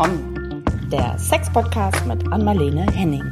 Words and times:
Komm, 0.00 0.62
der 0.92 1.18
Sex-Podcast 1.18 2.06
mit 2.06 2.32
Anmalene 2.32 2.86
Henning. 2.92 3.24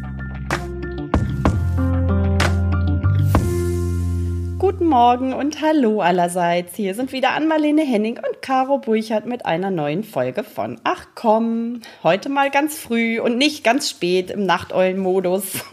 Guten 4.58 4.87
Morgen 4.87 5.33
und 5.33 5.63
hallo 5.63 6.01
allerseits. 6.01 6.74
Hier 6.74 6.97
sind 6.97 7.13
wieder 7.13 7.35
Anmalene 7.35 7.83
Henning 7.83 8.17
und 8.17 8.42
Caro 8.42 8.79
Burchardt 8.79 9.26
mit 9.26 9.47
einer 9.47 9.71
neuen 9.71 10.03
Folge 10.03 10.42
von 10.42 10.81
Ach 10.83 11.06
komm. 11.15 11.83
Heute 12.03 12.31
mal 12.31 12.51
ganz 12.51 12.76
früh 12.76 13.21
und 13.21 13.38
nicht 13.38 13.62
ganz 13.62 13.88
spät 13.88 14.33
im 14.33 14.44
Nachteulenmodus. 14.44 15.64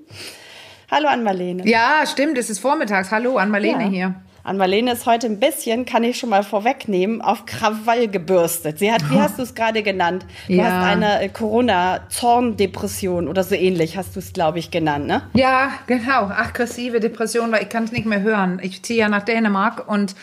hallo 0.90 1.06
Anmalene. 1.06 1.68
Ja, 1.68 2.02
stimmt, 2.04 2.36
es 2.36 2.50
ist 2.50 2.58
vormittags. 2.58 3.12
Hallo, 3.12 3.36
Anmalene 3.36 3.84
ja. 3.84 3.88
hier. 3.90 4.14
An 4.44 4.56
Marlene 4.56 4.92
ist 4.92 5.06
heute 5.06 5.28
ein 5.28 5.38
bisschen, 5.38 5.86
kann 5.86 6.02
ich 6.02 6.18
schon 6.18 6.30
mal 6.30 6.42
vorwegnehmen, 6.42 7.22
auf 7.22 7.46
Krawall 7.46 8.08
gebürstet. 8.08 8.80
Sie 8.80 8.90
hat, 8.90 9.08
wie 9.08 9.14
hast 9.20 9.38
du 9.38 9.42
es 9.42 9.54
gerade 9.54 9.84
genannt? 9.84 10.26
Du 10.48 10.54
ja. 10.54 10.64
hast 10.64 10.84
eine 10.84 11.22
äh, 11.22 11.28
Corona-Zorndepression 11.28 13.28
oder 13.28 13.44
so 13.44 13.54
ähnlich, 13.54 13.96
hast 13.96 14.16
du 14.16 14.18
es, 14.18 14.32
glaube 14.32 14.58
ich, 14.58 14.72
genannt, 14.72 15.06
ne? 15.06 15.22
Ja, 15.34 15.74
genau. 15.86 16.24
Aggressive 16.24 16.98
Depression, 16.98 17.52
weil 17.52 17.62
ich 17.62 17.68
kann 17.68 17.84
es 17.84 17.92
nicht 17.92 18.04
mehr 18.04 18.22
hören. 18.22 18.58
Ich 18.62 18.82
ziehe 18.82 18.98
ja 18.98 19.08
nach 19.08 19.22
Dänemark 19.22 19.88
und 19.88 20.16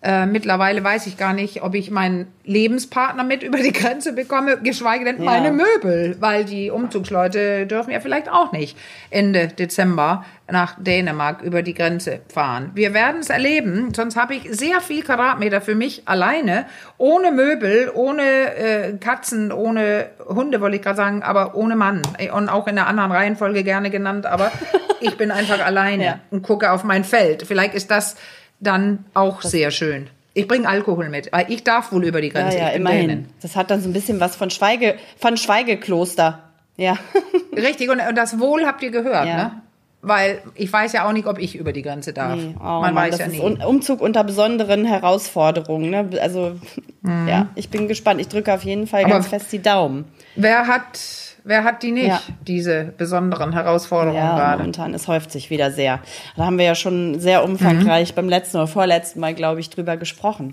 äh, 0.00 0.26
mittlerweile 0.26 0.84
weiß 0.84 1.08
ich 1.08 1.16
gar 1.16 1.32
nicht, 1.32 1.62
ob 1.62 1.74
ich 1.74 1.90
meinen 1.90 2.28
Lebenspartner 2.44 3.24
mit 3.24 3.42
über 3.48 3.58
die 3.58 3.72
Grenze 3.72 4.12
bekomme, 4.12 4.58
geschweige 4.58 5.04
denn 5.04 5.18
ja. 5.18 5.24
meine 5.24 5.50
Möbel, 5.50 6.16
weil 6.20 6.44
die 6.44 6.70
Umzugsleute 6.70 7.66
dürfen 7.66 7.90
ja 7.90 8.00
vielleicht 8.00 8.30
auch 8.30 8.52
nicht 8.52 8.76
Ende 9.10 9.48
Dezember 9.48 10.24
nach 10.50 10.76
Dänemark 10.78 11.42
über 11.42 11.62
die 11.62 11.74
Grenze 11.74 12.20
fahren. 12.32 12.70
Wir 12.74 12.94
werden 12.94 13.20
es 13.20 13.28
erleben, 13.28 13.92
sonst 13.92 14.16
habe 14.16 14.34
ich 14.34 14.48
sehr 14.50 14.80
viel 14.80 15.02
Quadratmeter 15.02 15.60
für 15.60 15.74
mich 15.74 16.02
alleine, 16.06 16.66
ohne 16.96 17.32
Möbel, 17.32 17.90
ohne 17.92 18.22
äh, 18.22 18.92
Katzen, 18.98 19.52
ohne 19.52 20.06
Hunde, 20.26 20.60
wollte 20.60 20.76
ich 20.76 20.82
gerade 20.82 20.96
sagen, 20.96 21.22
aber 21.22 21.54
ohne 21.54 21.76
Mann. 21.76 22.02
Und 22.32 22.48
auch 22.48 22.66
in 22.66 22.78
einer 22.78 22.86
anderen 22.86 23.12
Reihenfolge 23.12 23.62
gerne 23.62 23.90
genannt, 23.90 24.26
aber 24.26 24.50
ich 25.00 25.16
bin 25.16 25.30
einfach 25.30 25.60
alleine 25.60 26.04
ja. 26.04 26.18
und 26.30 26.42
gucke 26.42 26.70
auf 26.70 26.84
mein 26.84 27.04
Feld. 27.04 27.42
Vielleicht 27.42 27.74
ist 27.74 27.90
das 27.90 28.16
dann 28.60 29.04
auch 29.14 29.42
das 29.42 29.50
sehr 29.50 29.70
schön. 29.70 30.08
Ich 30.34 30.46
bringe 30.46 30.68
Alkohol 30.68 31.08
mit, 31.08 31.32
weil 31.32 31.50
ich 31.50 31.64
darf 31.64 31.90
wohl 31.90 32.04
über 32.04 32.20
die 32.20 32.28
Grenze. 32.28 32.58
Ja, 32.58 32.68
ja 32.68 32.70
immerhin. 32.70 33.08
Dänen. 33.08 33.28
Das 33.42 33.56
hat 33.56 33.70
dann 33.70 33.80
so 33.80 33.88
ein 33.88 33.92
bisschen 33.92 34.20
was 34.20 34.36
von 34.36 34.50
Schweige, 34.50 34.96
von 35.18 35.36
Schweigekloster. 35.36 36.44
Ja. 36.76 36.96
Richtig, 37.56 37.90
und, 37.90 38.00
und 38.00 38.16
das 38.16 38.38
Wohl 38.38 38.64
habt 38.64 38.82
ihr 38.82 38.90
gehört, 38.90 39.26
ja. 39.26 39.36
ne? 39.36 39.62
Weil 40.00 40.42
ich 40.54 40.72
weiß 40.72 40.92
ja 40.92 41.08
auch 41.08 41.12
nicht, 41.12 41.26
ob 41.26 41.40
ich 41.40 41.56
über 41.56 41.72
die 41.72 41.82
Grenze 41.82 42.12
darf. 42.12 42.36
Nee. 42.36 42.54
Oh, 42.60 42.62
Man 42.62 42.94
Mann, 42.94 43.10
weiß 43.10 43.18
ja 43.18 43.26
nicht. 43.26 43.42
Umzug 43.42 44.00
unter 44.00 44.22
besonderen 44.22 44.84
Herausforderungen. 44.84 45.90
Ne? 45.90 46.08
Also 46.22 46.56
mhm. 47.02 47.26
ja, 47.26 47.48
ich 47.56 47.68
bin 47.68 47.88
gespannt. 47.88 48.20
Ich 48.20 48.28
drücke 48.28 48.54
auf 48.54 48.62
jeden 48.62 48.86
Fall 48.86 49.02
Aber 49.04 49.14
ganz 49.14 49.26
fest 49.26 49.50
die 49.50 49.60
Daumen. 49.60 50.04
Wer 50.36 50.68
hat 50.68 51.00
Wer 51.48 51.64
hat 51.64 51.82
die 51.82 51.92
nicht, 51.92 52.08
ja. 52.08 52.20
diese 52.46 52.92
besonderen 52.98 53.54
Herausforderungen 53.54 54.22
ja, 54.22 54.36
gerade? 54.36 54.58
Momentan, 54.58 54.92
es 54.92 55.08
häuft 55.08 55.32
sich 55.32 55.48
wieder 55.48 55.70
sehr. 55.70 55.98
Da 56.36 56.44
haben 56.44 56.58
wir 56.58 56.66
ja 56.66 56.74
schon 56.74 57.20
sehr 57.20 57.42
umfangreich 57.42 58.10
mhm. 58.10 58.16
beim 58.16 58.28
letzten 58.28 58.58
oder 58.58 58.66
vorletzten 58.66 59.20
Mal, 59.20 59.32
glaube 59.32 59.58
ich, 59.60 59.70
drüber 59.70 59.96
gesprochen. 59.96 60.52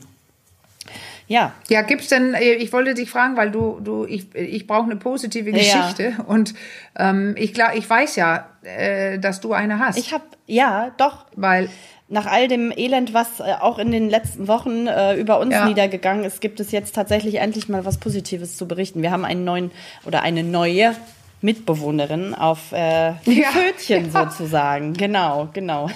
Ja. 1.28 1.52
Ja, 1.68 1.82
gibt's 1.82 2.08
denn, 2.08 2.34
äh, 2.34 2.54
ich 2.54 2.72
wollte 2.72 2.94
dich 2.94 3.10
fragen, 3.10 3.36
weil 3.36 3.52
du, 3.52 3.82
du, 3.84 4.06
ich, 4.06 4.34
ich 4.36 4.68
brauche 4.68 4.86
eine 4.86 4.96
positive 4.96 5.52
Geschichte 5.52 6.14
ja. 6.18 6.24
und 6.24 6.54
ähm, 6.98 7.36
ich 7.38 7.54
glaube, 7.54 7.76
ich 7.76 7.90
weiß 7.90 8.16
ja, 8.16 8.48
äh, 8.64 9.20
dass 9.20 9.42
du 9.42 9.52
eine 9.52 9.80
hast. 9.80 9.98
Ich 9.98 10.14
habe, 10.14 10.24
ja, 10.48 10.92
doch. 10.98 11.26
Weil 11.36 11.70
nach 12.08 12.28
all 12.28 12.48
dem 12.48 12.72
Elend, 12.76 13.14
was 13.14 13.40
äh, 13.40 13.54
auch 13.60 13.80
in 13.80 13.92
den 13.92 14.10
letzten 14.10 14.48
Wochen 14.48 14.88
äh, 14.88 15.16
über 15.16 15.40
uns 15.40 15.54
ja. 15.54 15.66
niedergegangen 15.66 16.24
ist, 16.24 16.40
gibt 16.40 16.60
es 16.60 16.72
jetzt 16.72 16.94
tatsächlich 16.94 17.36
endlich 17.36 17.68
mal 17.68 17.86
was 17.86 17.98
Positives 17.98 18.58
zu 18.58 18.68
berichten. 18.68 19.02
Wir 19.02 19.12
haben 19.12 19.26
einen 19.26 19.44
neuen 19.44 19.72
oder 20.06 20.22
eine 20.22 20.44
neue 20.44 20.96
Mitbewohnerin 21.42 22.34
auf 22.34 22.72
äh, 22.72 23.10
ja. 23.26 23.52
Pfötchen 23.52 24.12
ja. 24.12 24.26
sozusagen. 24.26 24.94
Genau, 24.94 25.50
genau. 25.54 25.90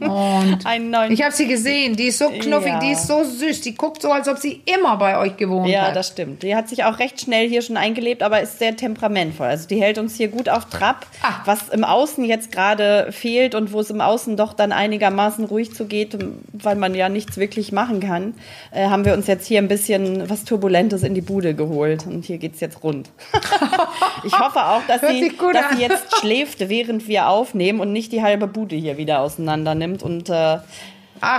Einen 0.64 0.90
neuen 0.90 1.12
ich 1.12 1.22
habe 1.22 1.32
sie 1.32 1.48
gesehen, 1.48 1.96
die 1.96 2.04
ist 2.04 2.18
so 2.18 2.28
knuffig, 2.28 2.72
ja. 2.72 2.80
die 2.80 2.92
ist 2.92 3.06
so 3.06 3.24
süß, 3.24 3.62
die 3.62 3.74
guckt 3.74 4.02
so, 4.02 4.12
als 4.12 4.28
ob 4.28 4.38
sie 4.38 4.62
immer 4.64 4.96
bei 4.96 5.18
euch 5.18 5.36
gewohnt 5.36 5.68
ja, 5.68 5.82
hat. 5.82 5.88
Ja, 5.88 5.94
das 5.94 6.08
stimmt. 6.08 6.42
Die 6.42 6.54
hat 6.54 6.68
sich 6.68 6.84
auch 6.84 6.98
recht 6.98 7.20
schnell 7.20 7.48
hier 7.48 7.62
schon 7.62 7.76
eingelebt, 7.76 8.22
aber 8.22 8.40
ist 8.40 8.58
sehr 8.58 8.76
temperamentvoll. 8.76 9.46
Also 9.46 9.66
die 9.66 9.80
hält 9.80 9.98
uns 9.98 10.16
hier 10.16 10.28
gut 10.28 10.48
auf 10.48 10.66
Trab, 10.66 11.06
Ach. 11.22 11.46
was 11.46 11.68
im 11.70 11.82
Außen 11.82 12.24
jetzt 12.24 12.52
gerade 12.52 13.10
fehlt 13.10 13.54
und 13.54 13.72
wo 13.72 13.80
es 13.80 13.90
im 13.90 14.00
Außen 14.00 14.36
doch 14.36 14.52
dann 14.52 14.72
einigermaßen 14.72 15.44
ruhig 15.46 15.74
zugeht, 15.74 16.16
weil 16.52 16.76
man 16.76 16.94
ja 16.94 17.08
nichts 17.08 17.38
wirklich 17.38 17.72
machen 17.72 18.00
kann, 18.00 18.34
äh, 18.70 18.88
haben 18.88 19.04
wir 19.04 19.14
uns 19.14 19.26
jetzt 19.26 19.46
hier 19.46 19.58
ein 19.58 19.68
bisschen 19.68 20.28
was 20.28 20.44
Turbulentes 20.44 21.02
in 21.02 21.14
die 21.14 21.20
Bude 21.22 21.54
geholt 21.54 22.06
und 22.06 22.24
hier 22.24 22.38
geht 22.38 22.54
es 22.54 22.60
jetzt 22.60 22.82
rund. 22.82 23.10
ich 24.24 24.38
hoffe 24.38 24.62
auch, 24.68 24.82
dass, 24.86 25.00
sie, 25.00 25.32
dass 25.52 25.76
sie 25.76 25.82
jetzt 25.82 26.16
schläft, 26.18 26.68
während 26.68 27.08
wir 27.08 27.28
aufnehmen 27.28 27.80
und 27.80 27.92
nicht 27.92 28.12
die 28.12 28.22
halbe 28.22 28.46
Bude 28.46 28.76
hier 28.76 28.96
wieder 28.96 29.20
auseinander 29.20 29.74
nimmt 29.74 30.02
und 30.02 30.28
äh, 30.28 30.58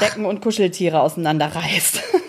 Decken 0.01 0.25
und 0.25 0.41
Kuscheltiere 0.41 0.99
auseinanderreißt. 1.01 2.03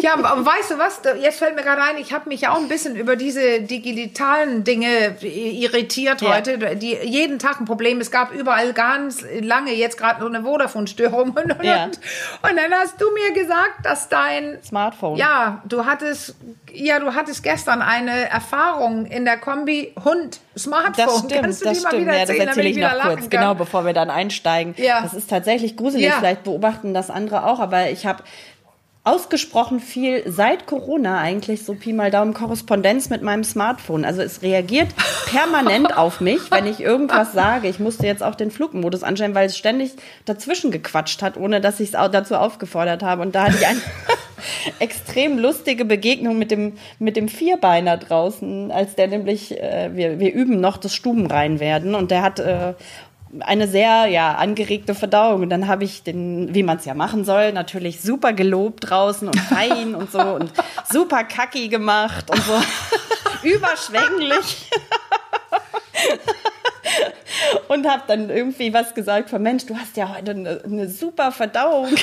Ja, 0.00 0.14
aber 0.14 0.44
weißt 0.44 0.72
du 0.72 0.78
was? 0.78 1.00
Jetzt 1.20 1.38
fällt 1.38 1.54
mir 1.54 1.62
gerade 1.62 1.82
ein, 1.82 1.98
ich 1.98 2.12
habe 2.12 2.28
mich 2.28 2.42
ja 2.42 2.52
auch 2.52 2.58
ein 2.58 2.68
bisschen 2.68 2.96
über 2.96 3.16
diese 3.16 3.62
digitalen 3.62 4.64
Dinge 4.64 5.16
irritiert 5.20 6.22
ja. 6.22 6.34
heute, 6.34 6.76
die 6.76 6.96
jeden 7.04 7.38
Tag 7.38 7.60
ein 7.60 7.66
Problem. 7.66 8.00
Es 8.00 8.10
gab 8.10 8.32
überall 8.32 8.72
ganz 8.72 9.24
lange 9.40 9.72
jetzt 9.72 9.98
gerade 9.98 10.20
so 10.20 10.26
eine 10.26 10.42
Vodafone-Störung 10.42 11.30
und, 11.44 11.52
und, 11.58 11.64
ja. 11.64 11.84
und, 11.84 11.98
und 11.98 12.56
dann 12.56 12.72
hast 12.72 13.00
du 13.00 13.06
mir 13.12 13.32
gesagt, 13.32 13.84
dass 13.84 14.08
dein 14.08 14.58
Smartphone. 14.64 15.16
Ja, 15.16 15.62
du 15.66 15.84
hattest 15.84 16.34
ja, 16.72 16.98
du 17.00 17.14
hattest 17.14 17.42
gestern 17.42 17.82
eine 17.82 18.28
Erfahrung 18.30 19.06
in 19.06 19.24
der 19.24 19.38
Kombi 19.38 19.92
Hund 20.04 20.40
Smartphone. 20.58 21.06
Das 21.06 21.18
stimmt, 21.18 21.42
Kannst 21.42 21.60
du 21.60 21.64
das 21.64 21.78
stimmt. 21.80 22.06
Mal 22.06 22.18
ja, 22.18 22.26
das 22.26 22.36
erzähle 22.36 22.68
ich 22.68 22.76
noch 22.76 23.00
kurz, 23.00 23.20
kann? 23.20 23.30
genau, 23.30 23.54
bevor 23.54 23.84
wir 23.84 23.92
dann 23.92 24.10
einsteigen. 24.10 24.74
Ja. 24.76 25.00
Das 25.02 25.14
ist 25.14 25.30
tatsächlich 25.30 25.76
gruselig. 25.76 26.06
Ja. 26.06 26.18
Vielleicht 26.18 26.42
beobachten 26.42 26.92
das 26.92 27.10
andere 27.10 27.46
auch, 27.46 27.60
aber 27.60 27.90
ich 27.90 28.06
habe 28.06 28.24
ausgesprochen 29.10 29.80
viel 29.80 30.22
seit 30.30 30.66
Corona 30.66 31.18
eigentlich 31.18 31.64
so 31.64 31.74
Pi 31.74 31.92
mal 31.92 32.10
Daumen 32.10 32.32
Korrespondenz 32.32 33.10
mit 33.10 33.22
meinem 33.22 33.42
Smartphone. 33.42 34.04
Also 34.04 34.22
es 34.22 34.42
reagiert 34.42 34.88
permanent 35.26 35.96
auf 35.96 36.20
mich, 36.20 36.50
wenn 36.50 36.66
ich 36.66 36.80
irgendwas 36.80 37.32
sage. 37.32 37.68
Ich 37.68 37.80
musste 37.80 38.06
jetzt 38.06 38.22
auch 38.22 38.36
den 38.36 38.50
Flugmodus 38.50 39.02
anstellen, 39.02 39.34
weil 39.34 39.46
es 39.46 39.58
ständig 39.58 39.92
dazwischen 40.26 40.70
gequatscht 40.70 41.22
hat, 41.22 41.36
ohne 41.36 41.60
dass 41.60 41.80
ich 41.80 41.92
es 41.92 42.10
dazu 42.12 42.36
aufgefordert 42.36 43.02
habe. 43.02 43.22
Und 43.22 43.34
da 43.34 43.44
hatte 43.44 43.56
ich 43.58 43.66
eine 43.66 43.80
extrem 44.78 45.38
lustige 45.38 45.84
Begegnung 45.84 46.38
mit 46.38 46.52
dem, 46.52 46.74
mit 47.00 47.16
dem 47.16 47.28
Vierbeiner 47.28 47.96
draußen, 47.96 48.70
als 48.70 48.94
der 48.94 49.08
nämlich, 49.08 49.60
äh, 49.60 49.90
wir, 49.92 50.20
wir 50.20 50.32
üben 50.32 50.60
noch 50.60 50.76
das 50.76 50.94
Stubenrein 50.94 51.58
werden 51.58 51.96
und 51.96 52.12
der 52.12 52.22
hat 52.22 52.38
äh, 52.38 52.74
eine 53.40 53.68
sehr 53.68 54.06
ja 54.06 54.34
angeregte 54.34 54.94
Verdauung. 54.94 55.42
Und 55.42 55.50
dann 55.50 55.68
habe 55.68 55.84
ich 55.84 56.02
den, 56.02 56.54
wie 56.54 56.62
man 56.62 56.78
es 56.78 56.84
ja 56.84 56.94
machen 56.94 57.24
soll, 57.24 57.52
natürlich 57.52 58.00
super 58.00 58.32
gelobt 58.32 58.90
draußen 58.90 59.28
und 59.28 59.38
fein 59.38 59.94
und 59.94 60.10
so 60.10 60.20
und 60.20 60.52
super 60.90 61.24
kacki 61.24 61.68
gemacht 61.68 62.30
und 62.30 62.42
so. 62.42 62.60
Überschwänglich. 63.48 64.70
Und 67.68 67.88
habe 67.88 68.02
dann 68.06 68.30
irgendwie 68.30 68.74
was 68.74 68.94
gesagt 68.94 69.30
von 69.30 69.42
Mensch, 69.42 69.64
du 69.66 69.76
hast 69.76 69.96
ja 69.96 70.14
heute 70.14 70.32
eine, 70.32 70.60
eine 70.64 70.88
super 70.88 71.32
Verdauung 71.32 71.94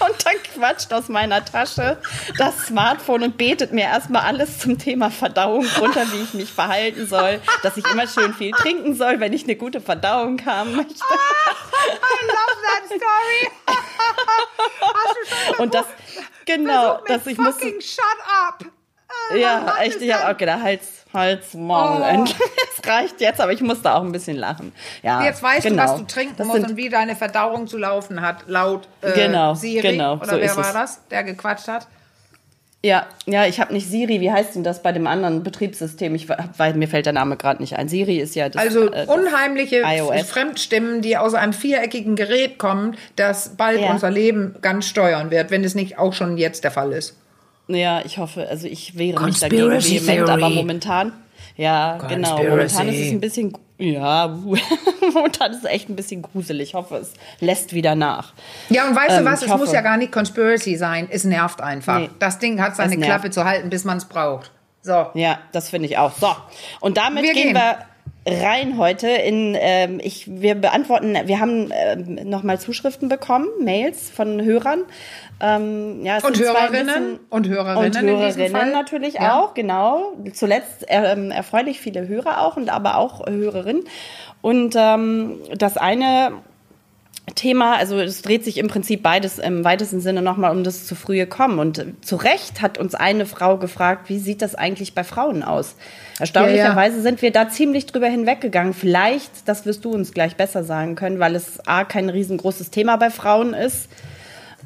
und 0.00 0.26
dann 0.26 0.34
quatscht 0.54 0.92
aus 0.92 1.08
meiner 1.08 1.44
Tasche 1.44 1.98
das 2.36 2.66
Smartphone 2.66 3.22
und 3.24 3.38
betet 3.38 3.72
mir 3.72 3.84
erstmal 3.84 4.22
alles 4.22 4.58
zum 4.58 4.78
Thema 4.78 5.10
Verdauung 5.10 5.66
runter, 5.80 6.06
wie 6.12 6.22
ich 6.22 6.34
mich 6.34 6.52
verhalten 6.52 7.06
soll, 7.06 7.40
dass 7.62 7.76
ich 7.76 7.86
immer 7.90 8.06
schön 8.06 8.34
viel 8.34 8.52
trinken 8.52 8.94
soll, 8.94 9.20
wenn 9.20 9.32
ich 9.32 9.44
eine 9.44 9.56
gute 9.56 9.80
Verdauung 9.80 10.44
haben 10.44 10.76
möchte. 10.76 10.94
I 10.94 12.26
love 12.26 12.58
that 12.66 12.86
story. 12.86 13.50
Hast 14.80 15.16
du 15.16 15.46
schon 15.46 15.58
und 15.64 15.74
das 15.74 15.86
genau, 16.44 17.00
dass 17.06 17.26
ich 17.26 17.38
muss 17.38 17.56
shut 17.58 18.04
up. 18.46 18.64
Ja, 19.36 19.76
echt, 19.80 20.00
ich 20.00 20.12
habe 20.12 20.32
auch 20.32 20.36
gedacht, 20.36 20.62
Hals 20.62 20.98
Hals, 21.12 21.54
Maul. 21.54 22.02
Oh. 22.02 22.24
Es 22.80 22.88
reicht 22.88 23.20
jetzt, 23.20 23.40
aber 23.40 23.52
ich 23.52 23.60
musste 23.60 23.92
auch 23.92 24.02
ein 24.02 24.12
bisschen 24.12 24.36
lachen. 24.36 24.72
Ja, 25.02 25.24
jetzt 25.24 25.42
weißt 25.42 25.66
genau. 25.66 25.84
du, 25.84 25.90
was 25.90 25.98
du 25.98 26.06
trinken 26.06 26.34
das 26.36 26.46
musst 26.46 26.68
und 26.68 26.76
wie 26.76 26.88
deine 26.88 27.16
Verdauung 27.16 27.66
zu 27.66 27.76
laufen 27.76 28.22
hat, 28.22 28.44
laut 28.46 28.88
äh, 29.02 29.12
genau, 29.12 29.54
Siri. 29.54 29.92
Genau, 29.92 30.14
oder 30.14 30.26
so 30.26 30.40
wer 30.40 30.56
war 30.56 30.66
es. 30.66 30.72
das, 30.72 31.00
der 31.10 31.24
gequatscht 31.24 31.66
hat? 31.66 31.88
Ja, 32.84 33.06
ja, 33.26 33.46
ich 33.46 33.58
habe 33.58 33.72
nicht 33.72 33.90
Siri, 33.90 34.20
wie 34.20 34.30
heißt 34.30 34.54
denn 34.54 34.62
das 34.62 34.80
bei 34.80 34.92
dem 34.92 35.08
anderen 35.08 35.42
Betriebssystem? 35.42 36.14
Ich 36.14 36.28
weil 36.28 36.74
mir 36.74 36.86
fällt 36.86 37.06
der 37.06 37.12
Name 37.12 37.36
gerade 37.36 37.60
nicht 37.60 37.76
ein. 37.76 37.88
Siri 37.88 38.18
ist 38.18 38.36
ja 38.36 38.48
das 38.48 38.62
Also 38.62 38.86
äh, 38.86 39.06
das 39.06 39.08
unheimliche 39.08 39.82
iOS. 39.84 40.30
Fremdstimmen, 40.30 41.02
die 41.02 41.16
aus 41.16 41.34
einem 41.34 41.52
viereckigen 41.52 42.14
Gerät 42.14 42.58
kommen, 42.58 42.96
das 43.16 43.56
bald 43.56 43.80
ja. 43.80 43.90
unser 43.90 44.10
Leben 44.10 44.54
ganz 44.62 44.86
steuern 44.86 45.32
wird, 45.32 45.50
wenn 45.50 45.64
es 45.64 45.74
nicht 45.74 45.98
auch 45.98 46.12
schon 46.12 46.38
jetzt 46.38 46.62
der 46.62 46.70
Fall 46.70 46.92
ist. 46.92 47.16
Ja, 47.68 48.02
ich 48.04 48.18
hoffe, 48.18 48.48
also 48.48 48.66
ich 48.66 48.96
wehre 48.96 49.22
mich 49.24 49.38
dagegen 49.38 49.70
vehement, 49.70 50.28
aber 50.28 50.48
momentan, 50.48 51.12
ja, 51.56 51.98
Conspiracy. 51.98 52.14
genau, 52.14 52.50
momentan 52.50 52.88
ist 52.88 52.98
es 52.98 53.12
ein 53.12 53.20
bisschen, 53.20 53.52
ja, 53.76 54.26
momentan 55.14 55.52
ist 55.52 55.58
es 55.58 55.64
echt 55.64 55.88
ein 55.90 55.96
bisschen 55.96 56.22
gruselig. 56.22 56.70
Ich 56.70 56.74
hoffe, 56.74 56.96
es 56.96 57.12
lässt 57.40 57.74
wieder 57.74 57.94
nach. 57.94 58.32
Ja, 58.70 58.88
und 58.88 58.96
weißt 58.96 59.18
ähm, 59.18 59.24
du 59.24 59.30
was, 59.30 59.42
es 59.42 59.48
hoffe, 59.48 59.64
muss 59.64 59.72
ja 59.72 59.82
gar 59.82 59.98
nicht 59.98 60.12
Conspiracy 60.12 60.76
sein, 60.76 61.08
es 61.10 61.24
nervt 61.24 61.60
einfach. 61.60 62.00
Nee, 62.00 62.10
das 62.18 62.38
Ding 62.38 62.60
hat 62.60 62.74
seine 62.76 62.96
Klappe 62.98 63.30
zu 63.30 63.44
halten, 63.44 63.68
bis 63.68 63.84
man 63.84 63.98
es 63.98 64.06
braucht. 64.06 64.50
So. 64.80 65.08
Ja, 65.14 65.40
das 65.52 65.68
finde 65.68 65.88
ich 65.88 65.98
auch. 65.98 66.12
So. 66.18 66.34
Und 66.80 66.96
damit 66.96 67.22
wir 67.22 67.34
gehen, 67.34 67.48
gehen 67.48 67.54
wir 67.54 67.78
rein 68.28 68.78
heute 68.78 69.08
in 69.08 69.56
ähm, 69.58 70.00
ich 70.02 70.26
wir 70.28 70.54
beantworten 70.54 71.16
wir 71.24 71.40
haben 71.40 71.70
ähm, 71.72 72.28
nochmal 72.28 72.60
Zuschriften 72.60 73.08
bekommen 73.08 73.48
Mails 73.60 74.10
von 74.10 74.42
Hörern 74.42 74.84
ähm, 75.40 76.04
ja, 76.04 76.18
und 76.18 76.38
Hörerinnen 76.38 77.20
und 77.30 77.48
Hörerinnen 77.48 77.84
und 77.84 78.00
Hörerinnen 78.00 78.72
natürlich 78.72 79.14
ja. 79.14 79.40
auch 79.40 79.54
genau 79.54 80.12
zuletzt 80.32 80.84
ähm, 80.88 81.30
erfreulich 81.30 81.80
viele 81.80 82.06
Hörer 82.08 82.42
auch 82.42 82.56
und 82.56 82.70
aber 82.70 82.96
auch 82.96 83.26
Hörerinnen 83.26 83.84
und 84.40 84.74
ähm, 84.76 85.38
das 85.56 85.76
eine 85.76 86.32
Thema, 87.34 87.76
also 87.76 87.98
es 87.98 88.22
dreht 88.22 88.44
sich 88.44 88.58
im 88.58 88.68
Prinzip 88.68 89.02
beides 89.02 89.38
im 89.38 89.64
weitesten 89.64 90.00
Sinne 90.00 90.22
nochmal 90.22 90.50
um 90.50 90.64
das 90.64 90.86
zu 90.86 90.94
frühe 90.94 91.26
Kommen. 91.26 91.58
Und 91.58 91.84
zu 92.00 92.16
Recht 92.16 92.62
hat 92.62 92.78
uns 92.78 92.94
eine 92.94 93.26
Frau 93.26 93.58
gefragt, 93.58 94.08
wie 94.08 94.18
sieht 94.18 94.42
das 94.42 94.54
eigentlich 94.54 94.94
bei 94.94 95.04
Frauen 95.04 95.42
aus? 95.42 95.76
Erstaunlicherweise 96.18 96.96
ja, 96.96 96.98
ja. 96.98 97.02
sind 97.02 97.22
wir 97.22 97.30
da 97.30 97.48
ziemlich 97.48 97.86
drüber 97.86 98.08
hinweggegangen. 98.08 98.74
Vielleicht, 98.74 99.46
das 99.46 99.66
wirst 99.66 99.84
du 99.84 99.90
uns 99.90 100.12
gleich 100.12 100.36
besser 100.36 100.64
sagen 100.64 100.94
können, 100.94 101.18
weil 101.18 101.36
es 101.36 101.66
A, 101.66 101.84
kein 101.84 102.08
riesengroßes 102.08 102.70
Thema 102.70 102.96
bei 102.96 103.10
Frauen 103.10 103.54
ist 103.54 103.88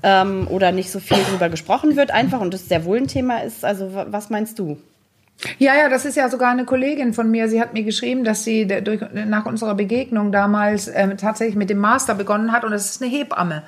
ähm, 0.03 0.47
oder 0.49 0.73
nicht 0.73 0.91
so 0.91 1.01
viel 1.01 1.23
drüber 1.31 1.49
gesprochen 1.49 1.97
wird 1.97 2.11
einfach 2.11 2.41
und 2.41 2.55
es 2.55 2.69
sehr 2.69 2.85
wohl 2.85 2.99
ein 2.99 3.09
Thema 3.09 3.43
ist. 3.43 3.65
Also 3.65 3.91
was 3.93 4.31
meinst 4.31 4.59
du? 4.59 4.79
Ja, 5.59 5.75
ja, 5.75 5.89
das 5.89 6.05
ist 6.05 6.17
ja 6.17 6.29
sogar 6.29 6.51
eine 6.51 6.65
Kollegin 6.65 7.15
von 7.15 7.31
mir. 7.31 7.49
Sie 7.49 7.61
hat 7.61 7.73
mir 7.73 7.83
geschrieben, 7.83 8.23
dass 8.25 8.45
sie 8.45 8.67
durch, 8.67 9.01
nach 9.13 9.47
unserer 9.47 9.75
Begegnung 9.75 10.31
damals 10.31 10.89
ähm, 10.89 11.17
tatsächlich 11.17 11.57
mit 11.57 11.69
dem 11.69 11.79
Master 11.79 12.15
begonnen 12.15 12.53
hat 12.53 12.65
und 12.65 12.71
das 12.71 12.87
ist 12.87 13.03
eine 13.03 13.11
Hebamme. 13.11 13.63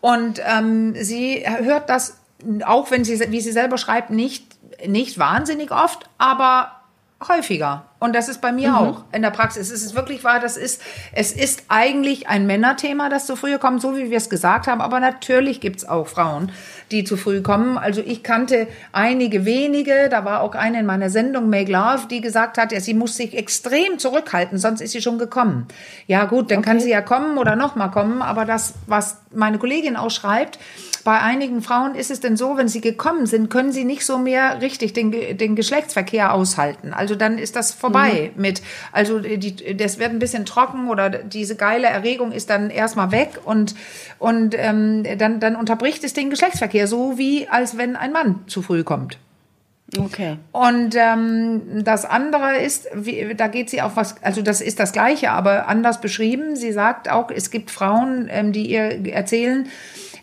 Und 0.00 0.40
ähm, 0.46 0.94
sie 0.94 1.44
hört 1.44 1.90
das, 1.90 2.18
auch 2.64 2.90
wenn 2.90 3.04
sie, 3.04 3.20
wie 3.30 3.40
sie 3.40 3.52
selber 3.52 3.76
schreibt, 3.76 4.10
nicht, 4.10 4.46
nicht 4.86 5.18
wahnsinnig 5.18 5.72
oft, 5.72 6.08
aber 6.16 6.79
häufiger. 7.28 7.89
Und 8.00 8.16
das 8.16 8.30
ist 8.30 8.40
bei 8.40 8.50
mir 8.50 8.70
mhm. 8.70 8.74
auch 8.76 9.04
in 9.12 9.20
der 9.20 9.30
Praxis. 9.30 9.70
Es 9.70 9.84
ist 9.84 9.94
wirklich 9.94 10.24
wahr, 10.24 10.40
das 10.40 10.56
ist, 10.56 10.80
es 11.12 11.32
ist 11.32 11.64
eigentlich 11.68 12.28
ein 12.28 12.46
Männerthema, 12.46 13.10
das 13.10 13.26
zu 13.26 13.36
früh 13.36 13.58
kommt, 13.58 13.82
so 13.82 13.94
wie 13.94 14.10
wir 14.10 14.16
es 14.16 14.30
gesagt 14.30 14.66
haben. 14.66 14.80
Aber 14.80 15.00
natürlich 15.00 15.60
gibt's 15.60 15.86
auch 15.86 16.08
Frauen, 16.08 16.50
die 16.90 17.04
zu 17.04 17.18
früh 17.18 17.42
kommen. 17.42 17.76
Also 17.76 18.00
ich 18.00 18.22
kannte 18.22 18.68
einige 18.92 19.44
wenige, 19.44 20.08
da 20.08 20.24
war 20.24 20.40
auch 20.40 20.54
eine 20.54 20.80
in 20.80 20.86
meiner 20.86 21.10
Sendung, 21.10 21.50
Meg 21.50 21.68
Love, 21.68 22.06
die 22.10 22.22
gesagt 22.22 22.56
hat, 22.56 22.72
ja, 22.72 22.80
sie 22.80 22.94
muss 22.94 23.16
sich 23.16 23.36
extrem 23.36 23.98
zurückhalten, 23.98 24.56
sonst 24.56 24.80
ist 24.80 24.92
sie 24.92 25.02
schon 25.02 25.18
gekommen. 25.18 25.68
Ja 26.06 26.24
gut, 26.24 26.50
dann 26.50 26.60
okay. 26.60 26.70
kann 26.70 26.80
sie 26.80 26.90
ja 26.90 27.02
kommen 27.02 27.36
oder 27.36 27.54
nochmal 27.54 27.90
kommen. 27.90 28.22
Aber 28.22 28.46
das, 28.46 28.74
was 28.86 29.18
meine 29.30 29.58
Kollegin 29.58 29.96
auch 29.96 30.10
schreibt, 30.10 30.58
bei 31.04 31.18
einigen 31.18 31.62
Frauen 31.62 31.94
ist 31.94 32.10
es 32.10 32.20
denn 32.20 32.36
so, 32.36 32.56
wenn 32.56 32.68
sie 32.68 32.80
gekommen 32.80 33.26
sind, 33.26 33.48
können 33.48 33.72
sie 33.72 33.84
nicht 33.84 34.04
so 34.04 34.18
mehr 34.18 34.60
richtig 34.60 34.92
den, 34.92 35.10
den 35.10 35.56
Geschlechtsverkehr 35.56 36.34
aushalten. 36.34 36.92
Also 36.92 37.14
dann 37.14 37.38
ist 37.38 37.56
das 37.56 37.72
vorbei 37.90 38.30
mhm. 38.34 38.42
mit, 38.42 38.62
also 38.92 39.18
die, 39.18 39.76
das 39.76 39.98
wird 39.98 40.10
ein 40.10 40.18
bisschen 40.18 40.44
trocken 40.44 40.88
oder 40.88 41.10
diese 41.10 41.56
geile 41.56 41.86
Erregung 41.86 42.32
ist 42.32 42.50
dann 42.50 42.70
erstmal 42.70 43.10
weg 43.10 43.40
und, 43.44 43.74
und 44.18 44.54
ähm, 44.56 45.04
dann, 45.18 45.40
dann 45.40 45.56
unterbricht 45.56 46.04
es 46.04 46.12
den 46.12 46.30
Geschlechtsverkehr, 46.30 46.86
so 46.86 47.18
wie 47.18 47.48
als 47.48 47.76
wenn 47.76 47.96
ein 47.96 48.12
Mann 48.12 48.40
zu 48.46 48.62
früh 48.62 48.84
kommt. 48.84 49.18
Okay. 49.98 50.36
Und 50.52 50.94
ähm, 50.96 51.82
das 51.84 52.04
andere 52.04 52.58
ist, 52.58 52.86
wie, 52.94 53.34
da 53.34 53.48
geht 53.48 53.70
sie 53.70 53.82
auf 53.82 53.96
was, 53.96 54.22
also 54.22 54.40
das 54.40 54.60
ist 54.60 54.78
das 54.78 54.92
Gleiche, 54.92 55.32
aber 55.32 55.66
anders 55.66 56.00
beschrieben. 56.00 56.54
Sie 56.54 56.70
sagt 56.70 57.10
auch, 57.10 57.30
es 57.30 57.50
gibt 57.50 57.72
Frauen, 57.72 58.28
ähm, 58.30 58.52
die 58.52 58.70
ihr 58.70 59.04
erzählen, 59.12 59.68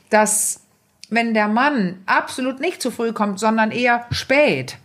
dass 0.09 0.61
wenn 1.09 1.33
der 1.33 1.49
Mann 1.49 1.97
absolut 2.05 2.61
nicht 2.61 2.81
zu 2.81 2.91
früh 2.91 3.11
kommt, 3.11 3.39
sondern 3.39 3.71
eher 3.71 4.05
spät, 4.11 4.77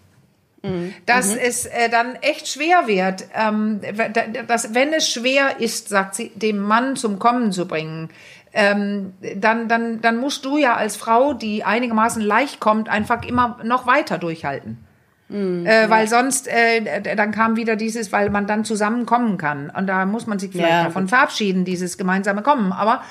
mhm. 0.62 0.94
dass 1.06 1.34
mhm. 1.34 1.40
es 1.42 1.66
äh, 1.66 1.88
dann 1.90 2.16
echt 2.16 2.48
schwer 2.48 2.86
wird, 2.86 3.24
ähm, 3.34 3.80
dass 4.46 4.74
wenn 4.74 4.92
es 4.92 5.08
schwer 5.08 5.60
ist, 5.60 5.88
sagt 5.88 6.14
sie, 6.14 6.30
dem 6.34 6.58
Mann 6.58 6.96
zum 6.96 7.18
Kommen 7.18 7.52
zu 7.52 7.66
bringen, 7.66 8.10
ähm, 8.54 9.14
dann, 9.36 9.68
dann, 9.68 10.00
dann 10.00 10.18
musst 10.18 10.44
du 10.44 10.58
ja 10.58 10.74
als 10.74 10.96
Frau, 10.96 11.32
die 11.32 11.64
einigermaßen 11.64 12.22
leicht 12.22 12.60
kommt, 12.60 12.88
einfach 12.88 13.24
immer 13.24 13.58
noch 13.64 13.86
weiter 13.86 14.18
durchhalten. 14.18 14.78
Mhm, 15.28 15.64
äh, 15.64 15.88
weil 15.88 16.06
sonst, 16.08 16.46
äh, 16.48 17.00
dann 17.16 17.32
kam 17.32 17.56
wieder 17.56 17.76
dieses, 17.76 18.12
weil 18.12 18.28
man 18.28 18.46
dann 18.46 18.64
zusammenkommen 18.64 19.38
kann. 19.38 19.70
Und 19.70 19.86
da 19.86 20.04
muss 20.04 20.26
man 20.26 20.38
sich 20.38 20.50
vielleicht 20.52 20.70
ja. 20.70 20.84
davon 20.84 21.08
verabschieden, 21.08 21.64
dieses 21.64 21.96
gemeinsame 21.96 22.42
Kommen. 22.42 22.72
Aber 22.72 23.02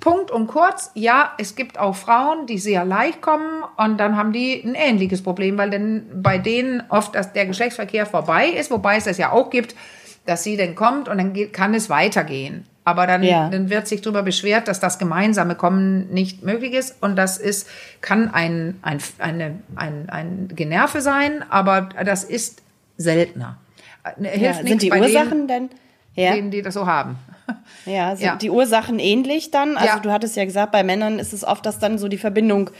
Punkt 0.00 0.30
und 0.30 0.46
kurz, 0.46 0.90
ja, 0.94 1.32
es 1.38 1.54
gibt 1.54 1.78
auch 1.78 1.94
Frauen, 1.94 2.46
die 2.46 2.58
sehr 2.58 2.84
leicht 2.86 3.20
kommen 3.20 3.62
und 3.76 3.98
dann 3.98 4.16
haben 4.16 4.32
die 4.32 4.62
ein 4.64 4.74
ähnliches 4.74 5.22
Problem, 5.22 5.58
weil 5.58 5.70
dann 5.70 6.06
bei 6.22 6.38
denen 6.38 6.82
oft 6.88 7.14
dass 7.14 7.34
der 7.34 7.46
Geschlechtsverkehr 7.46 8.06
vorbei 8.06 8.48
ist, 8.48 8.70
wobei 8.70 8.96
es 8.96 9.04
das 9.04 9.18
ja 9.18 9.30
auch 9.30 9.50
gibt, 9.50 9.74
dass 10.24 10.42
sie 10.42 10.56
dann 10.56 10.74
kommt 10.74 11.08
und 11.08 11.18
dann 11.18 11.34
geht, 11.34 11.52
kann 11.52 11.74
es 11.74 11.90
weitergehen. 11.90 12.64
Aber 12.84 13.06
dann, 13.06 13.22
ja. 13.22 13.48
dann 13.50 13.68
wird 13.68 13.86
sich 13.86 14.00
darüber 14.00 14.22
beschwert, 14.22 14.66
dass 14.66 14.80
das 14.80 14.98
gemeinsame 14.98 15.54
Kommen 15.54 16.10
nicht 16.10 16.42
möglich 16.42 16.72
ist. 16.72 17.02
Und 17.02 17.16
das 17.16 17.36
ist, 17.36 17.68
kann 18.00 18.32
ein, 18.32 18.78
ein, 18.82 18.98
eine, 19.18 19.58
ein, 19.76 20.08
ein 20.08 20.48
Generve 20.54 21.02
sein, 21.02 21.44
aber 21.50 21.90
das 22.04 22.24
ist 22.24 22.62
seltener. 22.96 23.58
Hilft 24.18 24.40
ja, 24.40 24.54
sind 24.54 24.82
die 24.82 24.90
Ursachen 24.90 25.46
denen, 25.46 25.68
denn? 25.68 25.70
Ja. 26.14 26.34
Denen, 26.34 26.50
die 26.50 26.62
das 26.62 26.74
so 26.74 26.86
haben. 26.86 27.16
Ja, 27.86 28.14
sind 28.14 28.26
ja. 28.26 28.36
die 28.36 28.50
Ursachen 28.50 28.98
ähnlich 28.98 29.50
dann? 29.50 29.76
Also 29.76 29.96
ja. 29.96 29.98
du 30.00 30.12
hattest 30.12 30.36
ja 30.36 30.44
gesagt, 30.44 30.70
bei 30.72 30.82
Männern 30.82 31.18
ist 31.18 31.32
es 31.32 31.44
oft, 31.44 31.64
dass 31.64 31.78
dann 31.78 31.98
so 31.98 32.08
die 32.08 32.18
Verbindung 32.18 32.70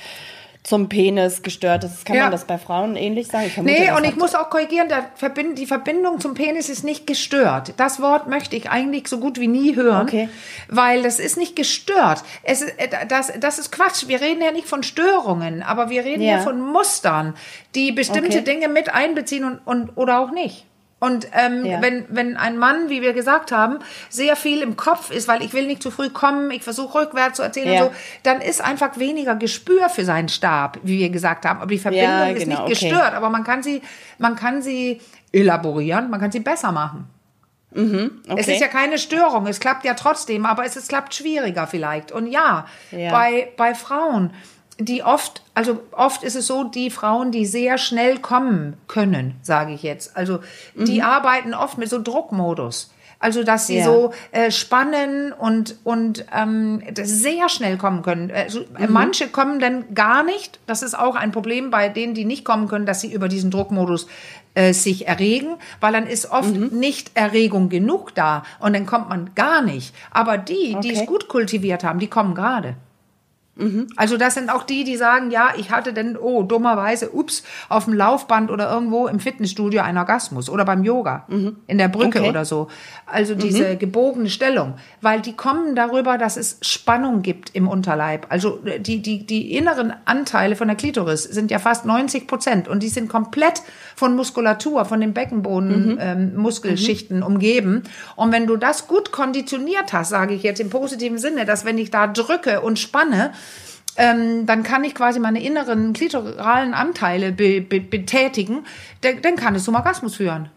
zum 0.62 0.88
Penis 0.88 1.42
gestört 1.42 1.84
ist. 1.84 2.04
Kann 2.04 2.16
ja. 2.16 2.22
man 2.24 2.32
das 2.32 2.44
bei 2.44 2.58
Frauen 2.58 2.94
ähnlich 2.94 3.28
sagen? 3.28 3.46
Ich 3.46 3.54
vermute, 3.54 3.74
nee, 3.74 3.92
und 3.92 4.04
ich 4.04 4.16
muss 4.16 4.34
auch 4.34 4.50
korrigieren, 4.50 4.88
Verbind 5.14 5.58
die 5.58 5.66
Verbindung 5.66 6.20
zum 6.20 6.34
Penis 6.34 6.68
ist 6.68 6.84
nicht 6.84 7.06
gestört. 7.06 7.74
Das 7.78 8.00
Wort 8.02 8.28
möchte 8.28 8.56
ich 8.56 8.70
eigentlich 8.70 9.08
so 9.08 9.18
gut 9.18 9.40
wie 9.40 9.48
nie 9.48 9.74
hören, 9.74 10.06
okay. 10.06 10.28
weil 10.68 11.02
das 11.02 11.18
ist 11.18 11.38
nicht 11.38 11.56
gestört. 11.56 12.22
Es, 12.42 12.62
äh, 12.62 12.88
das, 13.08 13.32
das 13.40 13.58
ist 13.58 13.72
Quatsch. 13.72 14.06
Wir 14.06 14.20
reden 14.20 14.42
ja 14.42 14.52
nicht 14.52 14.68
von 14.68 14.82
Störungen, 14.82 15.62
aber 15.62 15.88
wir 15.88 16.04
reden 16.04 16.22
ja, 16.22 16.36
ja 16.36 16.40
von 16.40 16.60
Mustern, 16.60 17.34
die 17.74 17.92
bestimmte 17.92 18.38
okay. 18.38 18.44
Dinge 18.44 18.68
mit 18.68 18.92
einbeziehen 18.92 19.44
und, 19.44 19.60
und 19.64 19.96
oder 19.96 20.20
auch 20.20 20.30
nicht. 20.30 20.66
Und 21.00 21.28
ähm, 21.32 21.64
ja. 21.64 21.80
wenn, 21.80 22.04
wenn 22.10 22.36
ein 22.36 22.58
Mann, 22.58 22.90
wie 22.90 23.00
wir 23.00 23.14
gesagt 23.14 23.52
haben, 23.52 23.78
sehr 24.10 24.36
viel 24.36 24.60
im 24.60 24.76
Kopf 24.76 25.10
ist, 25.10 25.28
weil 25.28 25.42
ich 25.42 25.54
will 25.54 25.66
nicht 25.66 25.82
zu 25.82 25.90
früh 25.90 26.10
kommen, 26.10 26.50
ich 26.50 26.62
versuche 26.62 27.00
rückwärts 27.00 27.38
zu 27.38 27.42
erzählen 27.42 27.72
ja. 27.72 27.84
und 27.84 27.88
so, 27.88 27.94
dann 28.22 28.42
ist 28.42 28.62
einfach 28.62 28.98
weniger 28.98 29.34
Gespür 29.34 29.88
für 29.88 30.04
seinen 30.04 30.28
Stab, 30.28 30.78
wie 30.82 30.98
wir 30.98 31.08
gesagt 31.08 31.46
haben. 31.46 31.60
Aber 31.60 31.70
die 31.70 31.78
Verbindung 31.78 32.10
ja, 32.10 32.26
genau, 32.26 32.38
ist 32.38 32.46
nicht 32.46 32.60
okay. 32.60 32.68
gestört, 32.68 33.14
aber 33.14 33.30
man 33.30 33.44
kann 33.44 33.62
sie, 33.62 33.80
man 34.18 34.36
kann 34.36 34.60
sie 34.60 35.00
elaborieren, 35.32 36.10
man 36.10 36.20
kann 36.20 36.30
sie 36.30 36.40
besser 36.40 36.70
machen. 36.70 37.08
Mhm, 37.72 38.22
okay. 38.28 38.40
Es 38.40 38.48
ist 38.48 38.60
ja 38.60 38.68
keine 38.68 38.98
Störung, 38.98 39.46
es 39.46 39.58
klappt 39.58 39.84
ja 39.84 39.94
trotzdem, 39.94 40.44
aber 40.44 40.66
es, 40.66 40.76
es 40.76 40.88
klappt 40.88 41.14
schwieriger 41.14 41.66
vielleicht. 41.66 42.12
Und 42.12 42.26
ja, 42.26 42.66
bei, 42.90 43.52
bei 43.56 43.74
Frauen 43.74 44.32
die 44.80 45.02
oft, 45.02 45.42
also 45.54 45.80
oft 45.92 46.22
ist 46.22 46.36
es 46.36 46.46
so, 46.46 46.64
die 46.64 46.90
Frauen, 46.90 47.32
die 47.32 47.46
sehr 47.46 47.78
schnell 47.78 48.18
kommen 48.18 48.76
können, 48.88 49.36
sage 49.42 49.72
ich 49.72 49.82
jetzt. 49.82 50.16
Also 50.16 50.40
die 50.74 50.98
mhm. 50.98 51.04
arbeiten 51.04 51.54
oft 51.54 51.78
mit 51.78 51.88
so 51.88 52.02
Druckmodus. 52.02 52.90
Also 53.22 53.44
dass 53.44 53.66
sie 53.66 53.76
ja. 53.76 53.84
so 53.84 54.14
äh, 54.32 54.50
spannen 54.50 55.34
und 55.34 55.76
und 55.84 56.24
ähm, 56.34 56.82
sehr 57.02 57.50
schnell 57.50 57.76
kommen 57.76 58.00
können. 58.00 58.32
Also, 58.34 58.60
mhm. 58.60 58.86
Manche 58.88 59.28
kommen 59.28 59.60
dann 59.60 59.92
gar 59.94 60.22
nicht. 60.22 60.58
Das 60.66 60.82
ist 60.82 60.98
auch 60.98 61.16
ein 61.16 61.30
Problem 61.30 61.70
bei 61.70 61.90
denen, 61.90 62.14
die 62.14 62.24
nicht 62.24 62.46
kommen 62.46 62.66
können, 62.66 62.86
dass 62.86 63.02
sie 63.02 63.12
über 63.12 63.28
diesen 63.28 63.50
Druckmodus 63.50 64.06
äh, 64.54 64.72
sich 64.72 65.06
erregen, 65.06 65.56
weil 65.80 65.92
dann 65.92 66.06
ist 66.06 66.30
oft 66.30 66.54
mhm. 66.54 66.68
nicht 66.78 67.10
Erregung 67.12 67.68
genug 67.68 68.14
da 68.14 68.42
und 68.58 68.72
dann 68.72 68.86
kommt 68.86 69.10
man 69.10 69.34
gar 69.34 69.60
nicht. 69.60 69.94
Aber 70.10 70.38
die, 70.38 70.74
okay. 70.74 70.80
die 70.80 70.94
es 70.94 71.04
gut 71.04 71.28
kultiviert 71.28 71.84
haben, 71.84 71.98
die 71.98 72.08
kommen 72.08 72.34
gerade. 72.34 72.74
Mhm. 73.56 73.88
Also 73.96 74.16
das 74.16 74.34
sind 74.34 74.50
auch 74.50 74.62
die, 74.62 74.84
die 74.84 74.96
sagen, 74.96 75.30
ja, 75.30 75.50
ich 75.56 75.70
hatte 75.70 75.92
denn, 75.92 76.16
oh, 76.16 76.42
dummerweise, 76.42 77.14
ups, 77.14 77.42
auf 77.68 77.84
dem 77.84 77.94
Laufband 77.94 78.50
oder 78.50 78.70
irgendwo 78.70 79.06
im 79.06 79.20
Fitnessstudio 79.20 79.82
einen 79.82 79.98
Orgasmus 79.98 80.48
oder 80.48 80.64
beim 80.64 80.84
Yoga, 80.84 81.24
mhm. 81.28 81.56
in 81.66 81.78
der 81.78 81.88
Brücke 81.88 82.20
okay. 82.20 82.28
oder 82.28 82.44
so. 82.44 82.68
Also 83.06 83.34
diese 83.34 83.70
mhm. 83.70 83.78
gebogene 83.78 84.30
Stellung, 84.30 84.74
weil 85.00 85.20
die 85.20 85.34
kommen 85.34 85.74
darüber, 85.74 86.16
dass 86.16 86.36
es 86.36 86.58
Spannung 86.62 87.22
gibt 87.22 87.54
im 87.54 87.68
Unterleib. 87.68 88.26
Also 88.30 88.60
die, 88.78 89.02
die, 89.02 89.26
die 89.26 89.54
inneren 89.54 89.92
Anteile 90.04 90.56
von 90.56 90.68
der 90.68 90.76
Klitoris 90.76 91.24
sind 91.24 91.50
ja 91.50 91.58
fast 91.58 91.84
90 91.84 92.26
Prozent 92.26 92.68
und 92.68 92.82
die 92.82 92.88
sind 92.88 93.08
komplett 93.08 93.62
von 93.94 94.16
Muskulatur, 94.16 94.84
von 94.84 95.00
den 95.00 95.12
Beckenboden-Muskelschichten 95.12 97.18
mhm. 97.18 97.22
ähm, 97.22 97.28
umgeben. 97.28 97.82
Und 98.16 98.32
wenn 98.32 98.46
du 98.46 98.56
das 98.56 98.86
gut 98.86 99.12
konditioniert 99.12 99.92
hast, 99.92 100.10
sage 100.10 100.34
ich 100.34 100.42
jetzt 100.42 100.60
im 100.60 100.70
positiven 100.70 101.18
Sinne, 101.18 101.44
dass 101.44 101.64
wenn 101.64 101.78
ich 101.78 101.90
da 101.90 102.06
drücke 102.06 102.60
und 102.60 102.78
spanne, 102.78 103.32
ähm, 103.96 104.46
dann 104.46 104.62
kann 104.62 104.84
ich 104.84 104.94
quasi 104.94 105.20
meine 105.20 105.42
inneren 105.42 105.92
klitoralen 105.92 106.74
Anteile 106.74 107.32
be 107.32 107.60
be 107.60 107.80
betätigen, 107.80 108.64
dann, 109.00 109.22
dann 109.22 109.36
kann 109.36 109.54
es 109.54 109.64
zum 109.64 109.74
Orgasmus 109.74 110.16
führen. 110.16 110.48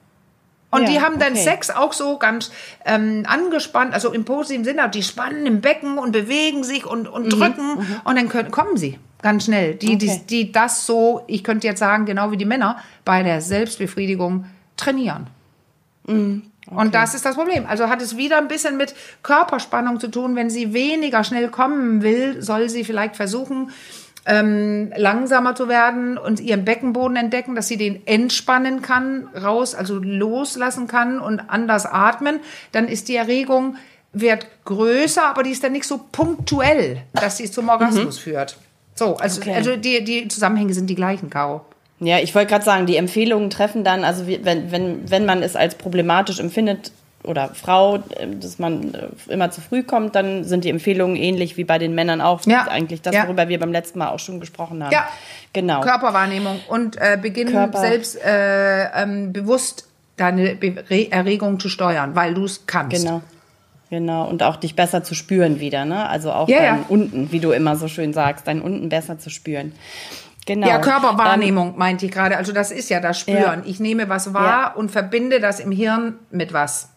Und 0.72 0.84
ja, 0.84 0.90
die 0.90 1.02
haben 1.02 1.20
dann 1.20 1.34
okay. 1.34 1.44
Sex 1.44 1.70
auch 1.70 1.94
so 1.94 2.18
ganz 2.18 2.52
ähm, 2.84 3.26
angespannt, 3.28 3.94
also 3.94 4.12
im 4.12 4.26
positiven 4.26 4.66
Sinne, 4.66 4.90
die 4.90 5.04
spannen 5.04 5.46
im 5.46 5.62
Becken 5.62 6.00
und 6.00 6.12
bewegen 6.12 6.64
sich 6.64 6.86
und, 6.86 7.08
und 7.08 7.26
mhm, 7.26 7.30
drücken 7.30 7.76
mhm. 7.76 8.02
und 8.04 8.16
dann 8.16 8.28
können, 8.28 8.50
kommen 8.50 8.76
sie 8.78 8.98
ganz 9.22 9.46
schnell. 9.46 9.76
Die, 9.76 9.96
okay. 9.96 9.98
die, 9.98 10.46
die 10.46 10.52
das 10.52 10.86
so, 10.86 11.24
ich 11.28 11.44
könnte 11.44 11.68
jetzt 11.68 11.80
sagen, 11.80 12.06
genau 12.06 12.32
wie 12.32 12.38
die 12.38 12.46
Männer, 12.46 12.78
bei 13.06 13.22
der 13.22 13.42
Selbstbefriedigung 13.42 14.46
trainieren. 14.76 15.28
Mhm. 16.08 16.44
Okay. 16.66 16.76
Und 16.76 16.96
das 16.96 17.14
ist 17.14 17.26
das 17.26 17.36
Problem. 17.36 17.66
Also 17.68 17.90
hat 17.90 18.02
es 18.02 18.18
wieder 18.18 18.38
ein 18.38 18.48
bisschen 18.48 18.78
mit 18.78 18.96
Körperspannung 19.22 20.00
zu 20.00 20.08
tun. 20.08 20.36
Wenn 20.36 20.50
sie 20.50 20.74
weniger 20.74 21.24
schnell 21.24 21.50
kommen 21.50 22.02
will, 22.02 22.42
soll 22.42 22.70
sie 22.70 22.84
vielleicht 22.84 23.16
versuchen, 23.16 23.72
ähm, 24.26 24.94
langsamer 24.96 25.56
zu 25.56 25.68
werden 25.68 26.18
und 26.18 26.40
ihren 26.40 26.64
Beckenboden 26.64 27.18
entdecken, 27.18 27.56
dass 27.56 27.68
sie 27.68 27.78
den 27.78 28.08
entspannen 28.08 28.82
kann, 28.82 29.28
raus, 29.36 29.76
also 29.76 30.00
loslassen 30.00 30.88
kann 30.88 31.20
und 31.20 31.42
anders 31.42 31.86
atmen, 31.86 32.40
dann 32.72 32.88
ist 32.88 33.10
die 33.10 33.16
Erregung 33.16 33.76
wird 34.14 34.48
größer, 34.66 35.26
aber 35.26 35.44
die 35.44 35.50
ist 35.50 35.64
dann 35.64 35.72
nicht 35.72 35.86
so 35.86 36.00
punktuell, 36.12 37.02
dass 37.14 37.38
sie 37.38 37.50
zum 37.50 37.68
Orgasmus 37.68 38.18
mhm. 38.20 38.22
führt. 38.22 38.58
So, 38.96 39.18
also, 39.18 39.42
okay. 39.42 39.56
also 39.56 39.76
die, 39.76 40.04
die 40.04 40.28
Zusammenhänge 40.28 40.74
sind 40.74 40.88
die 40.88 40.96
gleichen, 40.96 41.32
Caro. 41.32 41.66
Ja, 42.06 42.20
ich 42.20 42.34
wollte 42.36 42.50
gerade 42.50 42.66
sagen, 42.66 42.86
die 42.86 42.98
Empfehlungen 42.98 43.50
treffen 43.50 43.84
dann, 43.84 44.04
also 44.04 44.28
wenn, 44.28 44.72
wenn, 44.72 45.10
wenn 45.10 45.26
man 45.26 45.42
es 45.44 45.56
als 45.56 45.76
problematisch 45.76 46.40
empfindet, 46.40 46.92
oder 47.24 47.50
Frau, 47.54 47.96
äh, 47.96 48.28
dass 48.40 48.60
man 48.60 48.94
äh, 48.94 49.32
immer 49.32 49.52
zu 49.52 49.62
früh 49.62 49.84
kommt, 49.84 50.16
dann 50.16 50.44
sind 50.44 50.64
die 50.66 50.70
Empfehlungen 50.70 51.16
ähnlich 51.16 51.58
wie 51.58 51.64
bei 51.64 51.80
den 51.80 51.96
Männern 51.96 52.22
auch. 52.22 52.42
Ja. 52.46 52.68
Eigentlich 52.68 53.02
das, 53.02 53.16
ja. 53.16 53.26
worüber 53.26 53.48
wir 53.48 53.60
beim 53.60 53.72
letzten 53.72 54.00
Mal 54.00 54.10
auch 54.10 54.20
schon 54.20 54.40
gesprochen 54.40 54.84
haben. 54.84 54.92
Ja. 54.92 55.08
Genau. 55.54 55.82
Körperwahrnehmung 55.82 56.60
und 56.68 56.98
äh, 56.98 57.18
beginnen 57.22 57.52
Körper. 57.52 57.80
selbst 57.80 58.20
äh, 58.24 58.86
ähm, 59.02 59.34
bewusst 59.34 59.88
deine 60.18 60.56
Be 60.56 61.12
Erregung 61.12 61.60
zu 61.60 61.70
steuern, 61.70 62.16
weil 62.16 62.34
du 62.34 62.46
es 62.46 62.66
kannst. 62.68 63.04
Genau. 63.04 63.22
Genau, 63.90 64.28
und 64.28 64.42
auch 64.42 64.56
dich 64.56 64.76
besser 64.76 65.04
zu 65.04 65.14
spüren 65.14 65.60
wieder, 65.60 65.86
ne? 65.86 66.10
Also 66.10 66.32
auch 66.32 66.50
ja, 66.50 66.58
dein 66.58 66.66
ja. 66.66 66.86
Unten, 66.90 67.32
wie 67.32 67.40
du 67.40 67.52
immer 67.52 67.76
so 67.76 67.88
schön 67.88 68.12
sagst, 68.12 68.48
dein 68.48 68.60
Unten 68.60 68.90
besser 68.90 69.20
zu 69.20 69.30
spüren. 69.30 69.72
Genau. 70.46 70.68
Ja, 70.68 70.80
Körperwahrnehmung 70.80 71.70
ähm, 71.70 71.78
meinte 71.78 72.06
ich 72.06 72.12
gerade. 72.12 72.38
Also 72.38 72.52
das 72.52 72.72
ist 72.72 72.90
ja 72.90 73.00
das 73.00 73.20
Spüren. 73.20 73.64
Ja. 73.64 73.64
Ich 73.66 73.80
nehme 73.80 74.10
was 74.10 74.34
wahr 74.34 74.76
und 74.76 74.92
verbinde 74.92 75.40
das 75.40 75.60
im 75.60 75.72
Hirn 75.72 76.20
mit 76.32 76.54
was. 76.54 76.90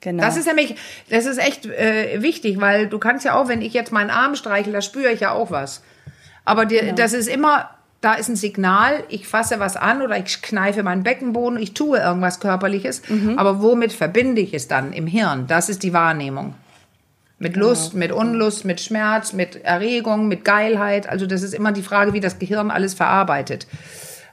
Genau. 0.00 0.22
Das 0.22 0.36
ist 0.36 0.46
nämlich, 0.46 0.76
das 1.08 1.24
ist 1.24 1.38
echt 1.38 1.66
äh, 1.66 2.22
wichtig, 2.22 2.60
weil 2.60 2.88
du 2.88 2.98
kannst 2.98 3.24
ja 3.24 3.34
auch, 3.34 3.48
wenn 3.48 3.62
ich 3.62 3.72
jetzt 3.72 3.90
meinen 3.90 4.10
Arm 4.10 4.34
streichle, 4.34 4.72
da 4.72 4.82
spüre 4.82 5.10
ich 5.10 5.20
ja 5.20 5.32
auch 5.32 5.50
was. 5.50 5.82
Aber 6.44 6.66
die, 6.66 6.76
genau. 6.76 6.94
das 6.94 7.14
ist 7.14 7.26
immer, 7.26 7.70
da 8.02 8.14
ist 8.14 8.28
ein 8.28 8.36
Signal, 8.36 9.02
ich 9.08 9.26
fasse 9.26 9.60
was 9.60 9.76
an 9.76 10.02
oder 10.02 10.18
ich 10.18 10.42
kneife 10.42 10.82
meinen 10.82 11.02
Beckenboden, 11.02 11.58
ich 11.58 11.72
tue 11.72 11.98
irgendwas 11.98 12.38
Körperliches. 12.38 13.02
Mhm. 13.08 13.38
Aber 13.38 13.62
womit 13.62 13.94
verbinde 13.94 14.42
ich 14.42 14.52
es 14.52 14.68
dann 14.68 14.92
im 14.92 15.06
Hirn? 15.06 15.46
Das 15.48 15.70
ist 15.70 15.82
die 15.82 15.94
Wahrnehmung. 15.94 16.54
Mit 17.38 17.54
genau. 17.54 17.68
Lust, 17.68 17.94
mit 17.94 18.12
Unlust, 18.12 18.64
mit 18.64 18.80
Schmerz, 18.80 19.32
mit 19.32 19.64
Erregung, 19.64 20.28
mit 20.28 20.44
Geilheit. 20.44 21.08
Also 21.08 21.26
das 21.26 21.42
ist 21.42 21.54
immer 21.54 21.72
die 21.72 21.82
Frage, 21.82 22.12
wie 22.12 22.20
das 22.20 22.38
Gehirn 22.38 22.70
alles 22.70 22.94
verarbeitet. 22.94 23.66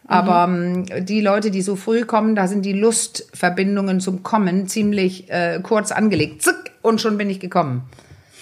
Aber 0.08 0.48
mhm. 0.48 0.86
ähm, 0.89 1.05
die 1.05 1.22
Leute, 1.22 1.51
die 1.51 1.62
so 1.62 1.75
früh 1.75 2.05
kommen, 2.05 2.36
da 2.36 2.48
sind 2.48 2.63
die 2.63 2.74
Lustverbindungen 2.74 4.01
zum 4.01 4.24
Kommen 4.24 4.67
ziemlich 4.67 5.29
äh, 5.29 5.60
kurz 5.63 5.91
angelegt. 5.91 6.41
Zick, 6.41 6.72
und 6.81 7.00
schon 7.01 7.17
bin 7.17 7.29
ich 7.29 7.39
gekommen. 7.39 7.84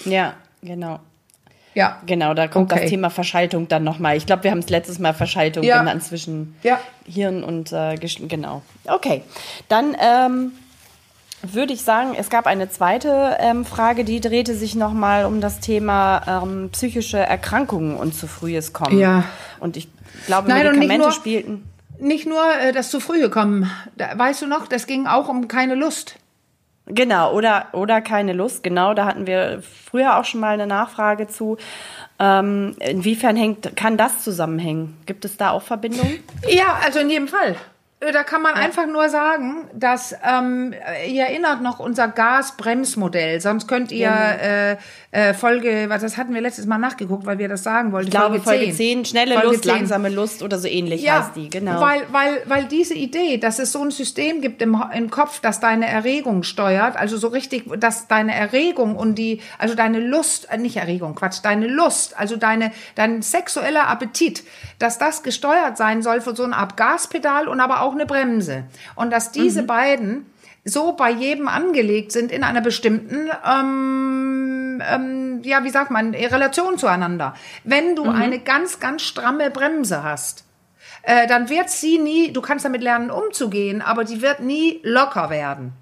Ja, 0.06 0.34
genau. 0.62 1.00
Ja. 1.76 2.02
Genau, 2.06 2.34
da 2.34 2.48
kommt 2.48 2.72
okay. 2.72 2.82
das 2.82 2.90
Thema 2.90 3.10
Verschaltung 3.10 3.68
dann 3.68 3.84
nochmal. 3.84 4.18
Ich 4.18 4.26
glaube, 4.26 4.44
wir 4.44 4.52
haben 4.52 4.60
es 4.60 4.70
letztes 4.70 5.00
Mal 5.00 5.14
Verschaltung 5.14 5.64
ja. 5.64 5.80
genannt 5.80 6.04
zwischen 6.04 6.56
ja. 6.64 6.80
Hirn 7.06 7.44
und 7.44 7.72
äh, 7.72 7.96
genau. 7.96 8.64
Okay. 8.86 9.22
Dann 9.68 9.96
ähm, 10.02 10.52
würde 11.42 11.74
ich 11.74 11.84
sagen, 11.84 12.16
es 12.18 12.30
gab 12.30 12.48
eine 12.48 12.70
zweite 12.70 13.38
ähm, 13.40 13.66
Frage, 13.66 14.04
die 14.04 14.20
drehte 14.20 14.56
sich 14.56 14.76
nochmal 14.76 15.26
um 15.26 15.42
das 15.42 15.60
Thema 15.60 16.42
ähm, 16.44 16.70
psychische 16.72 17.18
Erkrankungen 17.18 17.96
und 17.96 18.14
zu 18.14 18.28
frühes 18.28 18.74
Kommen. 18.74 18.98
Ja. 18.98 19.24
Und 19.60 19.78
ich 19.78 19.88
glaube, 20.26 20.50
Nein, 20.50 20.66
Medikamente 20.66 20.98
nur, 20.98 21.12
spielten. 21.12 21.64
Nicht 22.00 22.28
nur 22.28 22.44
äh, 22.62 22.72
das 22.72 22.90
zu 22.90 23.00
früh 23.00 23.20
gekommen. 23.20 23.70
Da, 23.96 24.18
weißt 24.18 24.42
du 24.42 24.48
noch, 24.48 24.68
das 24.68 24.88
ging 24.88 25.08
auch 25.08 25.30
um 25.30 25.48
keine 25.48 25.76
Lust. 25.76 26.16
Genau, 26.86 27.34
oder, 27.34 27.68
oder 27.74 28.02
keine 28.02 28.34
Lust. 28.34 28.64
Genau, 28.64 28.94
da 28.94 29.06
hatten 29.06 29.28
wir 29.28 29.62
früher 29.86 30.18
auch 30.18 30.26
schon 30.26 30.40
mal 30.42 30.56
eine 30.56 30.66
Nachfrage 30.66 31.28
zu. 31.28 31.58
Ähm, 32.18 32.76
inwiefern 32.80 33.36
hängt, 33.36 33.76
kann 33.78 33.96
das 33.96 34.24
zusammenhängen? 34.24 34.98
Gibt 35.06 35.24
es 35.24 35.38
da 35.38 35.52
auch 35.52 35.62
Verbindungen? 35.62 36.20
Ja, 36.48 36.80
also 36.84 37.00
in 37.00 37.10
jedem 37.10 37.28
Fall. 37.28 37.56
Da 38.02 38.24
kann 38.24 38.42
man 38.42 38.56
ja. 38.56 38.62
einfach 38.62 38.88
nur 38.88 39.10
sagen, 39.10 39.68
dass 39.74 40.16
ähm, 40.24 40.74
ihr 41.06 41.24
erinnert 41.24 41.62
noch 41.62 41.80
unser 41.80 42.08
Gasbremsmodell. 42.08 43.42
Sonst 43.42 43.68
könnt 43.68 43.92
ihr 43.92 44.08
genau. 44.08 44.42
äh, 44.42 44.78
äh, 45.12 45.34
Folge, 45.34 45.88
was 45.90 46.02
das 46.02 46.16
hatten 46.16 46.34
wir 46.34 46.40
letztes 46.40 46.66
Mal 46.66 46.78
nachgeguckt, 46.78 47.26
weil 47.26 47.40
wir 47.40 47.50
das 47.50 47.64
sagen 47.64 47.92
wollten. 47.92 48.08
Ich 48.08 48.12
glaube 48.12 48.40
Folge 48.40 48.66
10, 48.66 48.68
Folge 48.68 48.74
10 48.74 49.06
schnelle 49.06 49.34
Folge 49.34 49.48
Lust, 49.48 49.64
10. 49.64 49.74
langsame 49.74 50.10
Lust 50.10 50.44
oder 50.44 50.60
so 50.60 50.70
ähnlich 50.70 51.02
ja, 51.02 51.20
heißt 51.20 51.36
die. 51.36 51.50
Genau. 51.50 51.82
Weil, 51.82 52.04
weil, 52.12 52.42
weil 52.46 52.66
diese 52.66 52.94
Idee, 52.94 53.38
dass 53.38 53.60
es 53.60 53.74
so 53.74 53.84
ein 53.84 53.92
System 53.92 54.40
gibt 54.40 54.62
im, 54.62 54.82
im 54.94 55.10
Kopf, 55.10 55.42
das 55.42 55.60
deine 55.60 55.88
Erregung 55.88 56.44
steuert, 56.44 56.96
also 56.96 57.18
so 57.18 57.28
richtig, 57.28 57.66
dass 57.80 58.08
deine 58.08 58.34
Erregung 58.34 58.96
und 58.96 59.16
die, 59.16 59.42
also 59.58 59.76
deine 59.76 60.00
Lust, 60.00 60.50
äh, 60.50 60.58
nicht 60.58 60.78
Erregung, 60.78 61.16
Quatsch, 61.16 61.40
deine 61.44 61.68
Lust, 61.68 62.18
also 62.18 62.38
deine, 62.38 62.72
dein 62.96 63.22
sexueller 63.22 63.88
Appetit, 63.88 64.44
dass 64.78 65.00
das 65.00 65.24
gesteuert 65.24 65.76
sein 65.76 66.02
soll 66.02 66.22
von 66.22 66.36
so 66.36 66.44
einem 66.44 66.54
Art 66.54 66.78
Gaspedal 66.78 67.50
und 67.50 67.60
aber 67.60 67.82
auch 67.82 67.89
auch 67.90 67.94
eine 67.94 68.06
Bremse. 68.06 68.66
Und 68.96 69.12
dass 69.12 69.32
diese 69.32 69.64
mhm. 69.64 69.68
beiden 69.68 70.26
so 70.64 70.94
bei 70.94 71.10
jedem 71.10 71.48
angelegt 71.48 72.12
sind 72.12 72.32
in 72.32 72.44
einer 72.44 72.62
bestimmten, 72.62 73.30
ähm, 73.46 74.82
ähm, 74.88 75.42
ja, 75.44 75.64
wie 75.64 75.70
sagt 75.70 75.90
man, 75.90 76.14
Relation 76.14 76.78
zueinander. 76.78 77.34
Wenn 77.64 77.96
du 77.96 78.06
mhm. 78.06 78.12
eine 78.12 78.40
ganz, 78.40 78.80
ganz 78.80 79.02
stramme 79.02 79.50
Bremse 79.50 80.04
hast, 80.04 80.44
äh, 81.02 81.28
dann 81.28 81.50
wird 81.50 81.70
sie 81.70 81.98
nie, 81.98 82.32
du 82.32 82.42
kannst 82.42 82.66
damit 82.66 82.84
lernen 82.84 83.10
umzugehen, 83.10 83.82
aber 83.82 84.04
die 84.04 84.22
wird 84.22 84.42
nie 84.42 84.80
locker 84.84 85.30
werden. 85.30 85.74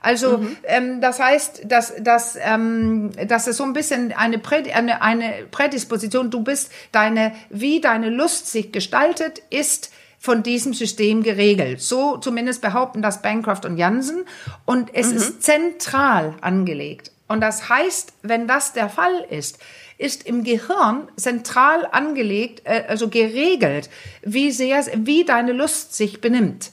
Also 0.00 0.38
mhm. 0.38 0.56
ähm, 0.64 1.00
das 1.00 1.20
heißt, 1.20 1.62
dass, 1.70 1.94
dass, 2.00 2.36
ähm, 2.40 3.10
dass 3.28 3.46
es 3.46 3.56
so 3.56 3.64
ein 3.64 3.72
bisschen 3.72 4.12
eine, 4.12 4.38
Prä, 4.38 4.72
eine, 4.72 5.00
eine 5.00 5.46
Prädisposition, 5.50 6.30
du 6.30 6.42
bist 6.42 6.72
deine, 6.90 7.32
wie 7.50 7.80
deine 7.80 8.10
Lust 8.10 8.50
sich 8.50 8.72
gestaltet, 8.72 9.42
ist 9.50 9.92
von 10.22 10.44
diesem 10.44 10.72
System 10.72 11.24
geregelt. 11.24 11.82
So 11.82 12.16
zumindest 12.16 12.62
behaupten 12.62 13.02
das 13.02 13.22
Bancroft 13.22 13.64
und 13.64 13.76
Jansen. 13.76 14.24
Und 14.64 14.94
es 14.94 15.10
mhm. 15.10 15.16
ist 15.16 15.42
zentral 15.42 16.36
angelegt. 16.40 17.10
Und 17.26 17.40
das 17.40 17.68
heißt, 17.68 18.12
wenn 18.22 18.46
das 18.46 18.72
der 18.72 18.88
Fall 18.88 19.26
ist, 19.28 19.58
ist 19.98 20.24
im 20.24 20.44
Gehirn 20.44 21.08
zentral 21.16 21.88
angelegt, 21.90 22.62
äh, 22.64 22.84
also 22.86 23.08
geregelt, 23.08 23.90
wie 24.22 24.52
sehr, 24.52 24.86
wie 24.94 25.24
deine 25.24 25.52
Lust 25.52 25.94
sich 25.96 26.20
benimmt. 26.20 26.70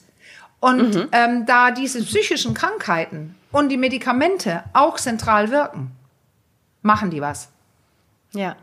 Und 0.60 0.94
mhm. 0.94 1.08
ähm, 1.10 1.44
da 1.44 1.72
diese 1.72 2.04
psychischen 2.04 2.54
Krankheiten 2.54 3.34
und 3.50 3.68
die 3.68 3.76
Medikamente 3.76 4.62
auch 4.74 4.96
zentral 4.96 5.50
wirken, 5.50 5.90
machen 6.82 7.10
die 7.10 7.20
was. 7.20 7.48
Ja. 8.32 8.54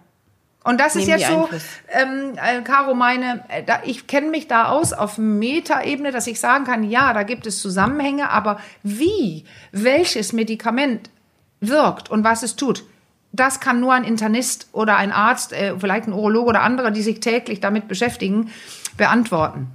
Und 0.68 0.82
das 0.82 0.98
ist 0.98 1.08
jetzt 1.08 1.28
so, 1.28 1.48
ähm, 1.94 2.34
äh, 2.36 2.62
Caro, 2.62 2.94
meine, 2.94 3.46
äh, 3.48 3.64
da, 3.64 3.80
ich 3.86 4.06
kenne 4.06 4.28
mich 4.28 4.50
da 4.50 4.68
aus 4.68 4.92
auf 4.92 5.18
Metaebene, 5.18 6.12
dass 6.12 6.28
ich 6.28 6.42
sagen 6.42 6.66
kann, 6.66 6.84
ja, 6.84 7.14
da 7.14 7.24
gibt 7.24 7.48
es 7.48 7.62
Zusammenhänge, 7.62 8.30
aber 8.30 8.60
wie, 8.84 9.46
welches 9.72 10.34
Medikament 10.34 11.10
wirkt 11.62 12.12
und 12.12 12.26
was 12.26 12.44
es 12.44 12.58
tut, 12.58 12.84
das 13.32 13.62
kann 13.62 13.80
nur 13.80 13.94
ein 13.94 14.04
Internist 14.04 14.68
oder 14.74 14.98
ein 14.98 15.14
Arzt, 15.14 15.54
äh, 15.54 15.80
vielleicht 15.80 16.08
ein 16.08 16.14
Urologe 16.14 16.50
oder 16.50 16.62
andere, 16.64 16.92
die 16.92 17.02
sich 17.02 17.22
täglich 17.22 17.62
damit 17.62 17.88
beschäftigen, 17.88 18.52
beantworten. 18.98 19.68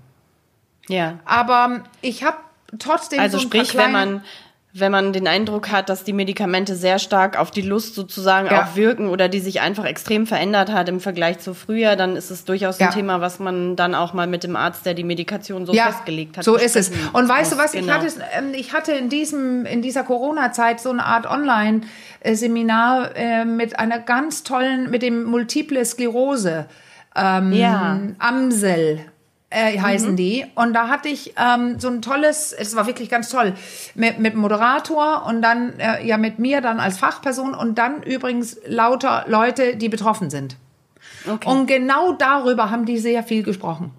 Ja. 0.89 1.21
Aber 1.25 1.85
ich 2.03 2.23
habe 2.23 2.37
trotzdem 2.79 3.19
also 3.19 3.39
so 3.39 3.45
sprich, 3.45 3.75
wenn 3.79 3.93
man 3.93 4.25
wenn 4.75 4.91
man 4.91 5.13
den 5.13 5.29
Eindruck 5.29 5.71
hat, 5.71 5.91
dass 5.91 6.03
die 6.03 6.15
Medikamente 6.15 6.77
sehr 6.77 6.99
stark 6.99 7.39
auf 7.39 7.51
die 7.51 7.61
Lust 7.61 7.95
sozusagen 7.95 8.47
ja. 8.47 8.63
auch 8.63 8.75
wirken 8.75 9.09
oder 9.09 9.29
die 9.29 9.41
sich 9.41 9.61
einfach 9.61 9.85
extrem 9.85 10.27
verändert 10.27 10.73
hat 10.73 10.89
im 10.89 10.99
Vergleich 10.99 11.41
zu 11.41 11.53
früher, 11.53 11.95
dann 11.95 12.17
ist 12.17 12.31
es 12.31 12.47
durchaus 12.47 12.79
ja. 12.79 12.87
ein 12.87 12.93
Thema, 12.93 13.21
was 13.21 13.39
man 13.39 13.77
dann 13.77 13.95
auch 13.95 14.15
mal 14.15 14.27
mit 14.27 14.45
dem 14.45 14.57
Arzt, 14.57 14.87
der 14.87 14.95
die 14.95 15.05
Medikation 15.05 15.67
so 15.67 15.75
ja, 15.75 15.85
festgelegt 15.85 16.39
hat. 16.39 16.45
So 16.45 16.57
ist 16.57 16.77
es. 16.77 16.91
Und 17.13 17.29
weißt 17.29 17.53
du 17.53 17.59
was, 17.59 17.73
genau. 17.73 17.87
ich, 17.87 17.93
hatte, 17.93 18.07
ähm, 18.33 18.55
ich 18.55 18.73
hatte 18.73 18.93
in 18.93 19.11
diesem, 19.11 19.67
in 19.67 19.83
dieser 19.83 20.05
Corona-Zeit 20.05 20.81
so 20.81 20.89
eine 20.89 21.05
Art 21.05 21.27
Online-Seminar 21.27 23.15
äh, 23.15 23.45
mit 23.45 23.79
einer 23.79 23.99
ganz 23.99 24.43
tollen, 24.43 24.91
mit 24.91 25.03
dem 25.03 25.25
Multiple 25.25 25.85
Sklerose. 25.85 26.65
Ähm, 27.15 27.53
ja. 27.53 28.01
Amsel 28.19 29.01
äh, 29.53 29.79
heißen 29.79 30.13
mhm. 30.13 30.17
die. 30.17 30.47
Und 30.55 30.73
da 30.73 30.89
hatte 30.89 31.09
ich 31.09 31.35
ähm, 31.37 31.79
so 31.79 31.89
ein 31.89 32.03
tolles, 32.03 32.53
es 32.53 32.75
war 32.75 32.87
wirklich 32.87 33.09
ganz 33.09 33.29
toll, 33.29 33.55
mit, 33.95 34.19
mit 34.19 34.35
Moderator 34.35 35.25
und 35.27 35.43
dann 35.43 35.79
äh, 35.79 36.07
ja 36.07 36.17
mit 36.17 36.39
mir 36.39 36.61
dann 36.61 36.81
als 36.81 36.99
Fachperson 36.99 37.55
und 37.55 37.79
dann 37.79 38.03
übrigens 38.03 38.59
lauter 38.67 39.25
Leute, 39.27 39.77
die 39.77 39.89
betroffen 39.89 40.31
sind. 40.31 40.57
Okay. 41.29 41.49
Und 41.49 41.67
genau 41.67 42.13
darüber 42.13 42.71
haben 42.71 42.87
die 42.87 42.99
sehr 42.99 43.23
viel 43.23 43.43
gesprochen. 43.43 43.93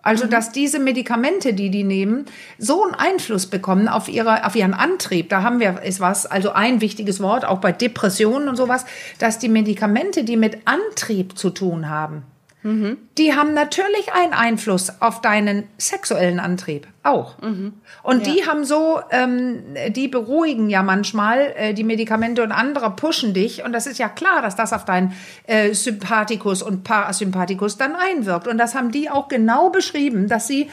Also, 0.00 0.26
mhm. 0.26 0.30
dass 0.30 0.52
diese 0.52 0.78
Medikamente, 0.78 1.54
die 1.54 1.70
die 1.70 1.84
nehmen, 1.84 2.26
so 2.56 2.84
einen 2.84 2.94
Einfluss 2.94 3.46
bekommen 3.46 3.88
auf 3.88 4.08
ihre, 4.08 4.46
auf 4.46 4.54
ihren 4.54 4.72
Antrieb. 4.72 5.28
Da 5.28 5.42
haben 5.42 5.60
wir 5.60 5.82
ist 5.82 6.00
was, 6.00 6.24
also 6.24 6.52
ein 6.52 6.80
wichtiges 6.80 7.20
Wort, 7.20 7.44
auch 7.44 7.58
bei 7.58 7.72
Depressionen 7.72 8.48
und 8.48 8.56
sowas, 8.56 8.84
dass 9.18 9.38
die 9.38 9.48
Medikamente, 9.48 10.24
die 10.24 10.36
mit 10.36 10.58
Antrieb 10.66 11.36
zu 11.36 11.50
tun 11.50 11.88
haben, 11.88 12.22
Mhm. 12.68 12.98
Die 13.16 13.34
haben 13.34 13.54
natürlich 13.54 14.12
einen 14.12 14.34
Einfluss 14.34 15.00
auf 15.00 15.22
deinen 15.22 15.64
sexuellen 15.78 16.38
Antrieb 16.38 16.86
auch. 17.02 17.40
Mhm. 17.40 17.72
Und 18.02 18.26
ja. 18.26 18.32
die 18.34 18.46
haben 18.46 18.64
so, 18.64 19.00
ähm, 19.10 19.62
die 19.88 20.06
beruhigen 20.06 20.68
ja 20.68 20.82
manchmal 20.82 21.54
äh, 21.56 21.72
die 21.72 21.82
Medikamente 21.82 22.42
und 22.42 22.52
andere 22.52 22.90
pushen 22.90 23.32
dich. 23.32 23.64
Und 23.64 23.72
das 23.72 23.86
ist 23.86 23.98
ja 23.98 24.10
klar, 24.10 24.42
dass 24.42 24.54
das 24.54 24.74
auf 24.74 24.84
deinen 24.84 25.14
äh, 25.46 25.72
Sympathikus 25.72 26.62
und 26.62 26.84
Parasympathikus 26.84 27.78
dann 27.78 27.96
einwirkt. 27.96 28.46
Und 28.46 28.58
das 28.58 28.74
haben 28.74 28.92
die 28.92 29.08
auch 29.08 29.28
genau 29.28 29.70
beschrieben, 29.70 30.28
dass 30.28 30.46
sie 30.46 30.68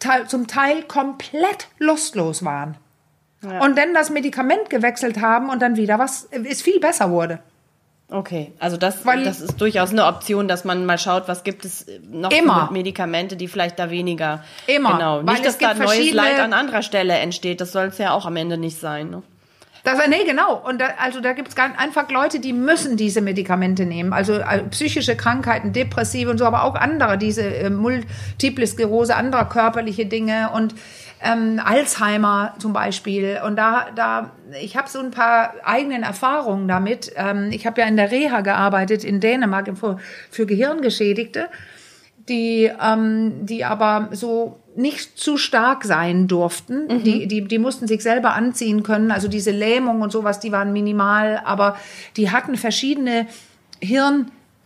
te 0.00 0.26
zum 0.26 0.48
Teil 0.48 0.82
komplett 0.82 1.68
lustlos 1.78 2.44
waren. 2.44 2.76
Ja. 3.42 3.64
Und 3.64 3.78
dann 3.78 3.94
das 3.94 4.10
Medikament 4.10 4.68
gewechselt 4.68 5.22
haben 5.22 5.48
und 5.48 5.62
dann 5.62 5.76
wieder 5.76 5.98
was, 5.98 6.28
es 6.30 6.60
viel 6.60 6.78
besser 6.78 7.10
wurde. 7.10 7.38
Okay, 8.10 8.52
also 8.58 8.78
das, 8.78 9.04
Weil, 9.04 9.24
das 9.24 9.42
ist 9.42 9.60
durchaus 9.60 9.90
eine 9.90 10.06
Option, 10.06 10.48
dass 10.48 10.64
man 10.64 10.86
mal 10.86 10.96
schaut, 10.96 11.28
was 11.28 11.44
gibt 11.44 11.66
es 11.66 11.84
noch 12.10 12.30
immer. 12.30 12.68
für 12.68 12.72
Medikamente, 12.72 13.36
die 13.36 13.48
vielleicht 13.48 13.78
da 13.78 13.90
weniger. 13.90 14.42
Immer. 14.66 14.94
Genau. 14.94 15.22
Nicht, 15.22 15.44
dass 15.44 15.58
da 15.58 15.74
neues 15.74 16.12
Leid 16.14 16.38
an 16.38 16.54
anderer 16.54 16.80
Stelle 16.80 17.14
entsteht. 17.14 17.60
Das 17.60 17.72
soll 17.72 17.88
es 17.88 17.98
ja 17.98 18.12
auch 18.12 18.24
am 18.24 18.36
Ende 18.36 18.56
nicht 18.56 18.78
sein. 18.80 19.10
Ne? 19.10 19.22
Das, 19.84 19.98
nee, 20.08 20.24
genau. 20.24 20.56
Und 20.56 20.80
da, 20.80 20.88
also 20.98 21.20
da 21.20 21.34
gibt 21.34 21.48
es 21.48 21.56
einfach 21.56 22.10
Leute, 22.10 22.40
die 22.40 22.54
müssen 22.54 22.96
diese 22.96 23.20
Medikamente 23.20 23.84
nehmen. 23.84 24.14
Also, 24.14 24.40
also, 24.42 24.64
psychische 24.70 25.14
Krankheiten, 25.14 25.74
Depressive 25.74 26.30
und 26.30 26.38
so, 26.38 26.46
aber 26.46 26.64
auch 26.64 26.74
andere, 26.76 27.18
diese 27.18 27.42
äh, 27.42 27.70
Multiple 27.70 28.66
Sklerose, 28.66 29.16
andere 29.16 29.46
körperliche 29.46 30.06
Dinge 30.06 30.50
und 30.54 30.74
ähm, 31.22 31.60
Alzheimer 31.64 32.54
zum 32.58 32.72
Beispiel. 32.72 33.40
Und 33.44 33.56
da, 33.56 33.88
da 33.94 34.32
ich 34.60 34.76
habe 34.76 34.88
so 34.88 35.00
ein 35.00 35.10
paar 35.10 35.54
eigenen 35.64 36.02
Erfahrungen 36.02 36.68
damit. 36.68 37.12
Ähm, 37.16 37.50
ich 37.50 37.66
habe 37.66 37.80
ja 37.80 37.86
in 37.86 37.96
der 37.96 38.10
Reha 38.10 38.40
gearbeitet 38.40 39.04
in 39.04 39.20
Dänemark 39.20 39.70
für, 39.76 39.98
für 40.30 40.46
Gehirngeschädigte, 40.46 41.48
die, 42.28 42.70
ähm, 42.80 43.46
die 43.46 43.64
aber 43.64 44.08
so 44.12 44.60
nicht 44.76 45.18
zu 45.18 45.36
stark 45.36 45.84
sein 45.84 46.28
durften. 46.28 46.86
Mhm. 46.86 47.04
Die, 47.04 47.26
die, 47.26 47.44
die 47.44 47.58
mussten 47.58 47.88
sich 47.88 48.02
selber 48.02 48.34
anziehen 48.34 48.82
können. 48.82 49.10
Also 49.10 49.26
diese 49.26 49.50
Lähmung 49.50 50.02
und 50.02 50.12
sowas, 50.12 50.38
die 50.38 50.52
waren 50.52 50.72
minimal, 50.72 51.40
aber 51.44 51.76
die 52.16 52.30
hatten 52.30 52.56
verschiedene 52.56 53.26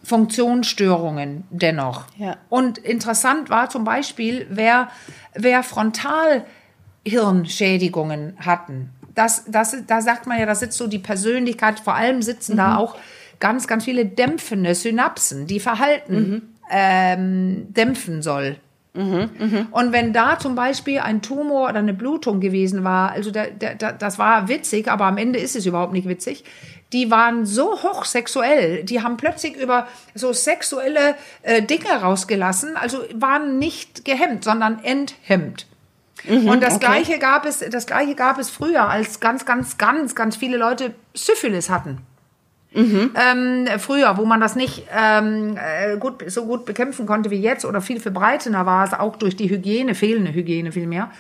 Hirnfunktionsstörungen 0.03 1.45
dennoch. 1.51 2.05
Ja. 2.17 2.37
Und 2.49 2.79
interessant 2.79 3.51
war 3.51 3.69
zum 3.71 3.85
Beispiel, 3.85 4.47
wer, 4.51 4.89
wer 5.35 5.63
Frontalhirnschädigungen 5.63 8.35
hatten. 8.39 8.91
Das, 9.15 9.45
das, 9.47 9.77
da 9.87 10.01
sagt 10.01 10.27
man 10.27 10.41
ja, 10.41 10.47
da 10.47 10.55
sitzt 10.55 10.79
so 10.79 10.87
die 10.87 10.99
Persönlichkeit, 10.99 11.81
vor 11.81 11.95
allem 11.95 12.23
sitzen 12.23 12.55
mhm. 12.55 12.59
da 12.59 12.77
auch 12.77 12.97
ganz, 13.41 13.67
ganz 13.67 13.85
viele 13.85 14.07
dämpfende 14.07 14.75
Synapsen, 14.75 15.47
die 15.47 15.61
Verhalten 15.61 16.17
mhm. 16.17 16.43
ähm, 16.71 17.67
dämpfen 17.73 18.23
soll. 18.23 18.57
Mhm, 18.95 19.31
mh. 19.39 19.67
Und 19.71 19.93
wenn 19.93 20.13
da 20.13 20.39
zum 20.39 20.55
Beispiel 20.55 20.99
ein 20.99 21.23
Tumor 21.23 21.71
oder 21.71 21.79
eine 21.79 21.95
Blutung 21.95 22.41
gewesen 22.41 22.85
war, 22.85 23.13
also 23.13 23.31
der, 23.31 23.51
der, 23.51 23.75
das 23.75 24.19
war 24.19 24.49
witzig, 24.49 24.89
aber 24.89 25.07
am 25.07 25.17
Ende 25.17 25.39
ist 25.39 25.57
es 25.57 25.65
überhaupt 25.65 25.95
nicht 25.95 26.07
witzig. 26.09 26.45
Die 26.93 27.11
waren 27.11 27.47
so 27.47 27.83
hochsexuell, 27.83 28.85
die 28.85 29.03
haben 29.03 29.17
plötzlich 29.17 29.57
über 29.57 29.89
so 30.15 30.33
sexuelle 30.33 31.15
äh, 31.43 31.63
Dinge 31.63 31.91
rausgelassen, 32.03 32.77
also 32.77 32.99
waren 33.15 33.59
nicht 33.59 34.05
gehemmt, 34.05 34.45
sondern 34.45 34.83
enthemmt. 34.85 35.67
Mhm, 36.25 36.49
und 36.49 36.63
das 36.63 36.75
okay. 36.75 36.87
gleiche 36.87 37.19
gab 37.19 37.47
es, 37.47 37.61
das 37.71 37.87
gleiche 37.87 38.15
gab 38.15 38.39
es 38.39 38.51
früher, 38.51 38.89
als 38.89 39.21
ganz, 39.21 39.45
ganz, 39.45 39.79
ganz, 39.79 40.15
ganz 40.15 40.37
viele 40.37 40.57
Leute 40.57 40.95
Syphilis 41.15 41.71
hatten. 41.71 41.99
Mhm. 42.75 43.11
Ähm, 43.15 43.67
früher, 43.79 44.17
wo 44.17 44.25
man 44.25 44.41
das 44.41 44.57
nicht 44.57 44.85
ähm, 44.97 45.57
äh, 45.57 45.97
gut, 45.99 46.25
so 46.31 46.47
gut 46.47 46.65
bekämpfen 46.65 47.07
konnte 47.07 47.31
wie 47.31 47.41
jetzt 47.41 47.65
oder 47.65 47.81
viel 47.81 48.01
verbreiteter 48.01 48.65
war 48.65 48.87
es 48.87 48.95
auch 48.95 49.17
durch 49.17 49.37
die 49.37 49.51
Hygiene, 49.51 49.95
fehlende 49.95 50.33
Hygiene 50.33 50.73
vielmehr. 50.73 51.11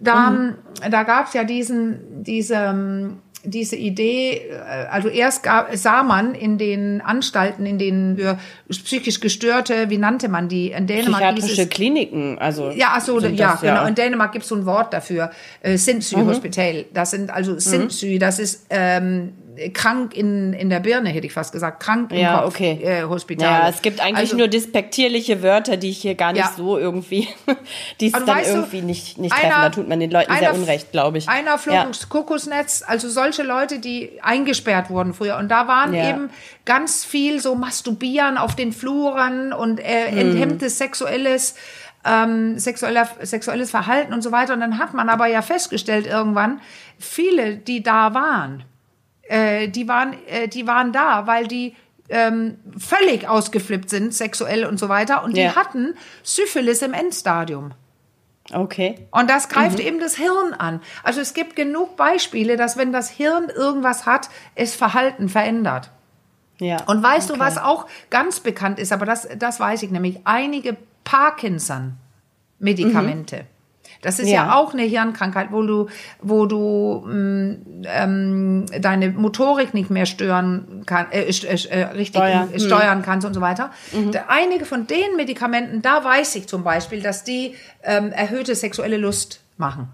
Da, 0.00 0.30
mhm. 0.30 0.54
da 0.90 1.02
gab 1.02 1.26
es 1.26 1.34
ja 1.34 1.44
diesen, 1.44 2.22
diese, 2.22 2.54
ähm, 2.54 3.18
diese 3.44 3.76
Idee, 3.76 4.48
äh, 4.50 4.86
also 4.90 5.08
erst 5.08 5.42
gab, 5.42 5.74
sah 5.76 6.02
man 6.02 6.34
in 6.34 6.58
den 6.58 7.00
Anstalten, 7.00 7.66
in 7.66 7.78
denen 7.78 8.16
für 8.16 8.38
psychisch 8.68 9.20
Gestörte, 9.20 9.90
wie 9.90 9.98
nannte 9.98 10.28
man 10.28 10.48
die? 10.48 10.72
In 10.72 10.86
Dänemark 10.86 11.22
Psychiatrische 11.34 11.62
es, 11.62 11.68
Kliniken, 11.68 12.38
also. 12.38 12.70
Ja, 12.70 12.94
ach 12.96 13.00
so, 13.00 13.20
ja, 13.20 13.28
das, 13.30 13.60
genau. 13.60 13.74
Ja. 13.74 13.88
In 13.88 13.94
Dänemark 13.94 14.32
gibt 14.32 14.42
es 14.42 14.48
so 14.48 14.56
ein 14.56 14.66
Wort 14.66 14.92
dafür, 14.92 15.30
äh, 15.62 15.76
Sindsy 15.76 16.16
mhm. 16.16 16.26
Hospital. 16.26 16.84
Das 16.92 17.10
sind 17.10 17.30
also 17.30 17.52
mhm. 17.52 17.60
Sindsy, 17.60 18.18
das 18.18 18.38
ist 18.38 18.66
ähm, 18.70 19.32
krank 19.72 20.14
in, 20.14 20.52
in 20.52 20.70
der 20.70 20.80
Birne, 20.80 21.10
hätte 21.10 21.26
ich 21.26 21.32
fast 21.32 21.52
gesagt, 21.52 21.80
krank 21.80 22.10
im 22.12 22.18
ja, 22.18 22.38
Kopf, 22.38 22.54
okay. 22.54 22.80
äh, 22.82 23.02
Hospital. 23.02 23.46
Ja, 23.46 23.68
es 23.68 23.82
gibt 23.82 24.00
eigentlich 24.00 24.18
also, 24.18 24.36
nur 24.36 24.48
despektierliche 24.48 25.42
Wörter, 25.42 25.76
die 25.76 25.90
ich 25.90 25.98
hier 25.98 26.14
gar 26.14 26.32
nicht 26.32 26.44
ja. 26.44 26.52
so 26.56 26.78
irgendwie, 26.78 27.28
die 28.00 28.08
es 28.08 28.14
also 28.14 28.26
dann 28.26 28.44
irgendwie 28.44 28.80
du, 28.80 28.86
nicht, 28.86 29.18
nicht 29.18 29.32
einer, 29.32 29.42
treffen. 29.42 29.62
Da 29.62 29.70
tut 29.70 29.88
man 29.88 30.00
den 30.00 30.10
Leuten 30.10 30.32
sehr 30.36 30.54
unrecht, 30.54 30.92
glaube 30.92 31.18
ich. 31.18 31.28
Einer 31.28 31.58
flog 31.58 31.74
ja. 31.74 31.82
ins 31.84 32.08
Kokosnetz, 32.08 32.82
also 32.86 33.08
solche 33.08 33.42
Leute, 33.42 33.78
die 33.78 34.18
eingesperrt 34.22 34.90
wurden 34.90 35.14
früher. 35.14 35.36
Und 35.36 35.48
da 35.48 35.68
waren 35.68 35.94
ja. 35.94 36.10
eben 36.10 36.30
ganz 36.64 37.04
viel 37.04 37.40
so 37.40 37.54
Masturbieren 37.54 38.38
auf 38.38 38.56
den 38.56 38.72
Fluren 38.72 39.52
und 39.52 39.80
äh, 39.80 40.10
hm. 40.10 40.18
enthemmtes 40.18 40.78
sexuelles 40.78 41.54
ähm, 42.04 42.58
sexueller, 42.58 43.08
sexuelles 43.22 43.70
Verhalten 43.70 44.12
und 44.12 44.22
so 44.22 44.32
weiter. 44.32 44.54
Und 44.54 44.60
dann 44.60 44.78
hat 44.78 44.94
man 44.94 45.08
aber 45.08 45.26
ja 45.26 45.42
festgestellt 45.42 46.06
irgendwann, 46.06 46.60
viele, 46.98 47.56
die 47.56 47.82
da 47.82 48.14
waren, 48.14 48.64
äh, 49.28 49.68
die, 49.68 49.86
waren, 49.88 50.14
äh, 50.26 50.48
die 50.48 50.66
waren 50.66 50.92
da, 50.92 51.26
weil 51.26 51.46
die 51.46 51.74
ähm, 52.08 52.56
völlig 52.76 53.28
ausgeflippt 53.28 53.88
sind, 53.90 54.14
sexuell 54.14 54.64
und 54.64 54.78
so 54.78 54.88
weiter. 54.88 55.22
Und 55.24 55.36
ja. 55.36 55.50
die 55.50 55.56
hatten 55.56 55.94
Syphilis 56.22 56.80
im 56.82 56.94
Endstadium. 56.94 57.72
Okay. 58.52 59.06
Und 59.10 59.28
das 59.28 59.48
greift 59.50 59.78
mhm. 59.78 59.84
eben 59.84 60.00
das 60.00 60.16
Hirn 60.16 60.54
an. 60.54 60.80
Also 61.02 61.20
es 61.20 61.34
gibt 61.34 61.54
genug 61.54 61.96
Beispiele, 61.96 62.56
dass 62.56 62.78
wenn 62.78 62.92
das 62.92 63.10
Hirn 63.10 63.50
irgendwas 63.54 64.06
hat, 64.06 64.30
es 64.54 64.74
Verhalten 64.74 65.28
verändert. 65.28 65.90
Ja. 66.58 66.82
Und 66.86 67.02
weißt 67.02 67.30
okay. 67.30 67.38
du, 67.38 67.44
was 67.44 67.58
auch 67.58 67.86
ganz 68.10 68.40
bekannt 68.40 68.78
ist, 68.78 68.90
aber 68.92 69.04
das, 69.04 69.28
das 69.38 69.60
weiß 69.60 69.82
ich 69.82 69.90
nämlich, 69.90 70.20
einige 70.24 70.78
Parkinson-Medikamente. 71.04 73.42
Mhm. 73.42 73.57
Das 74.00 74.18
ist 74.18 74.28
ja. 74.28 74.46
ja, 74.46 74.54
auch 74.54 74.72
eine 74.72 74.82
Hirnkrankheit, 74.82 75.48
wo 75.50 75.62
du, 75.62 75.88
wo 76.20 76.46
du 76.46 77.04
mm, 77.06 77.84
ähm, 77.84 78.66
deine 78.80 79.10
Motorik 79.10 79.74
nicht 79.74 79.90
mehr 79.90 80.06
stören 80.06 80.84
kann, 80.86 81.10
äh, 81.10 81.22
äh, 81.22 81.68
äh, 81.70 81.84
richtig 81.86 82.20
steuern, 82.20 82.52
äh, 82.52 82.60
steuern 82.60 83.02
kannst 83.02 83.26
und 83.26 83.34
so 83.34 83.40
weiter. 83.40 83.70
Mhm. 83.92 84.12
einige 84.28 84.64
von 84.64 84.86
den 84.86 85.16
Medikamenten, 85.16 85.82
da 85.82 86.04
weiß 86.04 86.36
ich 86.36 86.46
zum 86.46 86.62
Beispiel, 86.62 87.02
dass 87.02 87.24
die 87.24 87.54
ähm, 87.82 88.12
erhöhte 88.12 88.54
sexuelle 88.54 88.96
Lust 88.96 89.40
machen 89.56 89.88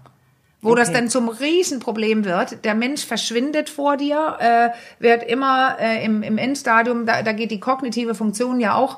wo 0.65 0.71
okay. 0.71 0.79
das 0.79 0.91
dann 0.91 1.09
zum 1.09 1.29
Riesenproblem 1.29 2.25
wird. 2.25 2.65
Der 2.65 2.73
Mensch 2.73 3.05
verschwindet 3.05 3.69
vor 3.69 3.97
dir, 3.97 4.37
äh, 4.39 4.69
wird 4.97 5.21
immer 5.21 5.77
äh, 5.79 6.03
im, 6.03 6.23
im 6.23 6.39
Endstadium, 6.39 7.05
da, 7.05 7.21
da 7.21 7.33
geht 7.33 7.51
die 7.51 7.59
kognitive 7.59 8.15
Funktion 8.15 8.59
ja 8.59 8.73
auch 8.73 8.97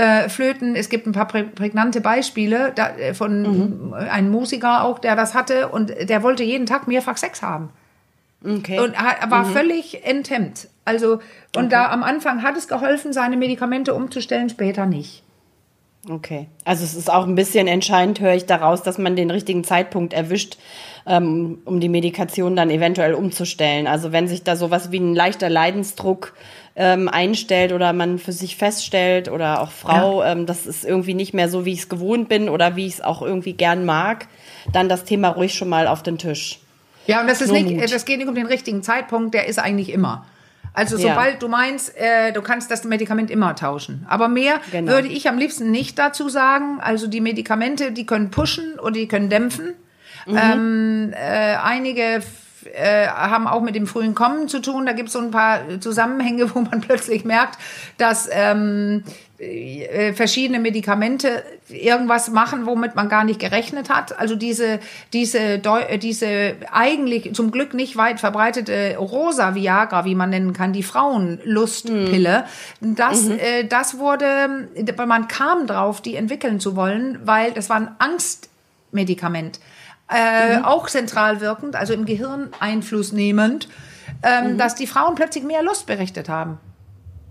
äh, 0.00 0.28
flöten. 0.28 0.74
Es 0.74 0.88
gibt 0.88 1.06
ein 1.06 1.12
paar 1.12 1.26
prägnante 1.26 2.00
Beispiele 2.00 2.72
da, 2.74 2.90
äh, 2.96 3.12
von 3.12 3.42
mhm. 3.42 3.92
einem 3.92 4.30
Musiker 4.30 4.84
auch, 4.84 4.98
der 4.98 5.14
das 5.14 5.34
hatte 5.34 5.68
und 5.68 5.92
der 6.08 6.22
wollte 6.22 6.42
jeden 6.42 6.66
Tag 6.66 6.88
mehrfach 6.88 7.18
Sex 7.18 7.42
haben. 7.42 7.68
Okay. 8.42 8.78
Und 8.80 8.94
war 8.94 9.44
mhm. 9.44 9.52
völlig 9.52 10.06
enthemmt. 10.06 10.68
Also, 10.86 11.14
und 11.54 11.66
okay. 11.66 11.68
da 11.68 11.90
am 11.90 12.02
Anfang 12.02 12.42
hat 12.42 12.56
es 12.56 12.68
geholfen, 12.68 13.12
seine 13.12 13.36
Medikamente 13.36 13.92
umzustellen, 13.92 14.48
später 14.48 14.86
nicht. 14.86 15.22
Okay. 16.08 16.46
Also 16.64 16.84
es 16.84 16.94
ist 16.94 17.12
auch 17.12 17.26
ein 17.26 17.34
bisschen 17.34 17.66
entscheidend, 17.66 18.20
höre 18.20 18.32
ich 18.32 18.46
daraus, 18.46 18.82
dass 18.82 18.96
man 18.96 19.16
den 19.16 19.30
richtigen 19.30 19.64
Zeitpunkt 19.64 20.14
erwischt, 20.14 20.56
ähm, 21.06 21.58
um 21.66 21.80
die 21.80 21.90
Medikation 21.90 22.56
dann 22.56 22.70
eventuell 22.70 23.12
umzustellen. 23.12 23.86
Also 23.86 24.10
wenn 24.10 24.26
sich 24.26 24.42
da 24.42 24.56
sowas 24.56 24.90
wie 24.92 24.98
ein 24.98 25.14
leichter 25.14 25.50
Leidensdruck 25.50 26.32
ähm, 26.76 27.08
einstellt 27.08 27.72
oder 27.72 27.92
man 27.92 28.18
für 28.18 28.32
sich 28.32 28.56
feststellt 28.56 29.28
oder 29.28 29.60
auch 29.60 29.70
Frau, 29.70 30.22
ja. 30.22 30.32
ähm, 30.32 30.46
das 30.46 30.66
ist 30.66 30.84
irgendwie 30.84 31.14
nicht 31.14 31.34
mehr 31.34 31.48
so, 31.48 31.64
wie 31.64 31.72
ich 31.72 31.80
es 31.80 31.88
gewohnt 31.88 32.28
bin 32.28 32.48
oder 32.48 32.76
wie 32.76 32.86
ich 32.86 32.94
es 32.94 33.00
auch 33.00 33.22
irgendwie 33.22 33.52
gern 33.52 33.84
mag, 33.84 34.28
dann 34.72 34.88
das 34.88 35.04
Thema 35.04 35.28
ruhig 35.28 35.54
schon 35.54 35.68
mal 35.68 35.86
auf 35.86 36.02
den 36.02 36.18
Tisch. 36.18 36.60
Ja, 37.06 37.20
und 37.20 37.26
das 37.26 37.40
ist 37.40 37.50
nicht, 37.50 37.92
das 37.92 38.04
geht 38.04 38.18
nicht 38.18 38.28
um 38.28 38.34
den 38.34 38.46
richtigen 38.46 38.82
Zeitpunkt, 38.82 39.34
der 39.34 39.46
ist 39.46 39.58
eigentlich 39.58 39.92
immer. 39.92 40.26
Also 40.72 40.96
sobald 40.96 41.34
ja. 41.34 41.38
du 41.38 41.48
meinst, 41.48 41.96
äh, 41.96 42.32
du 42.32 42.42
kannst 42.42 42.70
das 42.70 42.84
Medikament 42.84 43.30
immer 43.30 43.56
tauschen. 43.56 44.06
Aber 44.08 44.28
mehr 44.28 44.60
genau. 44.70 44.92
würde 44.92 45.08
ich 45.08 45.28
am 45.28 45.36
liebsten 45.36 45.70
nicht 45.70 45.98
dazu 45.98 46.28
sagen. 46.28 46.78
Also 46.80 47.08
die 47.08 47.20
Medikamente, 47.20 47.90
die 47.90 48.06
können 48.06 48.30
pushen 48.30 48.78
oder 48.78 48.92
die 48.92 49.08
können 49.08 49.28
dämpfen. 49.28 49.74
Mhm. 50.26 50.38
Ähm, 50.40 51.12
äh, 51.12 51.56
einige 51.56 52.22
äh, 52.66 53.06
haben 53.08 53.46
auch 53.46 53.62
mit 53.62 53.74
dem 53.74 53.86
frühen 53.86 54.14
Kommen 54.14 54.48
zu 54.48 54.60
tun. 54.60 54.86
Da 54.86 54.92
gibt 54.92 55.08
es 55.08 55.12
so 55.12 55.20
ein 55.20 55.30
paar 55.30 55.80
Zusammenhänge, 55.80 56.54
wo 56.54 56.60
man 56.60 56.80
plötzlich 56.80 57.24
merkt, 57.24 57.58
dass 57.98 58.28
ähm, 58.32 59.04
äh, 59.40 60.12
verschiedene 60.12 60.58
Medikamente 60.58 61.42
irgendwas 61.68 62.30
machen, 62.30 62.66
womit 62.66 62.94
man 62.94 63.08
gar 63.08 63.24
nicht 63.24 63.40
gerechnet 63.40 63.88
hat. 63.88 64.18
Also 64.18 64.36
diese, 64.36 64.80
diese, 65.14 65.60
diese 66.02 66.56
eigentlich 66.70 67.34
zum 67.34 67.50
Glück 67.50 67.72
nicht 67.72 67.96
weit 67.96 68.20
verbreitete 68.20 68.96
rosa 68.98 69.54
Viagra, 69.54 70.04
wie 70.04 70.14
man 70.14 70.30
nennen 70.30 70.52
kann, 70.52 70.74
die 70.74 70.82
Frauenlustpille, 70.82 72.44
mhm. 72.80 72.94
das, 72.96 73.22
mhm. 73.24 73.38
Äh, 73.38 73.64
das 73.64 73.98
wurde, 73.98 74.68
man 75.06 75.28
kam 75.28 75.66
drauf, 75.66 76.02
die 76.02 76.16
entwickeln 76.16 76.60
zu 76.60 76.76
wollen, 76.76 77.18
weil 77.24 77.52
das 77.52 77.70
war 77.70 77.76
ein 77.76 77.88
Angstmedikament. 77.98 79.60
Äh, 80.10 80.58
mhm. 80.58 80.64
Auch 80.64 80.88
zentral 80.88 81.40
wirkend, 81.40 81.76
also 81.76 81.92
im 81.92 82.04
Gehirn 82.04 82.48
Einfluss 82.58 83.12
nehmend, 83.12 83.68
ähm, 84.22 84.52
mhm. 84.52 84.58
dass 84.58 84.74
die 84.74 84.86
Frauen 84.86 85.14
plötzlich 85.14 85.44
mehr 85.44 85.62
Lust 85.62 85.86
berichtet 85.86 86.28
haben. 86.28 86.58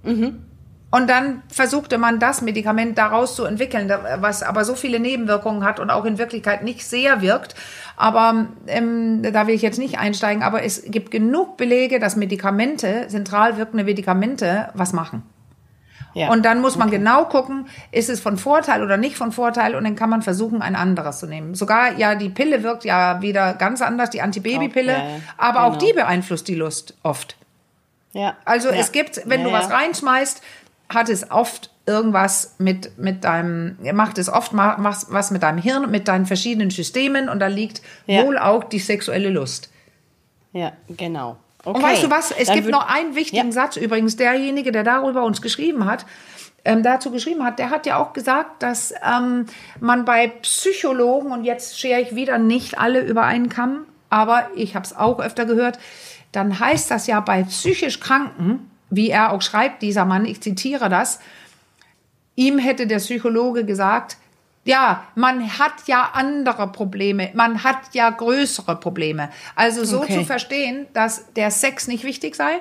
Mhm. 0.04 0.46
Und 0.92 1.08
dann 1.08 1.44
versuchte 1.52 2.00
man 2.00 2.20
das 2.20 2.42
Medikament 2.42 2.98
daraus 2.98 3.36
zu 3.36 3.46
entwickeln, 3.46 3.92
was 4.22 4.42
aber 4.42 4.66
so 4.66 4.74
viele 4.74 5.00
Nebenwirkungen 5.00 5.64
hat 5.64 5.80
und 5.80 5.92
auch 5.92 6.04
in 6.06 6.18
Wirklichkeit 6.18 6.64
nicht 6.64 6.84
sehr 6.84 7.22
wirkt. 7.22 7.54
Aber 7.96 8.48
ähm, 8.66 9.22
da 9.22 9.46
will 9.46 9.54
ich 9.54 9.62
jetzt 9.62 9.78
nicht 9.78 10.00
einsteigen. 10.00 10.42
Aber 10.42 10.64
es 10.64 10.84
gibt 10.86 11.12
genug 11.12 11.58
Belege, 11.58 12.00
dass 12.00 12.16
Medikamente, 12.16 13.06
zentral 13.08 13.58
wirkende 13.58 13.84
Medikamente, 13.84 14.70
was 14.74 14.94
machen. 14.94 15.22
Ja. 16.20 16.30
Und 16.32 16.44
dann 16.44 16.60
muss 16.60 16.76
man 16.76 16.90
okay. 16.90 16.98
genau 16.98 17.24
gucken, 17.24 17.68
ist 17.94 18.10
es 18.10 18.20
von 18.20 18.38
Vorteil 18.38 18.84
oder 18.84 18.98
nicht 18.98 19.16
von 19.16 19.32
Vorteil 19.32 19.74
und 19.74 19.86
dann 19.86 19.96
kann 19.96 20.10
man 20.10 20.22
versuchen, 20.22 20.62
ein 20.62 20.76
anderes 20.76 21.20
zu 21.20 21.28
nehmen. 21.28 21.56
Sogar, 21.56 21.98
ja, 21.98 22.16
die 22.16 22.28
Pille 22.28 22.62
wirkt 22.62 22.84
ja 22.84 23.22
wieder 23.22 23.54
ganz 23.54 23.82
anders, 23.82 24.10
die 24.10 24.22
Antibabypille, 24.22 24.94
okay. 24.94 25.22
aber 25.38 25.60
genau. 25.60 25.68
auch 25.70 25.76
die 25.78 25.94
beeinflusst 25.94 26.50
die 26.50 26.56
Lust 26.56 26.94
oft. 27.04 27.38
Ja. 28.12 28.36
Also 28.44 28.68
ja. 28.68 28.76
es 28.76 28.92
gibt, 28.92 29.22
wenn 29.28 29.42
ja, 29.42 29.48
du 29.48 29.54
was 29.54 29.72
reinschmeißt, 29.72 30.42
hat 30.90 31.08
es 31.08 31.32
oft 31.32 31.70
irgendwas 31.86 32.56
mit, 32.58 32.98
mit 32.98 33.24
deinem, 33.24 33.78
macht 33.94 34.18
es 34.18 34.28
oft 34.28 34.52
was, 34.54 35.08
was 35.12 35.32
mit 35.32 35.42
deinem 35.42 35.60
Hirn, 35.60 35.90
mit 35.90 36.10
deinen 36.10 36.26
verschiedenen 36.26 36.70
Systemen 36.70 37.30
und 37.30 37.40
da 37.40 37.48
liegt 37.48 37.82
wohl 38.08 38.38
auch 38.38 38.66
die 38.66 38.80
sexuelle 38.80 39.30
Lust. 39.30 39.72
Ja, 40.52 40.74
genau. 40.90 41.38
Okay. 41.64 41.78
Und 41.78 41.84
weißt 41.84 42.04
du 42.04 42.10
was? 42.10 42.32
Es 42.32 42.48
Dann 42.48 42.56
gibt 42.56 42.70
noch 42.70 42.88
einen 42.88 43.16
wichtigen 43.16 43.48
ja. 43.48 43.52
Satz 43.52 43.76
übrigens. 43.76 44.16
Derjenige, 44.16 44.72
der 44.72 44.84
darüber 44.84 45.24
uns 45.24 45.42
geschrieben 45.42 45.86
hat, 45.86 46.06
ähm, 46.66 46.84
dazu 46.84 47.12
geschrieben 47.12 47.44
hat, 47.44 47.60
der 47.60 47.70
hat 47.70 47.86
ja 47.86 47.98
auch 47.98 48.14
gesagt, 48.14 48.64
dass 48.64 48.94
ähm, 49.04 49.46
man 49.80 50.06
bei 50.06 50.28
Psychologen, 50.28 51.32
und 51.32 51.44
jetzt 51.44 51.80
schere 51.80 52.02
ich 52.02 52.16
wieder 52.16 52.38
nicht 52.38 52.78
alle 52.78 53.02
über 53.02 53.24
einen 53.24 53.50
Kamm, 53.50 53.86
aber 54.10 54.50
ich 54.56 54.76
habe 54.76 54.86
es 54.86 54.96
auch 54.96 55.20
öfter 55.20 55.46
gehört, 55.46 55.80
dann 56.32 56.60
heißt 56.60 56.92
das 56.92 57.08
ja 57.08 57.20
bei 57.20 57.44
psychisch 57.44 58.00
Kranken, 58.00 58.70
wie 58.90 59.10
er 59.10 59.32
auch 59.32 59.42
schreibt, 59.42 59.82
dieser 59.82 60.06
Mann, 60.06 60.26
ich 60.26 60.42
zitiere 60.42 60.90
das, 60.90 61.20
ihm 62.36 62.58
hätte 62.58 62.88
der 62.88 62.98
Psychologe 62.98 63.66
gesagt, 63.66 64.18
ja, 64.70 65.08
man 65.16 65.60
hat 65.60 65.88
ja 65.88 66.12
andere 66.14 66.72
Probleme, 66.72 67.32
man 67.34 67.64
hat 67.64 67.94
ja 67.94 68.10
größere 68.10 68.76
Probleme. 68.76 69.30
Also 69.56 69.84
so 69.84 70.02
okay. 70.02 70.14
zu 70.14 70.26
verstehen, 70.26 70.88
dass 70.94 71.34
der 71.34 71.52
Sex 71.52 71.88
nicht 71.88 72.04
wichtig 72.04 72.36
sei, 72.36 72.60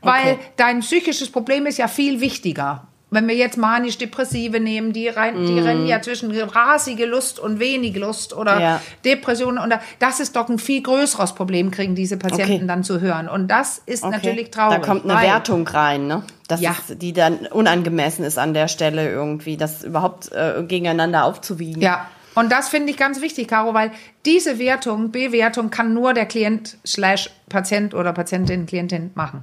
weil 0.00 0.34
okay. 0.34 0.44
dein 0.56 0.80
psychisches 0.80 1.30
Problem 1.30 1.66
ist 1.66 1.78
ja 1.78 1.88
viel 1.88 2.20
wichtiger 2.20 2.86
wenn 3.10 3.26
wir 3.26 3.34
jetzt 3.34 3.56
manisch-depressive 3.56 4.60
nehmen, 4.60 4.92
die, 4.92 5.08
rein, 5.08 5.46
die 5.46 5.52
mm. 5.52 5.64
rennen 5.64 5.86
ja 5.86 6.02
zwischen 6.02 6.30
rasige 6.30 7.06
Lust 7.06 7.38
und 7.38 7.58
wenig 7.58 7.96
Lust 7.96 8.34
oder 8.34 8.60
ja. 8.60 8.80
Depressionen. 9.04 9.58
Und 9.58 9.74
das 9.98 10.20
ist 10.20 10.36
doch 10.36 10.48
ein 10.48 10.58
viel 10.58 10.82
größeres 10.82 11.34
Problem, 11.34 11.70
kriegen 11.70 11.94
diese 11.94 12.18
Patienten 12.18 12.52
okay. 12.52 12.66
dann 12.66 12.84
zu 12.84 13.00
hören. 13.00 13.28
Und 13.28 13.48
das 13.48 13.80
ist 13.86 14.04
okay. 14.04 14.16
natürlich 14.16 14.50
traurig. 14.50 14.80
Da 14.80 14.86
kommt 14.86 15.08
eine 15.08 15.22
Wertung 15.22 15.66
rein, 15.66 16.06
ne? 16.06 16.22
Das 16.48 16.60
ja. 16.60 16.70
ist, 16.72 17.02
die 17.02 17.12
dann 17.12 17.46
unangemessen 17.46 18.24
ist 18.24 18.38
an 18.38 18.54
der 18.54 18.68
Stelle 18.68 19.10
irgendwie, 19.10 19.56
das 19.56 19.84
überhaupt 19.84 20.32
äh, 20.32 20.62
gegeneinander 20.66 21.24
aufzuwiegen. 21.24 21.82
Ja. 21.82 22.08
Und 22.34 22.52
das 22.52 22.68
finde 22.68 22.90
ich 22.90 22.96
ganz 22.96 23.20
wichtig, 23.20 23.48
Caro, 23.48 23.74
weil 23.74 23.90
diese 24.24 24.58
Wertung, 24.58 25.10
Bewertung 25.10 25.70
kann 25.70 25.92
nur 25.92 26.14
der 26.14 26.24
Klient 26.24 26.78
slash 26.86 27.30
Patient 27.48 27.94
oder 27.94 28.12
Patientin, 28.12 28.66
Klientin 28.66 29.10
machen. 29.14 29.42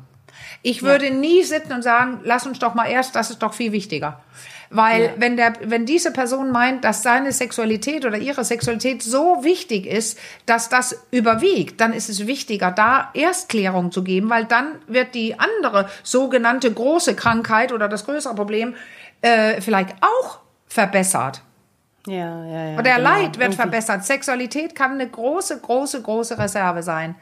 Ich 0.65 0.81
würde 0.81 1.09
ja. 1.09 1.13
nie 1.13 1.43
sitzen 1.43 1.73
und 1.73 1.83
sagen, 1.83 2.21
lass 2.23 2.47
uns 2.47 2.57
doch 2.57 2.73
mal 2.73 2.87
erst, 2.87 3.15
das 3.15 3.29
ist 3.29 3.43
doch 3.43 3.53
viel 3.53 3.71
wichtiger. 3.71 4.19
Weil 4.71 5.03
ja. 5.03 5.09
wenn 5.17 5.37
der, 5.37 5.53
wenn 5.61 5.85
diese 5.85 6.09
Person 6.09 6.49
meint, 6.49 6.83
dass 6.83 7.03
seine 7.03 7.31
Sexualität 7.31 8.03
oder 8.03 8.17
ihre 8.17 8.43
Sexualität 8.43 9.03
so 9.03 9.43
wichtig 9.43 9.85
ist, 9.85 10.17
dass 10.47 10.67
das 10.67 11.05
überwiegt, 11.11 11.79
dann 11.81 11.93
ist 11.93 12.09
es 12.09 12.25
wichtiger, 12.25 12.71
da 12.71 13.11
Erstklärung 13.13 13.91
zu 13.91 14.03
geben, 14.03 14.31
weil 14.31 14.45
dann 14.45 14.79
wird 14.87 15.13
die 15.13 15.39
andere 15.39 15.87
sogenannte 16.01 16.73
große 16.73 17.15
Krankheit 17.15 17.71
oder 17.71 17.87
das 17.87 18.03
größere 18.05 18.33
Problem 18.33 18.73
äh, 19.21 19.61
vielleicht 19.61 19.93
auch 20.01 20.39
verbessert. 20.65 21.43
Ja, 22.07 22.43
ja, 22.43 22.65
ja. 22.69 22.73
Oder 22.73 22.83
der 22.83 22.95
genau. 22.95 23.09
Leid 23.09 23.23
wird 23.23 23.35
Irgendwie. 23.35 23.55
verbessert. 23.55 24.03
Sexualität 24.03 24.73
kann 24.73 24.93
eine 24.93 25.07
große, 25.07 25.59
große, 25.59 26.01
große 26.01 26.39
Reserve 26.39 26.81
sein. 26.81 27.13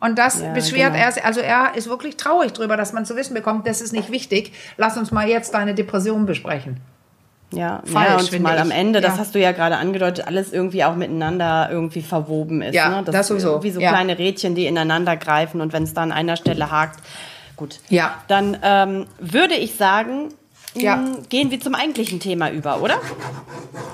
Und 0.00 0.18
das 0.18 0.40
ja, 0.40 0.52
beschwert 0.52 0.94
genau. 0.94 1.04
er, 1.04 1.24
also 1.26 1.40
er 1.40 1.74
ist 1.74 1.88
wirklich 1.88 2.16
traurig 2.16 2.52
drüber, 2.52 2.76
dass 2.76 2.92
man 2.92 3.04
zu 3.04 3.16
wissen 3.16 3.34
bekommt, 3.34 3.66
das 3.66 3.82
ist 3.82 3.92
nicht 3.92 4.10
wichtig. 4.10 4.52
Lass 4.78 4.96
uns 4.96 5.12
mal 5.12 5.28
jetzt 5.28 5.52
deine 5.52 5.74
Depression 5.74 6.24
besprechen. 6.24 6.80
Ja, 7.52 7.82
Falsch, 7.84 8.30
ja, 8.30 8.36
und 8.36 8.42
mal 8.42 8.54
ich. 8.54 8.60
am 8.60 8.70
Ende, 8.70 9.00
das 9.00 9.18
hast 9.18 9.34
du 9.34 9.40
ja 9.40 9.50
gerade 9.52 9.76
angedeutet, 9.76 10.26
alles 10.26 10.52
irgendwie 10.52 10.84
auch 10.84 10.94
miteinander 10.94 11.68
irgendwie 11.70 12.00
verwoben 12.00 12.62
ist. 12.62 12.74
Ja, 12.74 12.88
ne? 12.88 13.02
das, 13.04 13.12
das 13.12 13.26
sowieso. 13.26 13.62
Wie 13.62 13.72
so 13.72 13.80
ja. 13.80 13.90
kleine 13.90 14.18
Rädchen, 14.18 14.54
die 14.54 14.66
ineinander 14.66 15.16
greifen 15.16 15.60
und 15.60 15.72
wenn 15.72 15.82
es 15.82 15.92
da 15.92 16.02
an 16.02 16.12
einer 16.12 16.36
Stelle 16.36 16.70
hakt, 16.70 17.00
gut. 17.56 17.80
Ja. 17.88 18.14
Dann 18.28 18.56
ähm, 18.62 19.06
würde 19.18 19.54
ich 19.54 19.74
sagen, 19.74 20.28
ja. 20.74 20.96
Mm, 20.96 21.28
gehen 21.28 21.50
wir 21.50 21.60
zum 21.60 21.74
eigentlichen 21.74 22.20
Thema 22.20 22.50
über, 22.50 22.80
oder? 22.80 23.00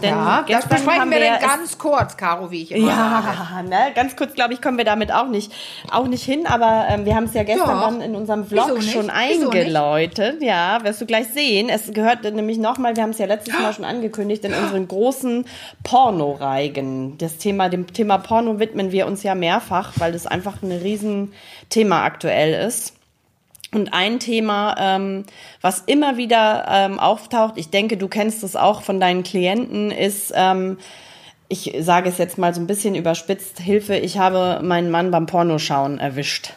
Denn 0.03 0.11
ja, 0.11 0.45
das 0.47 0.69
besprechen 0.69 1.11
wir, 1.11 1.21
wir 1.21 1.39
ganz 1.39 1.79
kurz, 1.79 2.17
Caro, 2.17 2.51
wie 2.51 2.63
ich 2.63 2.73
immer 2.73 2.89
Ja, 2.89 3.23
sage. 3.23 3.69
Ne, 3.69 3.93
ganz 3.95 4.15
kurz, 4.17 4.35
glaube 4.35 4.53
ich, 4.55 4.61
kommen 4.61 4.77
wir 4.77 4.85
damit 4.85 5.13
auch 5.13 5.29
nicht, 5.29 5.53
auch 5.91 6.07
nicht 6.07 6.25
hin, 6.25 6.47
aber 6.47 6.87
ähm, 6.89 7.05
wir 7.07 7.15
haben 7.15 7.25
es 7.25 7.35
ja 7.35 7.45
gestern 7.45 7.69
Doch. 7.69 7.81
dann 7.81 8.01
in 8.03 8.15
unserem 8.15 8.47
Vlog 8.47 8.83
schon 8.83 9.11
eingeläutet. 9.11 10.43
Ja, 10.43 10.85
wirst 10.85 11.01
du 11.01 11.07
gleich 11.07 11.29
sehen. 11.29 11.69
Es 11.69 11.93
gehört 11.93 12.25
nämlich 12.25 12.59
nochmal, 12.59 12.97
wir 12.97 13.03
haben 13.03 13.11
es 13.11 13.19
ja 13.19 13.27
letztes 13.27 13.59
Mal 13.59 13.73
schon 13.73 13.85
angekündigt, 13.85 14.45
in 14.45 14.53
unseren 14.53 14.87
großen 14.87 15.47
Pornoreigen. 15.83 17.17
Das 17.19 17.39
Thema, 17.39 17.69
dem 17.69 17.93
Thema 17.93 18.19
Porno 18.19 18.59
widmen 18.59 18.93
wir 18.93 19.07
uns 19.07 19.23
ja 19.23 19.35
mehrfach, 19.35 19.93
weil 19.97 20.13
das 20.13 20.27
einfach 20.27 20.63
ein 20.63 20.73
Riesenthema 20.73 22.05
aktuell 22.05 22.67
ist. 22.67 22.97
Und 23.77 23.93
ein 23.93 24.21
Thema, 24.21 24.75
ähm, 24.79 25.25
was 25.61 25.81
immer 25.81 26.17
wieder 26.17 26.65
ähm, 26.67 26.99
auftaucht, 26.99 27.59
ich 27.59 27.69
denke, 27.69 27.99
du 27.99 28.09
kennst 28.09 28.43
es 28.43 28.57
auch 28.57 28.81
von 28.81 29.01
deinen 29.01 29.23
Klienten, 29.23 29.91
ist, 29.91 30.33
ähm, 30.35 30.79
ich 31.49 31.77
sage 31.81 32.09
es 32.09 32.17
jetzt 32.17 32.39
mal 32.39 32.55
so 32.55 32.61
ein 32.63 32.67
bisschen 32.67 32.95
überspitzt, 32.95 33.61
Hilfe, 33.61 33.97
ich 33.97 34.17
habe 34.17 34.61
meinen 34.63 34.91
Mann 34.91 35.11
beim 35.11 35.27
Pornoschauen 35.27 35.99
erwischt. 35.99 36.55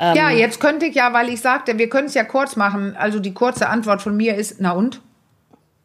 Ja, 0.00 0.30
jetzt 0.30 0.58
könnte 0.58 0.86
ich 0.86 0.96
ja, 0.96 1.12
weil 1.12 1.28
ich 1.28 1.40
sagte, 1.40 1.78
wir 1.78 1.88
können 1.88 2.08
es 2.08 2.14
ja 2.14 2.24
kurz 2.24 2.56
machen. 2.56 2.96
Also 2.96 3.20
die 3.20 3.34
kurze 3.34 3.68
Antwort 3.68 4.02
von 4.02 4.16
mir 4.16 4.34
ist, 4.34 4.56
na 4.58 4.72
und? 4.72 5.00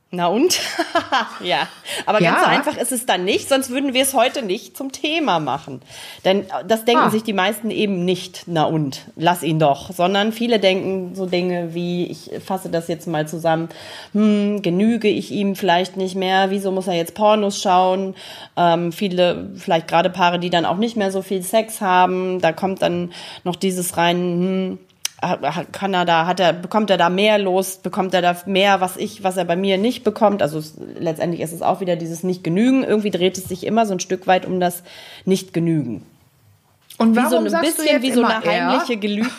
Na 0.09 0.27
und? 0.27 0.61
ja, 1.43 1.67
aber 2.05 2.21
ja. 2.21 2.31
ganz 2.31 2.43
so 2.43 2.49
einfach 2.49 2.77
ist 2.77 2.93
es 2.93 3.05
dann 3.05 3.25
nicht, 3.25 3.49
sonst 3.49 3.69
würden 3.69 3.93
wir 3.93 4.03
es 4.03 4.13
heute 4.13 4.41
nicht 4.41 4.77
zum 4.77 4.93
Thema 4.93 5.39
machen. 5.39 5.81
Denn 6.23 6.45
das 6.65 6.85
denken 6.85 7.03
ah. 7.07 7.09
sich 7.09 7.23
die 7.23 7.33
meisten 7.33 7.71
eben 7.71 8.05
nicht, 8.05 8.43
na 8.45 8.63
und, 8.63 9.01
lass 9.17 9.43
ihn 9.43 9.59
doch, 9.59 9.91
sondern 9.91 10.31
viele 10.31 10.59
denken 10.59 11.13
so 11.13 11.25
Dinge 11.25 11.73
wie, 11.73 12.05
ich 12.05 12.31
fasse 12.41 12.69
das 12.69 12.87
jetzt 12.87 13.05
mal 13.05 13.27
zusammen, 13.27 13.67
hm, 14.13 14.61
genüge 14.61 15.09
ich 15.09 15.31
ihm 15.31 15.57
vielleicht 15.57 15.97
nicht 15.97 16.15
mehr, 16.15 16.51
wieso 16.51 16.71
muss 16.71 16.87
er 16.87 16.93
jetzt 16.93 17.13
Pornos 17.13 17.61
schauen? 17.61 18.15
Ähm, 18.55 18.93
viele, 18.93 19.49
vielleicht 19.57 19.89
gerade 19.89 20.09
Paare, 20.09 20.39
die 20.39 20.49
dann 20.49 20.65
auch 20.65 20.77
nicht 20.77 20.95
mehr 20.95 21.11
so 21.11 21.21
viel 21.21 21.43
Sex 21.43 21.81
haben, 21.81 22.39
da 22.39 22.53
kommt 22.53 22.81
dann 22.81 23.11
noch 23.43 23.57
dieses 23.57 23.97
rein, 23.97 24.17
hm, 24.17 24.79
kann 25.19 25.93
er 25.93 26.05
da, 26.05 26.27
hat 26.27 26.39
er, 26.39 26.53
bekommt 26.53 26.89
er 26.89 26.97
da 26.97 27.09
mehr 27.09 27.39
los, 27.39 27.77
bekommt 27.77 28.13
er 28.13 28.21
da 28.21 28.37
mehr, 28.45 28.81
was 28.81 28.97
ich, 28.97 29.23
was 29.23 29.35
er 29.35 29.45
bei 29.45 29.55
mir 29.55 29.77
nicht 29.77 30.03
bekommt. 30.03 30.41
Also 30.43 30.59
es, 30.59 30.75
letztendlich 30.99 31.41
ist 31.41 31.53
es 31.53 31.63
auch 31.63 31.81
wieder 31.81 31.95
dieses 31.95 32.23
Nicht-Genügen. 32.23 32.83
Irgendwie 32.83 33.09
dreht 33.09 33.37
es 33.37 33.45
sich 33.45 33.65
immer 33.65 33.85
so 33.85 33.93
ein 33.93 33.99
Stück 33.99 34.27
weit 34.27 34.45
um 34.45 34.59
das 34.59 34.83
Nicht-Genügen. 35.25 36.03
Und 36.99 37.15
warum 37.15 37.45
wie 37.45 37.49
so 37.49 37.55
ein 37.55 37.61
bisschen 37.61 38.01
wie 38.01 38.11
so 38.11 38.23
eine 38.23 38.43
heimliche 38.43 38.97
Gelüge. 38.97 39.29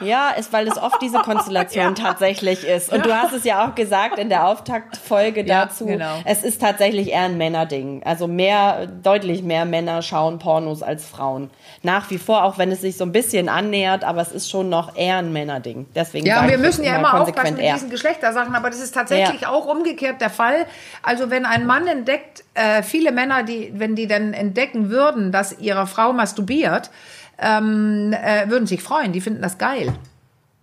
Ja, 0.00 0.30
ist, 0.30 0.52
weil 0.52 0.66
es 0.66 0.78
oft 0.78 1.00
diese 1.00 1.18
Konstellation 1.18 1.94
ja. 1.96 2.04
tatsächlich 2.04 2.64
ist. 2.66 2.92
Und 2.92 3.06
du 3.06 3.14
hast 3.14 3.32
es 3.32 3.44
ja 3.44 3.64
auch 3.64 3.74
gesagt 3.74 4.18
in 4.18 4.28
der 4.28 4.46
Auftaktfolge 4.46 5.44
ja, 5.44 5.64
dazu. 5.66 5.86
Genau. 5.86 6.20
Es 6.24 6.42
ist 6.42 6.60
tatsächlich 6.60 7.10
eher 7.10 7.22
ein 7.22 7.38
Männerding. 7.38 8.02
Also 8.04 8.26
mehr, 8.26 8.86
deutlich 8.86 9.42
mehr 9.42 9.64
Männer 9.64 10.02
schauen 10.02 10.38
Pornos 10.38 10.82
als 10.82 11.06
Frauen. 11.06 11.50
Nach 11.82 12.10
wie 12.10 12.18
vor, 12.18 12.44
auch 12.44 12.58
wenn 12.58 12.72
es 12.72 12.80
sich 12.80 12.96
so 12.96 13.04
ein 13.04 13.12
bisschen 13.12 13.48
annähert, 13.48 14.04
aber 14.04 14.20
es 14.22 14.32
ist 14.32 14.50
schon 14.50 14.68
noch 14.68 14.96
eher 14.96 15.18
ein 15.18 15.32
Männerding. 15.32 15.86
Deswegen 15.94 16.26
ja, 16.26 16.48
wir 16.48 16.58
müssen 16.58 16.84
ja 16.84 16.96
immer 16.96 17.20
aufpassen 17.20 17.56
mit 17.56 17.64
diesen 17.64 17.90
Geschlechtersachen, 17.90 18.54
aber 18.54 18.70
das 18.70 18.80
ist 18.80 18.92
tatsächlich 18.92 19.42
ja. 19.42 19.48
auch 19.50 19.66
umgekehrt 19.66 20.20
der 20.20 20.30
Fall. 20.30 20.66
Also 21.02 21.30
wenn 21.30 21.46
ein 21.46 21.66
Mann 21.66 21.86
entdeckt, 21.86 22.44
äh, 22.54 22.82
viele 22.82 23.12
Männer, 23.12 23.42
die, 23.42 23.72
wenn 23.74 23.94
die 23.94 24.06
dann 24.06 24.32
entdecken 24.32 24.90
würden, 24.90 25.32
dass 25.32 25.58
ihre 25.58 25.86
Frau 25.86 26.12
masturbiert, 26.12 26.90
ähm, 27.38 28.12
äh, 28.12 28.48
würden 28.48 28.66
sich 28.66 28.82
freuen. 28.82 29.12
Die 29.12 29.20
finden 29.20 29.42
das 29.42 29.58
geil. 29.58 29.92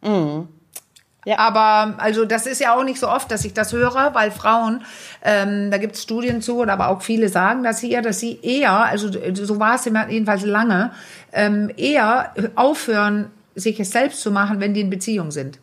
Mhm. 0.02 0.48
Ja. 1.26 1.38
Aber 1.38 1.96
also 1.98 2.26
das 2.26 2.48
ist 2.48 2.62
ja 2.62 2.76
auch 2.76 2.84
nicht 2.84 3.00
so 3.00 3.10
oft, 3.10 3.30
dass 3.30 3.44
ich 3.44 3.54
das 3.54 3.74
höre, 3.74 4.14
weil 4.14 4.32
Frauen, 4.32 4.84
ähm, 5.22 5.70
da 5.70 5.78
gibt 5.78 5.96
es 5.96 6.04
Studien 6.04 6.42
zu, 6.42 6.64
aber 6.64 6.88
auch 6.88 7.02
viele 7.02 7.28
sagen 7.28 7.64
das 7.64 7.80
hier, 7.80 8.02
dass 8.02 8.20
sie 8.20 8.40
eher, 8.42 8.72
also 8.72 9.10
so 9.34 9.60
war 9.60 9.76
es 9.76 9.86
jedenfalls 9.86 10.46
lange, 10.46 10.92
ähm, 11.34 11.72
eher 11.76 12.34
aufhören, 12.56 13.30
sich 13.56 13.80
es 13.80 13.92
selbst 13.92 14.22
zu 14.22 14.32
machen, 14.32 14.62
wenn 14.62 14.74
die 14.74 14.82
in 14.82 14.90
Beziehung 14.90 15.32
sind. 15.32 15.60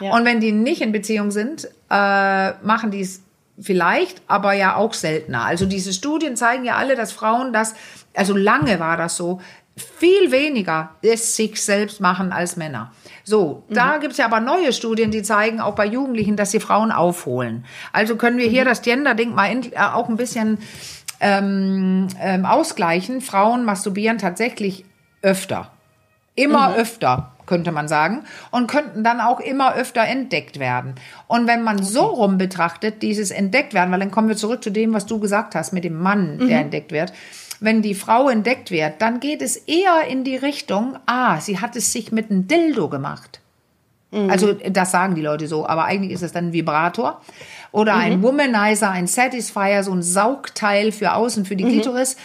Ja. 0.00 0.12
Und 0.12 0.24
wenn 0.24 0.40
die 0.40 0.52
nicht 0.52 0.80
in 0.82 0.92
Beziehung 0.92 1.30
sind, 1.30 1.68
äh, 1.90 2.52
machen 2.62 2.90
die 2.90 3.00
es 3.00 3.22
vielleicht, 3.60 4.22
aber 4.26 4.52
ja 4.52 4.76
auch 4.76 4.92
seltener. 4.92 5.44
Also 5.44 5.66
diese 5.66 5.92
Studien 5.92 6.36
zeigen 6.36 6.64
ja 6.64 6.76
alle, 6.76 6.94
dass 6.94 7.12
Frauen 7.12 7.52
das, 7.52 7.74
also 8.14 8.36
lange 8.36 8.78
war 8.78 8.96
das 8.96 9.16
so, 9.16 9.40
viel 9.78 10.30
weniger 10.30 10.90
es 11.02 11.36
sich 11.36 11.62
selbst 11.62 12.00
machen 12.00 12.32
als 12.32 12.56
Männer. 12.56 12.92
So, 13.24 13.62
mhm. 13.68 13.74
da 13.74 13.98
gibt's 13.98 14.18
ja 14.18 14.24
aber 14.24 14.40
neue 14.40 14.72
Studien, 14.72 15.10
die 15.10 15.22
zeigen 15.22 15.60
auch 15.60 15.74
bei 15.74 15.86
Jugendlichen, 15.86 16.36
dass 16.36 16.50
die 16.50 16.60
Frauen 16.60 16.92
aufholen. 16.92 17.64
Also 17.92 18.16
können 18.16 18.38
wir 18.38 18.48
hier 18.48 18.62
mhm. 18.62 18.68
das 18.68 18.82
Gender-Ding 18.82 19.34
mal 19.34 19.50
in, 19.52 19.72
äh, 19.72 19.76
auch 19.76 20.08
ein 20.08 20.16
bisschen 20.16 20.58
ähm, 21.20 22.08
ähm, 22.20 22.46
ausgleichen. 22.46 23.20
Frauen 23.20 23.64
masturbieren 23.64 24.18
tatsächlich 24.18 24.84
öfter. 25.22 25.70
Immer 26.34 26.70
mhm. 26.70 26.74
öfter 26.76 27.32
könnte 27.48 27.72
man 27.72 27.88
sagen, 27.88 28.24
und 28.50 28.70
könnten 28.70 29.02
dann 29.02 29.20
auch 29.20 29.40
immer 29.40 29.74
öfter 29.74 30.02
entdeckt 30.02 30.60
werden. 30.60 30.94
Und 31.26 31.46
wenn 31.48 31.64
man 31.64 31.82
so 31.82 32.04
rum 32.04 32.36
betrachtet, 32.38 33.02
dieses 33.02 33.30
entdeckt 33.30 33.74
werden, 33.74 33.90
weil 33.90 34.00
dann 34.00 34.10
kommen 34.10 34.28
wir 34.28 34.36
zurück 34.36 34.62
zu 34.62 34.70
dem, 34.70 34.92
was 34.92 35.06
du 35.06 35.18
gesagt 35.18 35.54
hast 35.54 35.72
mit 35.72 35.82
dem 35.82 35.98
Mann, 35.98 36.38
der 36.38 36.46
mhm. 36.46 36.64
entdeckt 36.64 36.92
wird 36.92 37.12
wenn 37.60 37.82
die 37.82 37.94
Frau 37.94 38.28
entdeckt 38.28 38.70
wird, 38.70 39.00
dann 39.00 39.20
geht 39.20 39.42
es 39.42 39.56
eher 39.56 40.06
in 40.08 40.24
die 40.24 40.36
Richtung, 40.36 40.96
ah, 41.06 41.40
sie 41.40 41.60
hat 41.60 41.76
es 41.76 41.92
sich 41.92 42.12
mit 42.12 42.30
einem 42.30 42.46
Dildo 42.46 42.88
gemacht. 42.88 43.40
Mhm. 44.10 44.30
Also 44.30 44.52
das 44.52 44.90
sagen 44.90 45.14
die 45.14 45.22
Leute 45.22 45.48
so, 45.48 45.66
aber 45.66 45.84
eigentlich 45.84 46.12
ist 46.12 46.22
es 46.22 46.32
dann 46.32 46.48
ein 46.48 46.52
Vibrator 46.52 47.20
oder 47.72 47.94
mhm. 47.94 48.00
ein 48.00 48.22
Womanizer, 48.22 48.90
ein 48.90 49.06
Satisfier, 49.06 49.82
so 49.82 49.92
ein 49.92 50.02
Saugteil 50.02 50.92
für 50.92 51.12
außen 51.14 51.44
für 51.44 51.56
die 51.56 51.64
mhm. 51.64 51.70
Klitoris. 51.70 52.16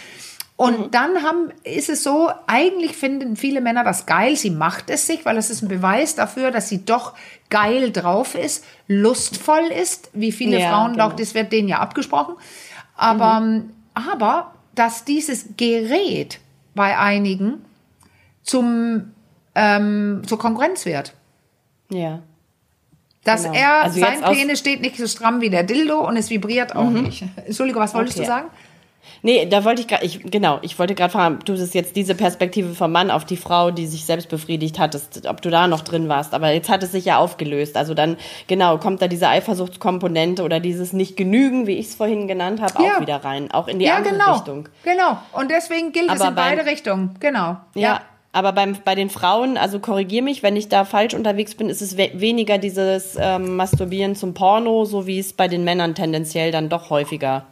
Und 0.56 0.78
mhm. 0.78 0.90
dann 0.92 1.22
haben, 1.22 1.50
ist 1.64 1.90
es 1.90 2.04
so, 2.04 2.30
eigentlich 2.46 2.92
finden 2.92 3.34
viele 3.34 3.60
Männer 3.60 3.82
das 3.82 4.06
geil, 4.06 4.36
sie 4.36 4.50
macht 4.50 4.88
es 4.88 5.06
sich, 5.06 5.24
weil 5.24 5.36
es 5.36 5.50
ist 5.50 5.62
ein 5.62 5.68
Beweis 5.68 6.14
dafür, 6.14 6.52
dass 6.52 6.68
sie 6.68 6.84
doch 6.84 7.14
geil 7.50 7.90
drauf 7.90 8.36
ist, 8.36 8.64
lustvoll 8.86 9.64
ist, 9.64 10.10
wie 10.12 10.30
viele 10.30 10.60
ja, 10.60 10.70
Frauen 10.70 10.92
genau. 10.92 11.08
doch, 11.08 11.16
das 11.16 11.34
wird 11.34 11.52
denen 11.52 11.68
ja 11.68 11.80
abgesprochen. 11.80 12.36
Aber, 12.96 13.40
mhm. 13.40 13.70
aber 13.94 14.52
dass 14.74 15.04
dieses 15.04 15.46
Gerät 15.56 16.40
bei 16.74 16.98
einigen 16.98 17.64
zum, 18.42 19.12
ähm, 19.54 20.22
zur 20.26 20.38
Konkurrenz 20.38 20.84
wird. 20.86 21.14
Ja. 21.90 22.20
Dass 23.24 23.44
genau. 23.44 23.54
er, 23.54 23.82
also 23.84 24.00
sein 24.00 24.22
Penis 24.22 24.58
steht 24.58 24.82
nicht 24.82 24.96
so 24.96 25.06
stramm 25.06 25.40
wie 25.40 25.48
der 25.48 25.62
Dildo 25.62 26.06
und 26.06 26.16
es 26.16 26.28
vibriert 26.28 26.76
auch 26.76 26.90
mhm. 26.90 27.02
nicht. 27.04 27.24
Entschuldigung, 27.46 27.82
was 27.82 27.94
wolltest 27.94 28.18
okay. 28.18 28.26
du 28.26 28.32
sagen? 28.32 28.50
Nee, 29.24 29.46
da 29.46 29.64
wollte 29.64 29.80
ich 29.80 29.88
gerade, 29.88 30.04
ich, 30.04 30.20
genau, 30.22 30.58
ich 30.60 30.78
wollte 30.78 30.94
gerade 30.94 31.10
fragen, 31.10 31.38
du 31.46 31.54
bist 31.54 31.72
jetzt 31.72 31.96
diese 31.96 32.14
Perspektive 32.14 32.74
vom 32.74 32.92
Mann 32.92 33.10
auf 33.10 33.24
die 33.24 33.38
Frau, 33.38 33.70
die 33.70 33.86
sich 33.86 34.04
selbst 34.04 34.28
befriedigt 34.28 34.78
hattest, 34.78 35.26
ob 35.26 35.40
du 35.40 35.48
da 35.48 35.66
noch 35.66 35.80
drin 35.80 36.10
warst. 36.10 36.34
Aber 36.34 36.50
jetzt 36.50 36.68
hat 36.68 36.82
es 36.82 36.92
sich 36.92 37.06
ja 37.06 37.16
aufgelöst. 37.16 37.78
Also 37.78 37.94
dann, 37.94 38.18
genau, 38.48 38.76
kommt 38.76 39.00
da 39.00 39.08
diese 39.08 39.28
Eifersuchtskomponente 39.28 40.42
oder 40.42 40.60
dieses 40.60 40.92
Nicht-Genügen, 40.92 41.66
wie 41.66 41.78
ich 41.78 41.86
es 41.86 41.94
vorhin 41.94 42.28
genannt 42.28 42.60
habe, 42.60 42.84
ja. 42.84 42.96
auch 42.96 43.00
wieder 43.00 43.24
rein. 43.24 43.50
Auch 43.50 43.66
in 43.66 43.78
die 43.78 43.86
ja, 43.86 43.94
andere 43.94 44.12
genau. 44.12 44.32
Richtung. 44.34 44.68
Genau. 44.82 45.16
Und 45.32 45.50
deswegen 45.50 45.92
gilt 45.92 46.10
Aber 46.10 46.20
es 46.20 46.28
in 46.28 46.34
beide 46.34 46.66
Richtungen. 46.66 47.16
Genau. 47.18 47.56
ja. 47.74 47.80
ja. 47.80 48.00
Aber 48.32 48.52
beim, 48.52 48.76
bei 48.84 48.96
den 48.96 49.10
Frauen, 49.10 49.56
also 49.56 49.78
korrigier 49.78 50.20
mich, 50.20 50.42
wenn 50.42 50.56
ich 50.56 50.68
da 50.68 50.84
falsch 50.84 51.14
unterwegs 51.14 51.54
bin, 51.54 51.70
ist 51.70 51.80
es 51.80 51.96
we 51.96 52.10
weniger 52.14 52.58
dieses 52.58 53.16
ähm, 53.18 53.54
Masturbieren 53.54 54.16
zum 54.16 54.34
Porno, 54.34 54.84
so 54.84 55.06
wie 55.06 55.20
es 55.20 55.32
bei 55.32 55.46
den 55.46 55.62
Männern 55.62 55.94
tendenziell 55.94 56.50
dann 56.50 56.68
doch 56.68 56.90
häufiger 56.90 57.46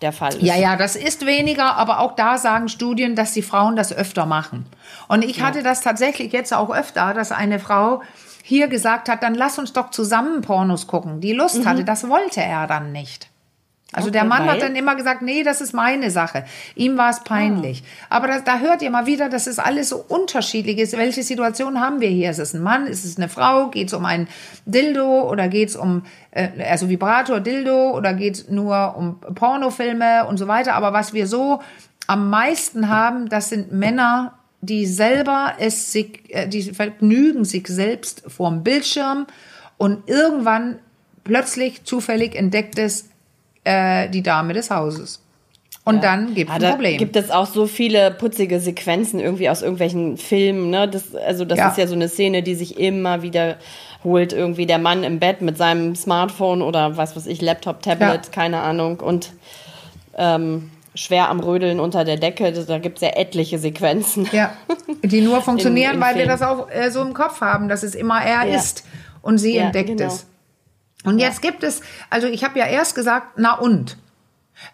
der 0.00 0.12
Fall 0.12 0.34
ist. 0.34 0.42
Ja, 0.42 0.56
ja, 0.56 0.76
das 0.76 0.96
ist 0.96 1.26
weniger, 1.26 1.76
aber 1.76 2.00
auch 2.00 2.14
da 2.14 2.38
sagen 2.38 2.68
Studien, 2.68 3.16
dass 3.16 3.32
die 3.32 3.42
Frauen 3.42 3.76
das 3.76 3.92
öfter 3.92 4.26
machen. 4.26 4.66
Und 5.08 5.24
ich 5.24 5.38
ja. 5.38 5.46
hatte 5.46 5.62
das 5.62 5.80
tatsächlich 5.80 6.32
jetzt 6.32 6.54
auch 6.54 6.70
öfter, 6.70 7.14
dass 7.14 7.32
eine 7.32 7.58
Frau 7.58 8.02
hier 8.42 8.68
gesagt 8.68 9.08
hat, 9.08 9.22
dann 9.22 9.34
lass 9.34 9.58
uns 9.58 9.72
doch 9.72 9.90
zusammen 9.90 10.40
Pornos 10.40 10.86
gucken. 10.86 11.20
Die 11.20 11.32
Lust 11.32 11.58
mhm. 11.58 11.68
hatte, 11.68 11.84
das 11.84 12.08
wollte 12.08 12.40
er 12.40 12.66
dann 12.66 12.92
nicht. 12.92 13.28
Also 13.92 14.08
okay, 14.08 14.18
der 14.18 14.24
Mann 14.24 14.46
weil? 14.46 14.54
hat 14.54 14.62
dann 14.62 14.76
immer 14.76 14.96
gesagt, 14.96 15.22
nee, 15.22 15.42
das 15.42 15.62
ist 15.62 15.72
meine 15.72 16.10
Sache. 16.10 16.44
Ihm 16.74 16.98
war 16.98 17.08
es 17.08 17.20
peinlich. 17.20 17.82
Ah. 18.10 18.16
Aber 18.16 18.28
da, 18.28 18.40
da 18.40 18.58
hört 18.58 18.82
ihr 18.82 18.90
mal 18.90 19.06
wieder, 19.06 19.30
dass 19.30 19.46
es 19.46 19.58
alles 19.58 19.88
so 19.88 20.04
unterschiedlich 20.06 20.76
ist. 20.76 20.94
Welche 20.96 21.22
Situation 21.22 21.80
haben 21.80 22.00
wir 22.00 22.10
hier? 22.10 22.30
Ist 22.30 22.38
es 22.38 22.52
ein 22.52 22.62
Mann? 22.62 22.86
Ist 22.86 23.06
es 23.06 23.16
eine 23.16 23.30
Frau? 23.30 23.68
Geht 23.70 23.88
es 23.88 23.94
um 23.94 24.04
ein 24.04 24.28
Dildo 24.66 25.30
oder 25.30 25.48
geht 25.48 25.70
es 25.70 25.76
um 25.76 26.02
äh, 26.32 26.48
also 26.68 26.90
Vibrator, 26.90 27.40
Dildo 27.40 27.96
oder 27.96 28.12
geht 28.12 28.34
es 28.34 28.48
nur 28.48 28.94
um 28.94 29.20
Pornofilme 29.20 30.26
und 30.26 30.36
so 30.36 30.48
weiter? 30.48 30.74
Aber 30.74 30.92
was 30.92 31.14
wir 31.14 31.26
so 31.26 31.62
am 32.06 32.28
meisten 32.28 32.90
haben, 32.90 33.30
das 33.30 33.48
sind 33.48 33.72
Männer, 33.72 34.34
die 34.60 34.84
selber 34.84 35.54
es 35.58 35.92
sich, 35.92 36.24
äh, 36.28 36.46
die 36.46 36.62
vergnügen 36.74 37.46
sich 37.46 37.66
selbst 37.68 38.22
vorm 38.26 38.62
Bildschirm 38.62 39.26
und 39.78 40.08
irgendwann 40.10 40.78
plötzlich 41.24 41.84
zufällig 41.84 42.34
entdeckt 42.34 42.78
es 42.78 43.08
äh, 43.68 44.08
die 44.08 44.22
Dame 44.22 44.54
des 44.54 44.70
Hauses. 44.70 45.20
Und 45.84 45.96
ja. 45.96 46.00
dann 46.02 46.34
gibt 46.34 46.50
es 46.50 46.56
ah, 46.56 46.66
ein 46.66 46.72
Problem. 46.72 46.98
Gibt 46.98 47.16
es 47.16 47.30
auch 47.30 47.46
so 47.46 47.66
viele 47.66 48.10
putzige 48.10 48.60
Sequenzen 48.60 49.20
irgendwie 49.20 49.48
aus 49.48 49.62
irgendwelchen 49.62 50.16
Filmen, 50.16 50.70
ne? 50.70 50.88
Das, 50.88 51.14
also 51.14 51.44
das 51.44 51.58
ja. 51.58 51.68
ist 51.68 51.78
ja 51.78 51.86
so 51.86 51.94
eine 51.94 52.08
Szene, 52.08 52.42
die 52.42 52.54
sich 52.54 52.78
immer 52.78 53.22
wieder 53.22 53.56
holt. 54.04 54.32
Irgendwie 54.32 54.66
der 54.66 54.78
Mann 54.78 55.04
im 55.04 55.18
Bett 55.18 55.40
mit 55.40 55.56
seinem 55.56 55.94
Smartphone 55.94 56.62
oder 56.62 56.96
was 56.96 57.16
weiß 57.16 57.26
ich, 57.26 57.40
Laptop, 57.40 57.82
Tablet, 57.82 58.26
ja. 58.26 58.32
keine 58.32 58.60
Ahnung. 58.60 59.00
Und 59.00 59.32
ähm, 60.16 60.70
schwer 60.94 61.28
am 61.28 61.40
Rödeln 61.40 61.80
unter 61.80 62.04
der 62.04 62.16
Decke. 62.16 62.52
Da 62.52 62.78
gibt 62.78 62.98
es 62.98 63.02
ja 63.02 63.16
etliche 63.16 63.58
Sequenzen. 63.58 64.28
Ja, 64.32 64.52
die 65.02 65.20
nur 65.20 65.40
funktionieren, 65.40 65.92
in, 65.92 65.96
in 65.96 66.02
weil 66.02 66.14
Film. 66.14 66.26
wir 66.26 66.32
das 66.32 66.42
auch 66.42 66.70
äh, 66.70 66.90
so 66.90 67.02
im 67.02 67.14
Kopf 67.14 67.40
haben, 67.40 67.68
dass 67.68 67.82
es 67.82 67.94
immer 67.94 68.22
er 68.22 68.54
ist 68.54 68.84
und 69.22 69.38
sie 69.38 69.56
entdeckt 69.56 69.88
genau. 69.88 70.06
es. 70.06 70.26
Und 71.08 71.18
jetzt 71.18 71.42
gibt 71.42 71.62
es, 71.62 71.80
also 72.10 72.26
ich 72.26 72.44
habe 72.44 72.58
ja 72.58 72.66
erst 72.66 72.94
gesagt, 72.94 73.34
na 73.36 73.54
und. 73.54 73.96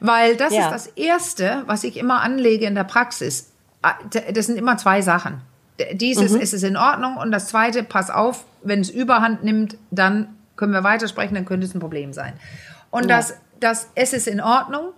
Weil 0.01 0.37
das 0.37 0.53
ja. 0.53 0.63
ist 0.63 0.71
das 0.71 0.87
Erste, 0.97 1.63
was 1.67 1.85
ich 1.85 1.97
immer 1.97 2.23
anlege 2.23 2.67
in 2.67 2.75
der 2.75 2.85
Praxis. 2.85 3.51
Ah, 3.83 3.95
das 4.33 4.47
sind 4.47 4.57
immer 4.57 4.77
zwei 4.79 5.03
Sachen. 5.03 5.43
Dieses 5.93 6.33
mhm. 6.33 6.41
ist 6.41 6.55
es 6.55 6.63
in 6.63 6.77
Ordnung 6.77 7.17
und 7.17 7.33
das 7.33 7.49
Zweite, 7.49 7.83
pass 7.83 8.09
auf, 8.09 8.45
wenn 8.63 8.81
es 8.81 8.91
Überhand 8.91 9.45
nimmt, 9.45 9.77
dann 9.91 10.37
können 10.57 10.73
wir 10.73 10.85
weitersprechen, 10.85 11.35
dann 11.35 11.45
könnte 11.45 11.67
es 11.67 11.75
ein 11.75 11.81
Problem 11.81 12.13
sein. 12.13 12.35
Und 12.91 13.11
ja. 13.11 13.17
das, 13.17 13.35
das 13.61 13.89
es 13.95 14.13
ist 14.13 14.29
in 14.29 14.41
Ordnung, 14.41 14.93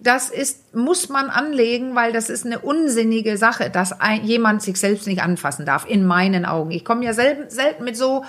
das 0.00 0.28
ist, 0.30 0.74
muss 0.74 1.08
man 1.08 1.30
anlegen, 1.30 1.94
weil 1.94 2.12
das 2.12 2.28
ist 2.28 2.44
eine 2.44 2.58
unsinnige 2.58 3.36
Sache, 3.36 3.70
dass 3.70 3.98
ein, 4.00 4.24
jemand 4.24 4.62
sich 4.62 4.78
selbst 4.78 5.06
nicht 5.06 5.22
anfassen 5.22 5.66
darf, 5.66 5.86
in 5.88 6.04
meinen 6.04 6.44
Augen. 6.44 6.70
Ich 6.70 6.84
komme 6.84 7.04
ja 7.04 7.12
selten, 7.12 7.48
selten 7.50 7.84
mit 7.84 7.96
so 7.96 8.24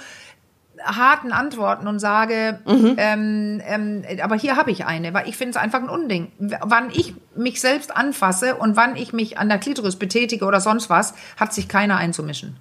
harten 0.85 1.31
Antworten 1.31 1.87
und 1.87 1.99
sage, 1.99 2.59
mhm. 2.65 2.95
ähm, 2.97 3.61
ähm, 3.65 4.03
aber 4.21 4.35
hier 4.35 4.55
habe 4.55 4.71
ich 4.71 4.85
eine, 4.85 5.13
weil 5.13 5.27
ich 5.27 5.37
finde 5.37 5.51
es 5.51 5.57
einfach 5.57 5.79
ein 5.79 5.89
Unding. 5.89 6.31
Wann 6.37 6.89
ich 6.91 7.13
mich 7.35 7.59
selbst 7.59 7.95
anfasse 7.95 8.55
und 8.55 8.75
wann 8.75 8.95
ich 8.95 9.13
mich 9.13 9.37
an 9.37 9.49
der 9.49 9.57
Klitoris 9.57 9.97
betätige 9.97 10.45
oder 10.45 10.61
sonst 10.61 10.89
was, 10.89 11.13
hat 11.37 11.53
sich 11.53 11.67
keiner 11.67 11.97
einzumischen. 11.97 12.57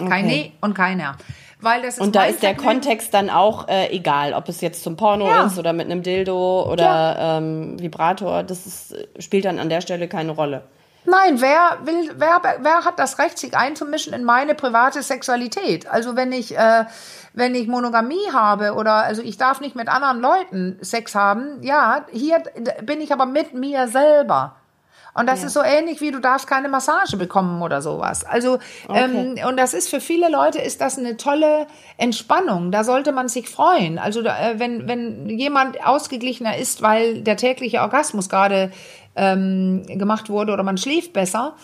Okay. 0.00 0.08
Keine 0.08 0.52
und 0.60 0.74
keiner. 0.74 1.16
Weil 1.60 1.82
das 1.82 1.94
ist 1.94 2.00
und 2.00 2.14
da 2.14 2.24
ist 2.24 2.42
der 2.42 2.54
Kontext 2.54 3.12
dann 3.12 3.30
auch 3.30 3.66
äh, 3.66 3.90
egal, 3.90 4.32
ob 4.32 4.48
es 4.48 4.60
jetzt 4.60 4.84
zum 4.84 4.96
Porno 4.96 5.26
ja. 5.26 5.46
ist 5.46 5.58
oder 5.58 5.72
mit 5.72 5.86
einem 5.86 6.04
Dildo 6.04 6.70
oder 6.70 6.84
ja. 6.84 7.38
ähm, 7.38 7.80
Vibrator, 7.80 8.44
das 8.44 8.66
ist, 8.66 8.94
spielt 9.18 9.44
dann 9.44 9.58
an 9.58 9.68
der 9.68 9.80
Stelle 9.80 10.06
keine 10.06 10.32
Rolle. 10.32 10.62
Nein, 11.04 11.40
wer 11.40 11.78
will, 11.84 12.12
wer, 12.16 12.40
wer 12.60 12.84
hat 12.84 12.98
das 12.98 13.18
Recht, 13.18 13.38
sich 13.38 13.56
einzumischen 13.56 14.12
in 14.12 14.24
meine 14.24 14.54
private 14.54 15.02
Sexualität? 15.02 15.86
Also 15.88 16.16
wenn 16.16 16.32
ich, 16.32 16.56
äh, 16.56 16.84
wenn 17.32 17.54
ich 17.54 17.66
Monogamie 17.66 18.30
habe 18.32 18.74
oder 18.74 18.94
also 18.94 19.22
ich 19.22 19.38
darf 19.38 19.60
nicht 19.60 19.74
mit 19.74 19.88
anderen 19.88 20.20
Leuten 20.20 20.78
Sex 20.82 21.14
haben, 21.14 21.62
ja, 21.62 22.04
hier 22.10 22.42
bin 22.82 23.00
ich 23.00 23.12
aber 23.12 23.26
mit 23.26 23.54
mir 23.54 23.88
selber. 23.88 24.57
Und 25.18 25.26
das 25.26 25.40
ja. 25.40 25.46
ist 25.46 25.54
so 25.54 25.62
ähnlich 25.62 26.00
wie 26.00 26.10
du 26.10 26.20
darfst 26.20 26.46
keine 26.46 26.68
Massage 26.68 27.16
bekommen 27.16 27.62
oder 27.62 27.82
sowas. 27.82 28.24
Also 28.24 28.58
okay. 28.86 29.04
ähm, 29.04 29.36
und 29.46 29.56
das 29.58 29.74
ist 29.74 29.90
für 29.90 30.00
viele 30.00 30.30
Leute 30.30 30.60
ist 30.60 30.80
das 30.80 30.98
eine 30.98 31.16
tolle 31.16 31.66
Entspannung. 31.96 32.70
Da 32.70 32.84
sollte 32.84 33.12
man 33.12 33.28
sich 33.28 33.48
freuen. 33.48 33.98
Also 33.98 34.20
äh, 34.20 34.54
wenn 34.58 34.86
wenn 34.86 35.28
jemand 35.28 35.84
ausgeglichener 35.84 36.56
ist, 36.56 36.82
weil 36.82 37.22
der 37.22 37.36
tägliche 37.36 37.80
Orgasmus 37.80 38.28
gerade 38.28 38.70
ähm, 39.16 39.84
gemacht 39.86 40.30
wurde 40.30 40.52
oder 40.52 40.62
man 40.62 40.78
schläft 40.78 41.12
besser 41.12 41.54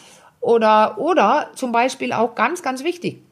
oder 0.41 0.99
oder 0.99 1.49
zum 1.55 1.73
Beispiel 1.73 2.13
auch 2.13 2.35
ganz 2.35 2.63
ganz 2.63 2.83
wichtig. 2.85 3.23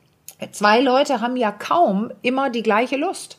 Zwei 0.50 0.80
Leute 0.80 1.20
haben 1.20 1.37
ja 1.37 1.52
kaum 1.52 2.11
immer 2.22 2.50
die 2.50 2.62
gleiche 2.62 2.96
Lust. 2.96 3.38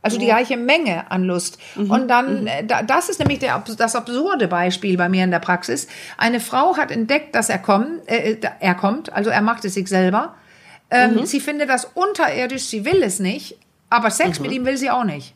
Also 0.00 0.18
die 0.18 0.26
gleiche 0.26 0.56
Menge 0.56 1.10
an 1.10 1.24
Lust. 1.24 1.58
Mhm. 1.74 1.90
Und 1.90 2.08
dann, 2.08 2.42
mhm. 2.42 2.46
Äh, 2.46 2.64
das 2.86 3.08
ist 3.08 3.18
nämlich 3.18 3.40
der, 3.40 3.62
das 3.76 3.96
absurde 3.96 4.46
Beispiel 4.46 4.96
bei 4.96 5.08
mir 5.08 5.24
in 5.24 5.30
der 5.30 5.40
Praxis. 5.40 5.88
Eine 6.16 6.40
Frau 6.40 6.76
hat 6.76 6.90
entdeckt, 6.90 7.34
dass 7.34 7.48
er 7.48 7.58
kommt, 7.58 8.08
äh, 8.08 8.36
er 8.60 8.74
kommt, 8.74 9.12
also 9.12 9.30
er 9.30 9.42
macht 9.42 9.64
es 9.64 9.74
sich 9.74 9.88
selber. 9.88 10.34
Ähm, 10.90 11.16
mhm. 11.16 11.26
Sie 11.26 11.40
findet 11.40 11.68
das 11.68 11.84
unterirdisch, 11.84 12.66
sie 12.66 12.84
will 12.84 13.02
es 13.02 13.18
nicht, 13.18 13.58
aber 13.90 14.10
Sex 14.10 14.38
mhm. 14.38 14.46
mit 14.46 14.54
ihm 14.54 14.64
will 14.64 14.76
sie 14.76 14.90
auch 14.90 15.04
nicht. 15.04 15.34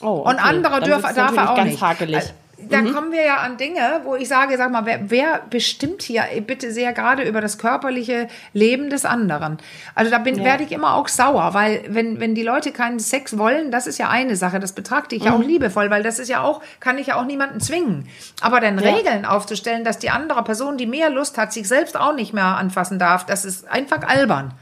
Oh, 0.00 0.20
okay. 0.20 0.30
Und 0.30 0.38
andere 0.38 0.80
dürfen, 0.80 1.14
darf 1.14 1.36
er 1.36 1.50
auch 1.50 1.64
nicht. 1.64 1.80
Hakelig 1.80 2.32
da 2.68 2.82
mhm. 2.82 2.92
kommen 2.92 3.12
wir 3.12 3.24
ja 3.24 3.36
an 3.38 3.56
Dinge, 3.56 4.00
wo 4.04 4.14
ich 4.14 4.28
sage, 4.28 4.56
sag 4.56 4.70
mal, 4.70 4.86
wer, 4.86 5.10
wer, 5.10 5.40
bestimmt 5.50 6.02
hier 6.02 6.24
bitte 6.46 6.72
sehr 6.72 6.92
gerade 6.92 7.22
über 7.22 7.40
das 7.40 7.58
körperliche 7.58 8.28
Leben 8.52 8.90
des 8.90 9.04
anderen? 9.04 9.58
Also 9.94 10.10
da 10.10 10.18
bin, 10.18 10.36
ja. 10.36 10.44
werde 10.44 10.64
ich 10.64 10.72
immer 10.72 10.94
auch 10.94 11.08
sauer, 11.08 11.54
weil 11.54 11.84
wenn, 11.88 12.20
wenn 12.20 12.34
die 12.34 12.42
Leute 12.42 12.72
keinen 12.72 12.98
Sex 12.98 13.38
wollen, 13.38 13.70
das 13.70 13.86
ist 13.86 13.98
ja 13.98 14.08
eine 14.08 14.36
Sache, 14.36 14.60
das 14.60 14.72
betrachte 14.72 15.14
ich 15.14 15.22
mhm. 15.22 15.26
ja 15.26 15.34
auch 15.34 15.38
mhm. 15.38 15.48
liebevoll, 15.48 15.90
weil 15.90 16.02
das 16.02 16.18
ist 16.18 16.28
ja 16.28 16.42
auch, 16.42 16.62
kann 16.80 16.98
ich 16.98 17.08
ja 17.08 17.16
auch 17.16 17.24
niemanden 17.24 17.60
zwingen. 17.60 18.08
Aber 18.40 18.60
dann 18.60 18.78
ja. 18.78 18.94
Regeln 18.94 19.24
aufzustellen, 19.24 19.84
dass 19.84 19.98
die 19.98 20.10
andere 20.10 20.42
Person, 20.44 20.76
die 20.76 20.86
mehr 20.86 21.10
Lust 21.10 21.38
hat, 21.38 21.52
sich 21.52 21.68
selbst 21.68 21.96
auch 21.96 22.14
nicht 22.14 22.32
mehr 22.32 22.56
anfassen 22.56 22.98
darf, 22.98 23.26
das 23.26 23.44
ist 23.44 23.68
einfach 23.68 24.02
albern. 24.06 24.54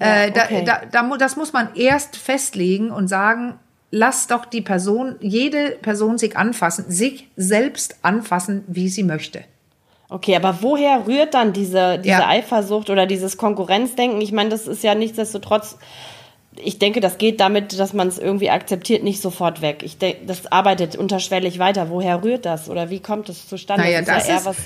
Ja, 0.00 0.24
äh, 0.24 0.30
okay. 0.30 0.64
da, 0.64 0.80
da, 0.90 1.02
da, 1.08 1.16
das 1.16 1.36
muss 1.36 1.52
man 1.52 1.74
erst 1.74 2.16
festlegen 2.16 2.90
und 2.90 3.08
sagen, 3.08 3.58
lass 3.90 4.26
doch 4.26 4.44
die 4.44 4.60
Person, 4.60 5.16
jede 5.20 5.70
Person 5.82 6.18
sich 6.18 6.36
anfassen, 6.36 6.86
sich 6.88 7.28
selbst 7.36 7.96
anfassen, 8.02 8.64
wie 8.66 8.88
sie 8.88 9.02
möchte. 9.02 9.44
Okay, 10.10 10.36
aber 10.36 10.62
woher 10.62 11.06
rührt 11.06 11.34
dann 11.34 11.52
diese, 11.52 11.98
diese 11.98 12.20
ja. 12.20 12.28
Eifersucht 12.28 12.88
oder 12.88 13.06
dieses 13.06 13.36
Konkurrenzdenken? 13.36 14.20
Ich 14.20 14.32
meine, 14.32 14.48
das 14.48 14.66
ist 14.66 14.82
ja 14.82 14.94
nichtsdestotrotz, 14.94 15.76
ich 16.56 16.78
denke, 16.78 17.00
das 17.00 17.18
geht 17.18 17.40
damit, 17.40 17.78
dass 17.78 17.92
man 17.92 18.08
es 18.08 18.18
irgendwie 18.18 18.50
akzeptiert, 18.50 19.04
nicht 19.04 19.20
sofort 19.20 19.60
weg. 19.60 19.82
Ich 19.82 19.98
denke, 19.98 20.24
das 20.26 20.50
arbeitet 20.50 20.96
unterschwellig 20.96 21.58
weiter. 21.58 21.90
Woher 21.90 22.24
rührt 22.24 22.46
das 22.46 22.70
oder 22.70 22.88
wie 22.88 23.00
kommt 23.00 23.28
es 23.28 23.46
zustande? 23.46 23.84
Naja, 23.84 24.00
das, 24.00 24.28
ist, 24.28 24.44
ja 24.44 24.50
ist 24.50 24.60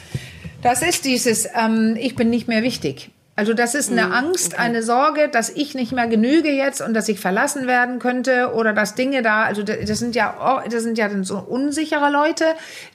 das 0.62 0.82
ist 0.82 1.04
dieses, 1.04 1.48
ähm, 1.56 1.96
ich 1.98 2.14
bin 2.14 2.30
nicht 2.30 2.46
mehr 2.46 2.62
wichtig. 2.62 3.11
Also 3.34 3.54
das 3.54 3.74
ist 3.74 3.90
eine 3.90 4.06
mhm, 4.06 4.12
Angst, 4.12 4.52
okay. 4.52 4.62
eine 4.62 4.82
Sorge, 4.82 5.30
dass 5.30 5.48
ich 5.48 5.74
nicht 5.74 5.92
mehr 5.92 6.06
genüge 6.06 6.50
jetzt 6.50 6.82
und 6.82 6.92
dass 6.92 7.08
ich 7.08 7.18
verlassen 7.18 7.66
werden 7.66 7.98
könnte 7.98 8.52
oder 8.54 8.74
dass 8.74 8.94
Dinge 8.94 9.22
da, 9.22 9.44
also 9.44 9.62
das 9.62 9.98
sind 9.98 10.14
ja, 10.14 10.62
das 10.70 10.82
sind 10.82 10.98
ja 10.98 11.08
dann 11.08 11.24
so 11.24 11.38
unsichere 11.38 12.10
Leute, 12.10 12.44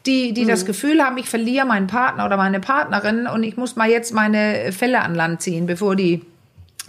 die, 0.05 0.33
die 0.33 0.43
mhm. 0.43 0.49
das 0.49 0.65
Gefühl 0.65 1.01
haben, 1.03 1.17
ich 1.17 1.27
verliere 1.27 1.65
meinen 1.65 1.87
Partner 1.87 2.25
oder 2.25 2.37
meine 2.37 2.59
Partnerin 2.59 3.25
und 3.25 3.41
ich 3.41 3.57
muss 3.57 3.75
mal 3.75 3.89
jetzt 3.89 4.13
meine 4.13 4.71
Fälle 4.73 5.01
an 5.01 5.15
Land 5.15 5.41
ziehen, 5.41 5.65
bevor 5.65 5.95
die 5.95 6.21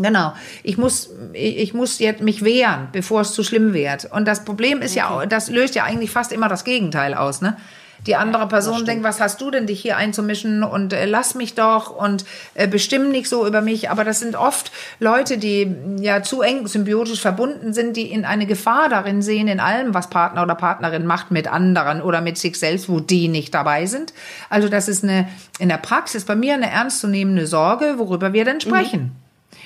Genau. 0.01 0.33
Ich 0.63 0.79
muss, 0.79 1.11
ich 1.33 1.75
muss 1.75 1.99
jetzt 1.99 2.23
mich 2.23 2.45
wehren, 2.45 2.89
bevor 2.93 3.23
es 3.23 3.33
zu 3.33 3.43
schlimm 3.43 3.75
wird. 3.75 4.05
Und 4.05 4.29
das 4.29 4.45
Problem 4.45 4.81
ist 4.81 4.93
okay. 4.93 5.01
ja, 5.01 5.27
das 5.27 5.51
löst 5.51 5.75
ja 5.75 5.83
eigentlich 5.83 6.11
fast 6.11 6.31
immer 6.33 6.49
das 6.49 6.63
Gegenteil 6.63 7.15
aus, 7.15 7.41
ne? 7.41 7.57
Die 8.07 8.17
andere 8.17 8.47
Person 8.49 8.85
denkt, 8.85 9.05
was 9.05 9.21
hast 9.21 9.41
du 9.41 9.51
denn, 9.51 9.67
dich 9.67 9.81
hier 9.81 9.97
einzumischen 9.97 10.63
und 10.63 10.93
äh, 10.93 11.05
lass 11.05 11.35
mich 11.35 11.55
doch 11.55 11.91
und 11.91 12.25
äh, 12.55 12.69
bestimm 12.69 13.11
nicht 13.11 13.29
so 13.29 13.47
über 13.47 13.61
mich. 13.61 13.91
Aber 13.91 14.05
das 14.05 14.21
sind 14.21 14.37
oft 14.37 14.71
Leute, 15.01 15.39
die 15.39 15.75
ja 16.01 16.23
zu 16.23 16.43
eng 16.43 16.67
symbiotisch 16.67 17.21
verbunden 17.21 17.73
sind, 17.73 17.97
die 17.97 18.11
in 18.11 18.25
eine 18.25 18.47
Gefahr 18.47 18.89
darin 18.89 19.21
sehen, 19.21 19.49
in 19.49 19.61
allem, 19.61 19.95
was 19.95 20.11
Partner 20.11 20.43
oder 20.43 20.55
Partnerin 20.55 21.07
macht 21.07 21.31
mit 21.31 21.49
anderen 21.49 22.01
oder 22.01 22.21
mit 22.21 22.39
sich 22.39 22.59
selbst, 22.59 22.89
wo 22.89 23.01
die 23.01 23.29
nicht 23.29 23.53
dabei 23.55 23.87
sind. 23.87 24.13
Also 24.49 24.69
das 24.69 24.89
ist 24.89 25.05
eine, 25.05 25.29
in 25.59 25.69
der 25.69 25.79
Praxis 25.79 26.25
bei 26.25 26.37
mir 26.37 26.55
eine 26.55 26.71
ernstzunehmende 26.71 27.47
Sorge, 27.47 27.95
worüber 27.99 28.33
wir 28.33 28.45
dann 28.45 28.61
sprechen. 28.61 29.17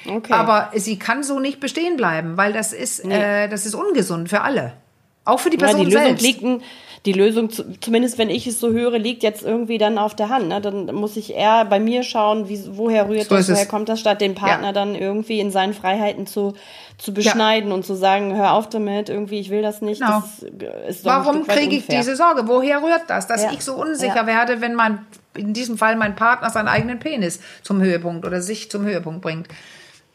Mhm. 0.05 0.13
Okay. 0.17 0.33
Aber 0.33 0.71
sie 0.75 0.99
kann 0.99 1.23
so 1.23 1.39
nicht 1.39 1.61
bestehen 1.61 1.97
bleiben, 1.97 2.37
weil 2.37 2.53
das 2.53 2.73
ist, 2.73 3.05
nee. 3.05 3.15
äh, 3.15 3.49
das 3.49 3.67
ist 3.67 3.75
ungesund 3.75 4.29
für 4.29 4.41
alle. 4.41 4.73
Auch 5.25 5.39
für 5.39 5.51
die 5.51 5.57
Person 5.57 5.83
ja, 5.83 5.85
die 5.85 5.93
Lösung 5.93 6.07
selbst. 6.07 6.23
Liegt 6.23 6.43
die 7.05 7.13
Lösung, 7.13 7.51
zumindest 7.81 8.17
wenn 8.19 8.31
ich 8.31 8.47
es 8.47 8.61
so 8.61 8.71
höre, 8.71 8.97
liegt 8.99 9.25
jetzt 9.25 9.43
irgendwie 9.43 9.77
dann 9.77 9.99
auf 9.99 10.15
der 10.15 10.29
Hand. 10.29 10.49
Ne? 10.49 10.61
Dann 10.61 10.87
muss 10.95 11.17
ich 11.17 11.35
eher 11.35 11.65
bei 11.65 11.81
mir 11.81 12.05
schauen, 12.05 12.49
wie, 12.49 12.63
woher 12.77 13.09
rührt 13.09 13.29
so 13.29 13.35
das, 13.35 13.51
woher 13.51 13.67
kommt 13.67 13.89
das, 13.89 13.99
statt 13.99 14.21
den 14.21 14.37
Partner 14.37 14.69
ja. 14.69 14.73
dann 14.73 14.95
irgendwie 14.95 15.41
in 15.41 15.51
seinen 15.51 15.75
Freiheiten 15.75 16.29
zu, 16.29 16.55
zu 16.99 17.13
beschneiden 17.13 17.71
ja. 17.71 17.75
und 17.75 17.85
zu 17.85 17.97
sagen, 17.97 18.37
hör 18.37 18.53
auf 18.53 18.69
damit, 18.69 19.09
irgendwie, 19.09 19.41
ich 19.41 19.51
will 19.51 19.63
das 19.63 19.83
nicht. 19.83 20.01
Genau. 20.01 20.23
Das 20.87 21.05
Warum 21.05 21.45
kriege 21.45 21.75
ich 21.75 21.89
diese 21.89 22.15
Sorge? 22.15 22.47
Woher 22.47 22.83
rührt 22.83 23.03
das? 23.09 23.27
Dass 23.27 23.43
ja. 23.43 23.53
ich 23.53 23.65
so 23.65 23.75
unsicher 23.75 24.27
werde, 24.27 24.61
wenn 24.61 24.77
mein, 24.77 25.05
in 25.35 25.55
diesem 25.55 25.79
Fall 25.79 25.97
mein 25.97 26.15
Partner 26.15 26.51
seinen 26.51 26.69
eigenen 26.69 27.01
Penis 27.01 27.41
zum 27.63 27.81
Höhepunkt 27.81 28.25
oder 28.25 28.41
sich 28.41 28.71
zum 28.71 28.85
Höhepunkt 28.85 29.23
bringt. 29.23 29.49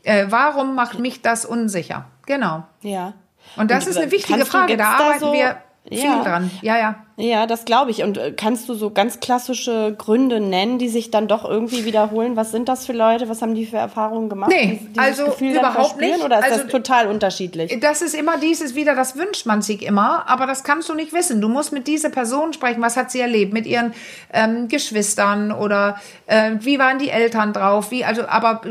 Äh, 0.03 0.27
warum 0.29 0.73
macht 0.75 0.99
mich 0.99 1.21
das 1.21 1.45
unsicher? 1.45 2.05
Genau. 2.25 2.63
Ja. 2.81 3.11
Und 3.57 3.71
das 3.71 3.85
und, 3.85 3.91
ist 3.91 3.97
eine 3.97 4.11
wichtige 4.11 4.45
Frage. 4.45 4.77
Da 4.77 4.91
arbeiten 4.91 5.19
da 5.19 5.25
so 5.25 5.33
wir 5.33 5.57
viel 5.89 6.03
ja. 6.03 6.23
dran. 6.23 6.51
Ja, 6.61 6.77
ja. 6.77 6.95
Ja, 7.19 7.47
das 7.47 7.65
glaube 7.65 7.89
ich. 7.89 8.03
Und 8.03 8.19
äh, 8.19 8.31
kannst 8.31 8.69
du 8.69 8.75
so 8.75 8.91
ganz 8.91 9.19
klassische 9.19 9.95
Gründe 9.97 10.39
nennen, 10.39 10.77
die 10.77 10.87
sich 10.87 11.09
dann 11.09 11.27
doch 11.27 11.45
irgendwie 11.45 11.83
wiederholen? 11.83 12.35
Was 12.35 12.51
sind 12.51 12.69
das 12.69 12.85
für 12.85 12.93
Leute? 12.93 13.27
Was 13.27 13.41
haben 13.41 13.55
die 13.55 13.65
für 13.65 13.77
Erfahrungen 13.77 14.29
gemacht? 14.29 14.51
Nee, 14.51 14.81
die, 14.93 14.99
also 14.99 15.23
überhaupt 15.39 15.99
nicht. 15.99 16.23
Oder 16.23 16.39
ist 16.39 16.51
also, 16.51 16.63
das 16.63 16.71
total 16.71 17.07
unterschiedlich? 17.07 17.75
Das 17.81 18.03
ist 18.03 18.13
immer 18.13 18.37
dieses 18.37 18.75
wieder, 18.75 18.93
das 18.93 19.15
wünscht 19.15 19.47
man 19.47 19.63
sich 19.63 19.83
immer, 19.83 20.29
aber 20.29 20.45
das 20.45 20.63
kannst 20.63 20.89
du 20.89 20.93
nicht 20.93 21.11
wissen. 21.11 21.41
Du 21.41 21.49
musst 21.49 21.73
mit 21.73 21.87
dieser 21.87 22.09
Person 22.09 22.53
sprechen. 22.53 22.83
Was 22.83 22.95
hat 22.97 23.09
sie 23.09 23.19
erlebt? 23.19 23.51
Mit 23.51 23.65
ihren 23.65 23.95
ähm, 24.31 24.67
Geschwistern 24.67 25.51
oder 25.51 25.99
äh, 26.27 26.51
wie 26.59 26.77
waren 26.77 26.99
die 26.99 27.09
Eltern 27.09 27.51
drauf? 27.51 27.89
Wie, 27.89 28.05
also, 28.05 28.27
aber 28.27 28.61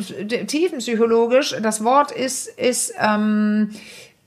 tiefenpsychologisch, 0.46 1.56
das 1.60 1.82
Wort 1.82 2.12
ist, 2.12 2.46
ist, 2.46 2.94
ähm, 3.00 3.72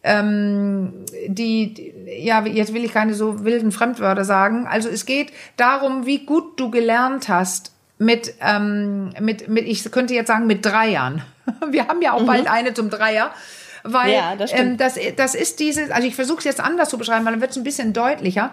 ähm, 0.04 1.06
die, 1.28 1.94
ja, 2.18 2.46
jetzt 2.46 2.74
will 2.74 2.84
ich 2.84 2.94
keine 2.94 3.14
so 3.14 3.44
wilden 3.44 3.72
Fremdwörter 3.72 4.26
sagen. 4.26 4.68
Also 4.68 4.90
es 4.90 5.06
geht 5.06 5.32
darum, 5.58 6.06
wie 6.06 6.26
gut 6.26 6.60
du 6.60 6.72
gelernt 6.72 7.30
hast 7.30 7.72
mit, 7.98 8.34
ähm, 8.42 9.10
mit, 9.20 9.48
mit, 9.48 9.68
ich 9.68 9.90
könnte 9.92 10.14
jetzt 10.14 10.28
sagen, 10.28 10.48
mit 10.48 10.66
Dreiern. 10.66 11.22
Wir 11.70 11.88
haben 11.88 12.02
ja 12.02 12.14
auch 12.14 12.22
mhm. 12.22 12.28
bald 12.28 12.50
eine 12.50 12.74
zum 12.74 12.90
Dreier. 12.90 13.32
Weil 13.84 14.14
ja, 14.14 14.36
das, 14.36 14.52
ähm, 14.54 14.78
das, 14.78 14.96
das 15.16 15.36
ist 15.36 15.60
dieses, 15.60 15.90
also 15.92 16.08
ich 16.08 16.16
versuche 16.16 16.40
es 16.40 16.44
jetzt 16.44 16.60
anders 16.60 16.90
zu 16.90 16.98
beschreiben, 16.98 17.26
weil 17.26 17.34
dann 17.34 17.42
wird 17.42 17.52
es 17.52 17.58
ein 17.58 17.64
bisschen 17.64 17.94
deutlicher. 17.94 18.52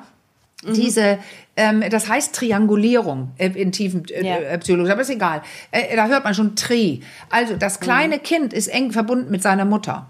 Mhm. 0.65 0.75
Diese, 0.75 1.19
ähm, 1.57 1.85
das 1.91 2.09
heißt 2.09 2.35
Triangulierung 2.35 3.33
äh, 3.39 3.49
in 3.49 3.73
tiefen 3.73 4.05
äh, 4.09 4.25
ja. 4.25 4.37
Äh, 4.37 4.59
Psychologie, 4.59 4.93
aber 4.93 5.03
ist 5.03 5.11
egal. 5.11 5.43
Äh, 5.71 5.97
da 5.97 6.07
hört 6.07 6.25
man 6.25 6.35
schon 6.35 6.57
Tri. 6.57 7.03
Also 7.29 7.57
das 7.57 7.81
kleine 7.81 8.17
mhm. 8.17 8.23
Kind 8.23 8.53
ist 8.53 8.69
eng 8.69 8.93
verbunden 8.93 9.31
mit 9.31 9.43
seiner 9.43 9.65
Mutter. 9.65 10.07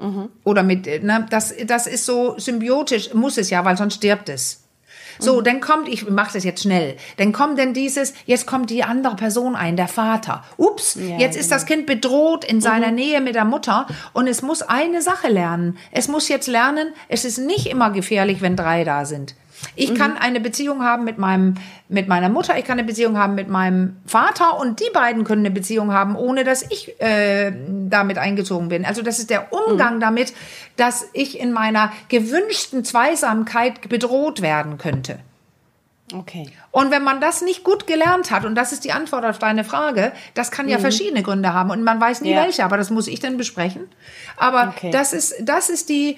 Mhm. 0.00 0.30
Oder 0.44 0.62
mit, 0.62 0.86
ne, 0.86 1.26
das, 1.30 1.54
das 1.66 1.86
ist 1.86 2.06
so 2.06 2.34
symbiotisch, 2.38 3.12
muss 3.14 3.36
es 3.38 3.50
ja, 3.50 3.64
weil 3.64 3.76
sonst 3.76 3.96
stirbt 3.96 4.28
es. 4.28 4.64
So, 5.18 5.40
mhm. 5.40 5.44
dann 5.44 5.60
kommt, 5.60 5.88
ich 5.88 6.08
mache 6.08 6.32
das 6.32 6.44
jetzt 6.44 6.62
schnell, 6.62 6.96
dann 7.18 7.32
kommt 7.32 7.58
denn 7.58 7.74
dieses, 7.74 8.14
jetzt 8.24 8.46
kommt 8.46 8.70
die 8.70 8.82
andere 8.82 9.16
Person 9.16 9.54
ein, 9.54 9.76
der 9.76 9.88
Vater. 9.88 10.42
Ups, 10.56 10.94
ja, 10.94 11.18
jetzt 11.18 11.32
genau. 11.32 11.40
ist 11.40 11.52
das 11.52 11.66
Kind 11.66 11.86
bedroht 11.86 12.44
in 12.44 12.60
seiner 12.60 12.88
mhm. 12.88 12.94
Nähe 12.94 13.20
mit 13.20 13.34
der 13.34 13.44
Mutter 13.44 13.86
und 14.14 14.26
es 14.26 14.40
muss 14.40 14.62
eine 14.62 15.02
Sache 15.02 15.28
lernen. 15.28 15.76
Es 15.92 16.08
muss 16.08 16.28
jetzt 16.28 16.46
lernen, 16.46 16.94
es 17.08 17.24
ist 17.24 17.38
nicht 17.38 17.66
immer 17.66 17.90
gefährlich, 17.90 18.40
wenn 18.40 18.56
drei 18.56 18.84
da 18.84 19.04
sind. 19.04 19.34
Ich 19.76 19.90
mhm. 19.90 19.94
kann 19.94 20.16
eine 20.16 20.40
Beziehung 20.40 20.82
haben 20.82 21.04
mit 21.04 21.18
meinem, 21.18 21.54
mit 21.88 22.08
meiner 22.08 22.28
Mutter, 22.28 22.58
ich 22.58 22.64
kann 22.64 22.78
eine 22.78 22.86
Beziehung 22.86 23.18
haben 23.18 23.34
mit 23.34 23.48
meinem 23.48 23.96
Vater 24.06 24.58
und 24.58 24.80
die 24.80 24.90
beiden 24.92 25.24
können 25.24 25.44
eine 25.44 25.54
Beziehung 25.54 25.92
haben, 25.92 26.16
ohne 26.16 26.44
dass 26.44 26.62
ich 26.62 27.00
äh, 27.00 27.52
damit 27.88 28.18
eingezogen 28.18 28.68
bin. 28.68 28.84
Also 28.84 29.02
das 29.02 29.18
ist 29.18 29.30
der 29.30 29.52
Umgang 29.52 29.96
mhm. 29.96 30.00
damit, 30.00 30.32
dass 30.76 31.08
ich 31.12 31.38
in 31.38 31.52
meiner 31.52 31.92
gewünschten 32.08 32.84
Zweisamkeit 32.84 33.88
bedroht 33.88 34.42
werden 34.42 34.78
könnte. 34.78 35.18
Okay. 36.12 36.50
Und 36.72 36.90
wenn 36.90 37.04
man 37.04 37.20
das 37.20 37.42
nicht 37.42 37.62
gut 37.62 37.86
gelernt 37.86 38.30
hat, 38.30 38.44
und 38.44 38.54
das 38.54 38.72
ist 38.72 38.84
die 38.84 38.92
Antwort 38.92 39.24
auf 39.24 39.38
deine 39.38 39.64
Frage, 39.64 40.12
das 40.34 40.50
kann 40.50 40.68
ja 40.68 40.78
mhm. 40.78 40.82
verschiedene 40.82 41.22
Gründe 41.22 41.52
haben 41.52 41.70
und 41.70 41.82
man 41.84 42.00
weiß 42.00 42.22
nie 42.22 42.32
ja. 42.32 42.42
welche, 42.42 42.64
aber 42.64 42.76
das 42.76 42.90
muss 42.90 43.06
ich 43.06 43.20
dann 43.20 43.36
besprechen. 43.36 43.88
Aber 44.36 44.72
okay. 44.76 44.90
das 44.90 45.12
ist, 45.12 45.34
das 45.42 45.70
ist 45.70 45.88
die, 45.88 46.16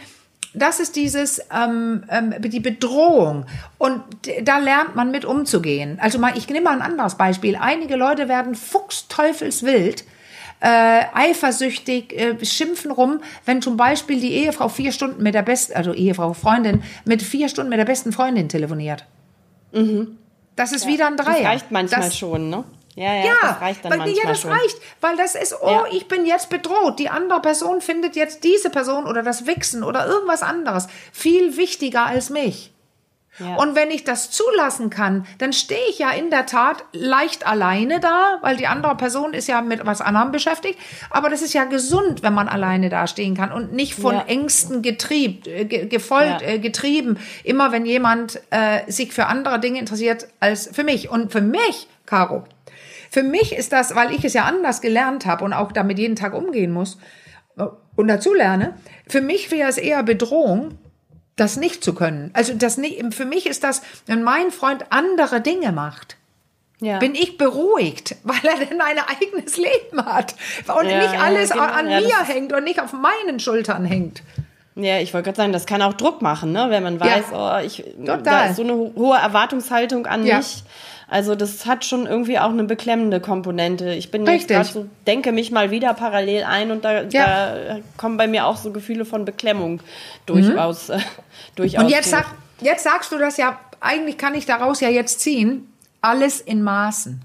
das 0.54 0.80
ist 0.80 0.96
dieses 0.96 1.40
ähm, 1.52 2.04
ähm, 2.10 2.34
die 2.40 2.60
Bedrohung 2.60 3.46
und 3.78 4.02
da 4.42 4.58
lernt 4.58 4.94
man 4.94 5.10
mit 5.10 5.24
umzugehen. 5.24 5.98
Also 6.00 6.18
mal, 6.18 6.36
ich 6.36 6.48
nehme 6.48 6.64
mal 6.64 6.74
ein 6.74 6.82
anderes 6.82 7.16
Beispiel. 7.16 7.56
Einige 7.56 7.96
Leute 7.96 8.28
werden 8.28 8.54
fuchsteufelswild, 8.54 10.04
äh, 10.60 11.02
eifersüchtig, 11.14 12.12
äh, 12.12 12.44
schimpfen 12.44 12.90
rum, 12.90 13.20
wenn 13.46 13.62
zum 13.62 13.76
Beispiel 13.76 14.20
die 14.20 14.32
Ehefrau 14.34 14.68
vier 14.68 14.92
Stunden 14.92 15.22
mit 15.22 15.34
der 15.34 15.42
besten, 15.42 15.74
also 15.74 15.94
Ehefrau, 15.94 16.34
Freundin, 16.34 16.82
mit 17.04 17.22
vier 17.22 17.48
Stunden 17.48 17.70
mit 17.70 17.78
der 17.78 17.86
besten 17.86 18.12
Freundin 18.12 18.48
telefoniert. 18.48 19.06
Mhm. 19.72 20.18
Das 20.54 20.72
ist 20.72 20.84
ja, 20.84 20.90
wieder 20.90 21.06
ein 21.06 21.16
Dreier. 21.16 21.38
Das 21.38 21.44
reicht 21.46 21.70
manchmal 21.70 22.00
das, 22.02 22.16
schon, 22.16 22.50
ne? 22.50 22.64
Ja, 22.94 23.14
ja, 23.14 23.24
ja, 23.24 23.32
das 23.40 23.60
reicht 23.60 23.84
dann 23.84 23.92
weil, 23.92 23.98
manchmal 23.98 24.24
ja, 24.24 24.28
das 24.28 24.40
schon. 24.40 24.50
reicht, 24.50 24.76
weil 25.00 25.16
das 25.16 25.34
ist, 25.34 25.56
oh, 25.62 25.70
ja. 25.70 25.84
ich 25.90 26.08
bin 26.08 26.26
jetzt 26.26 26.50
bedroht. 26.50 26.98
Die 26.98 27.08
andere 27.08 27.40
Person 27.40 27.80
findet 27.80 28.16
jetzt 28.16 28.44
diese 28.44 28.68
Person 28.68 29.06
oder 29.06 29.22
das 29.22 29.46
Wichsen 29.46 29.82
oder 29.82 30.06
irgendwas 30.06 30.42
anderes 30.42 30.88
viel 31.12 31.56
wichtiger 31.56 32.04
als 32.04 32.28
mich. 32.28 32.72
Ja. 33.38 33.56
Und 33.56 33.74
wenn 33.74 33.90
ich 33.90 34.04
das 34.04 34.30
zulassen 34.30 34.90
kann, 34.90 35.26
dann 35.38 35.54
stehe 35.54 35.80
ich 35.88 35.98
ja 35.98 36.10
in 36.10 36.28
der 36.28 36.44
Tat 36.44 36.84
leicht 36.92 37.46
alleine 37.46 37.98
da, 37.98 38.38
weil 38.42 38.56
die 38.56 38.66
andere 38.66 38.94
Person 38.94 39.32
ist 39.32 39.48
ja 39.48 39.62
mit 39.62 39.86
was 39.86 40.02
anderem 40.02 40.32
beschäftigt. 40.32 40.78
Aber 41.08 41.30
das 41.30 41.40
ist 41.40 41.54
ja 41.54 41.64
gesund, 41.64 42.22
wenn 42.22 42.34
man 42.34 42.46
alleine 42.48 42.90
da 42.90 43.06
stehen 43.06 43.34
kann 43.34 43.50
und 43.50 43.72
nicht 43.72 43.94
von 43.94 44.16
ja. 44.16 44.24
Ängsten 44.26 44.82
getriebt, 44.82 45.46
äh, 45.46 45.64
gefolgt, 45.64 46.42
ja. 46.42 46.48
äh, 46.48 46.58
getrieben. 46.58 47.18
Immer 47.42 47.72
wenn 47.72 47.86
jemand 47.86 48.38
äh, 48.50 48.90
sich 48.90 49.14
für 49.14 49.26
andere 49.26 49.58
Dinge 49.60 49.78
interessiert 49.78 50.28
als 50.38 50.68
für 50.70 50.84
mich. 50.84 51.08
Und 51.08 51.32
für 51.32 51.40
mich, 51.40 51.88
Caro, 52.04 52.44
Für 53.12 53.22
mich 53.22 53.54
ist 53.54 53.74
das, 53.74 53.94
weil 53.94 54.10
ich 54.14 54.24
es 54.24 54.32
ja 54.32 54.44
anders 54.44 54.80
gelernt 54.80 55.26
habe 55.26 55.44
und 55.44 55.52
auch 55.52 55.70
damit 55.70 55.98
jeden 55.98 56.16
Tag 56.16 56.32
umgehen 56.32 56.72
muss 56.72 56.96
äh, 57.58 57.64
und 57.94 58.08
dazu 58.08 58.32
lerne, 58.32 58.74
für 59.06 59.20
mich 59.20 59.50
wäre 59.50 59.68
es 59.68 59.76
eher 59.76 60.02
Bedrohung, 60.02 60.78
das 61.36 61.58
nicht 61.58 61.84
zu 61.84 61.94
können. 61.94 62.30
Also 62.32 62.54
das 62.54 62.78
nicht, 62.78 63.14
für 63.14 63.26
mich 63.26 63.46
ist 63.46 63.64
das, 63.64 63.82
wenn 64.06 64.22
mein 64.22 64.50
Freund 64.50 64.86
andere 64.88 65.42
Dinge 65.42 65.72
macht, 65.72 66.16
ja. 66.80 66.98
bin 67.00 67.14
ich 67.14 67.36
beruhigt, 67.36 68.16
weil 68.24 68.40
er 68.44 68.64
denn 68.64 68.80
ein 68.80 68.96
eigenes 68.98 69.58
Leben 69.58 70.06
hat 70.06 70.34
und 70.74 70.88
ja, 70.88 70.98
nicht 71.00 71.20
alles 71.20 71.50
ja, 71.50 71.56
genau. 71.56 71.78
an 71.78 71.86
mir 71.88 72.24
hängt 72.24 72.54
und 72.54 72.64
nicht 72.64 72.80
auf 72.80 72.94
meinen 72.94 73.38
Schultern 73.40 73.84
hängt. 73.84 74.22
Ja, 74.74 75.00
ich 75.00 75.12
wollte 75.12 75.26
gerade 75.26 75.36
sagen, 75.36 75.52
das 75.52 75.66
kann 75.66 75.82
auch 75.82 75.92
Druck 75.92 76.22
machen, 76.22 76.52
ne? 76.52 76.68
wenn 76.70 76.82
man 76.82 76.98
weiß, 76.98 77.24
oh, 77.34 77.58
ich, 77.62 77.84
Total. 77.98 78.22
da 78.22 78.44
ist 78.46 78.56
so 78.56 78.62
eine 78.62 78.72
hohe 78.72 79.18
Erwartungshaltung 79.18 80.06
an 80.06 80.22
mich. 80.22 80.64
Also 81.12 81.34
das 81.34 81.66
hat 81.66 81.84
schon 81.84 82.06
irgendwie 82.06 82.38
auch 82.38 82.48
eine 82.48 82.64
beklemmende 82.64 83.20
Komponente. 83.20 83.92
Ich 83.92 84.10
bin 84.10 84.26
Richtig. 84.26 84.56
jetzt 84.56 84.72
gerade 84.72 84.86
so, 84.86 84.90
denke 85.06 85.30
mich 85.30 85.50
mal 85.50 85.70
wieder 85.70 85.92
parallel 85.92 86.44
ein 86.44 86.70
und 86.70 86.86
da, 86.86 87.02
da, 87.02 87.80
kommen 87.98 88.16
bei 88.16 88.26
mir 88.26 88.46
auch 88.46 88.56
so 88.56 88.72
Gefühle 88.72 89.04
von 89.04 89.26
Beklemmung 89.26 89.82
durchaus. 90.24 90.88
Mhm. 90.88 90.94
Äh, 90.94 91.00
durchaus 91.54 91.84
und 91.84 91.90
jetzt, 91.90 92.08
sag, 92.08 92.24
jetzt 92.62 92.84
sagst 92.84 93.12
du 93.12 93.18
das 93.18 93.36
ja, 93.36 93.60
eigentlich 93.78 94.16
kann 94.16 94.34
ich 94.34 94.46
daraus 94.46 94.80
ja 94.80 94.88
jetzt 94.88 95.20
ziehen, 95.20 95.70
alles 96.00 96.40
in 96.40 96.62
Maßen. 96.62 97.22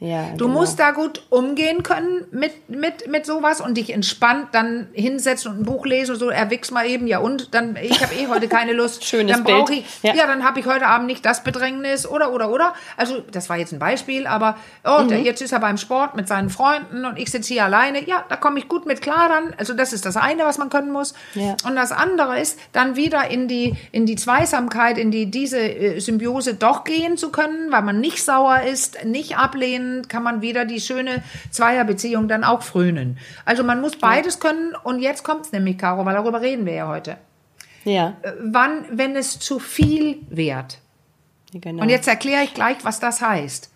Ja, 0.00 0.30
du 0.36 0.46
genau. 0.46 0.60
musst 0.60 0.78
da 0.78 0.92
gut 0.92 1.22
umgehen 1.28 1.82
können 1.82 2.24
mit, 2.30 2.68
mit, 2.68 3.08
mit 3.08 3.26
sowas 3.26 3.60
und 3.60 3.76
dich 3.76 3.92
entspannt 3.92 4.48
dann 4.52 4.86
hinsetzen 4.92 5.50
und 5.50 5.60
ein 5.60 5.64
Buch 5.64 5.86
lesen 5.86 6.12
und 6.12 6.20
so, 6.20 6.28
erwichs 6.30 6.70
mal 6.70 6.86
eben, 6.86 7.08
ja 7.08 7.18
und, 7.18 7.52
dann, 7.52 7.74
ich 7.74 8.00
habe 8.00 8.14
eh 8.14 8.28
heute 8.28 8.46
keine 8.46 8.74
Lust. 8.74 9.04
Schönes 9.08 9.32
dann 9.32 9.42
Bild. 9.42 9.70
Ich, 9.70 9.84
ja. 10.04 10.14
ja, 10.14 10.26
dann 10.28 10.44
habe 10.44 10.60
ich 10.60 10.66
heute 10.66 10.86
Abend 10.86 11.08
nicht 11.08 11.26
das 11.26 11.42
Bedrängnis 11.42 12.06
oder, 12.06 12.32
oder, 12.32 12.50
oder. 12.50 12.74
Also, 12.96 13.22
das 13.32 13.50
war 13.50 13.56
jetzt 13.56 13.72
ein 13.72 13.80
Beispiel, 13.80 14.28
aber 14.28 14.56
oh, 14.84 15.02
mhm. 15.02 15.08
der, 15.08 15.20
jetzt 15.22 15.42
ist 15.42 15.50
er 15.50 15.58
beim 15.58 15.78
Sport 15.78 16.14
mit 16.14 16.28
seinen 16.28 16.48
Freunden 16.50 17.04
und 17.04 17.18
ich 17.18 17.32
sitze 17.32 17.52
hier 17.54 17.64
alleine. 17.64 18.06
Ja, 18.06 18.24
da 18.28 18.36
komme 18.36 18.60
ich 18.60 18.68
gut 18.68 18.86
mit 18.86 19.02
klar 19.02 19.28
dann. 19.28 19.52
Also, 19.58 19.74
das 19.74 19.92
ist 19.92 20.06
das 20.06 20.16
eine, 20.16 20.44
was 20.44 20.58
man 20.58 20.70
können 20.70 20.92
muss. 20.92 21.12
Ja. 21.34 21.56
Und 21.66 21.74
das 21.74 21.90
andere 21.90 22.38
ist, 22.38 22.56
dann 22.70 22.94
wieder 22.94 23.32
in 23.32 23.48
die, 23.48 23.74
in 23.90 24.06
die 24.06 24.14
Zweisamkeit, 24.14 24.96
in 24.96 25.10
die, 25.10 25.26
diese 25.28 25.58
äh, 25.58 25.98
Symbiose 25.98 26.54
doch 26.54 26.84
gehen 26.84 27.16
zu 27.16 27.32
können, 27.32 27.72
weil 27.72 27.82
man 27.82 27.98
nicht 27.98 28.22
sauer 28.22 28.60
ist, 28.60 29.04
nicht 29.04 29.36
ablehnen, 29.36 29.87
kann 30.08 30.22
man 30.22 30.42
wieder 30.42 30.64
die 30.64 30.80
schöne 30.80 31.22
Zweierbeziehung 31.50 32.28
dann 32.28 32.44
auch 32.44 32.62
frönen. 32.62 33.18
Also 33.44 33.64
man 33.64 33.80
muss 33.80 33.96
beides 33.96 34.40
können 34.40 34.74
und 34.84 35.00
jetzt 35.00 35.24
kommt 35.24 35.46
es 35.46 35.52
nämlich, 35.52 35.78
Caro, 35.78 36.04
weil 36.04 36.14
darüber 36.14 36.40
reden 36.40 36.66
wir 36.66 36.74
ja 36.74 36.88
heute. 36.88 37.16
Ja. 37.84 38.16
Äh, 38.22 38.32
wann, 38.40 38.84
wenn 38.90 39.16
es 39.16 39.38
zu 39.38 39.58
viel 39.58 40.18
wird. 40.28 40.78
Genau. 41.52 41.82
Und 41.82 41.88
jetzt 41.88 42.08
erkläre 42.08 42.44
ich 42.44 42.54
gleich, 42.54 42.76
was 42.82 43.00
das 43.00 43.22
heißt. 43.22 43.70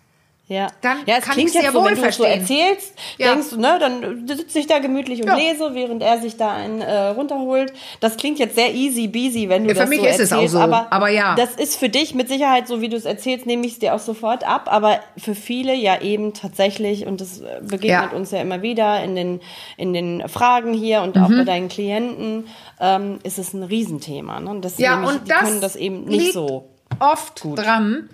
Ja, 0.47 0.67
dann 0.81 0.97
ja, 1.05 1.15
es 1.19 1.23
kann 1.23 1.35
klingt 1.35 1.53
jetzt 1.53 1.71
so, 1.71 1.85
wenn 1.85 1.95
du 1.95 2.11
so 2.11 2.25
erzählst, 2.25 2.93
ja. 3.17 3.31
denkst 3.31 3.51
du, 3.51 3.61
ne, 3.61 3.77
dann 3.79 4.27
sitze 4.27 4.59
ich 4.59 4.67
da 4.67 4.79
gemütlich 4.79 5.21
und 5.21 5.27
ja. 5.27 5.35
lese, 5.35 5.73
während 5.73 6.03
er 6.03 6.19
sich 6.19 6.35
da 6.35 6.51
einen 6.51 6.81
äh, 6.81 7.07
runterholt. 7.07 7.71
Das 8.01 8.17
klingt 8.17 8.39
jetzt 8.39 8.55
sehr 8.55 8.73
easy 8.73 9.07
beasy, 9.07 9.47
wenn 9.47 9.63
du 9.63 9.73
ja, 9.73 9.75
das 9.75 9.89
so 9.89 9.95
erzählst. 9.95 10.01
Für 10.01 10.01
mich 10.01 10.19
ist 10.19 10.31
es 10.31 10.33
auch 10.33 10.47
so, 10.49 10.59
aber, 10.59 10.91
aber 10.91 11.07
ja. 11.07 11.35
Das 11.35 11.55
ist 11.55 11.77
für 11.77 11.87
dich 11.87 12.13
mit 12.13 12.27
Sicherheit 12.27 12.67
so, 12.67 12.81
wie 12.81 12.89
du 12.89 12.97
es 12.97 13.05
erzählst, 13.05 13.45
nehme 13.45 13.65
ich 13.65 13.73
es 13.73 13.79
dir 13.79 13.95
auch 13.95 13.99
sofort 13.99 14.45
ab. 14.45 14.67
Aber 14.69 14.99
für 15.17 15.33
viele 15.33 15.73
ja 15.73 16.01
eben 16.01 16.33
tatsächlich, 16.33 17.07
und 17.07 17.21
das 17.21 17.39
äh, 17.39 17.61
begegnet 17.61 18.11
uns 18.11 18.31
ja 18.31 18.41
immer 18.41 18.61
wieder 18.61 19.01
in 19.01 19.15
den, 19.15 19.39
in 19.77 19.93
den 19.93 20.27
Fragen 20.27 20.73
hier 20.73 21.03
und 21.03 21.15
mhm. 21.15 21.23
auch 21.23 21.29
bei 21.29 21.45
deinen 21.45 21.69
Klienten, 21.69 22.47
ähm, 22.81 23.19
ist 23.23 23.39
es 23.39 23.53
ein 23.53 23.63
Riesenthema. 23.63 24.41
Ne? 24.41 24.59
Das 24.59 24.77
ja, 24.77 24.97
nämlich, 24.97 25.21
und 25.21 25.31
das 25.31 25.39
können 25.39 25.61
das 25.61 25.77
eben 25.77 26.03
nicht 26.03 26.33
so 26.33 26.67
oft 26.99 27.41
gut. 27.41 27.59
dran, 27.59 28.09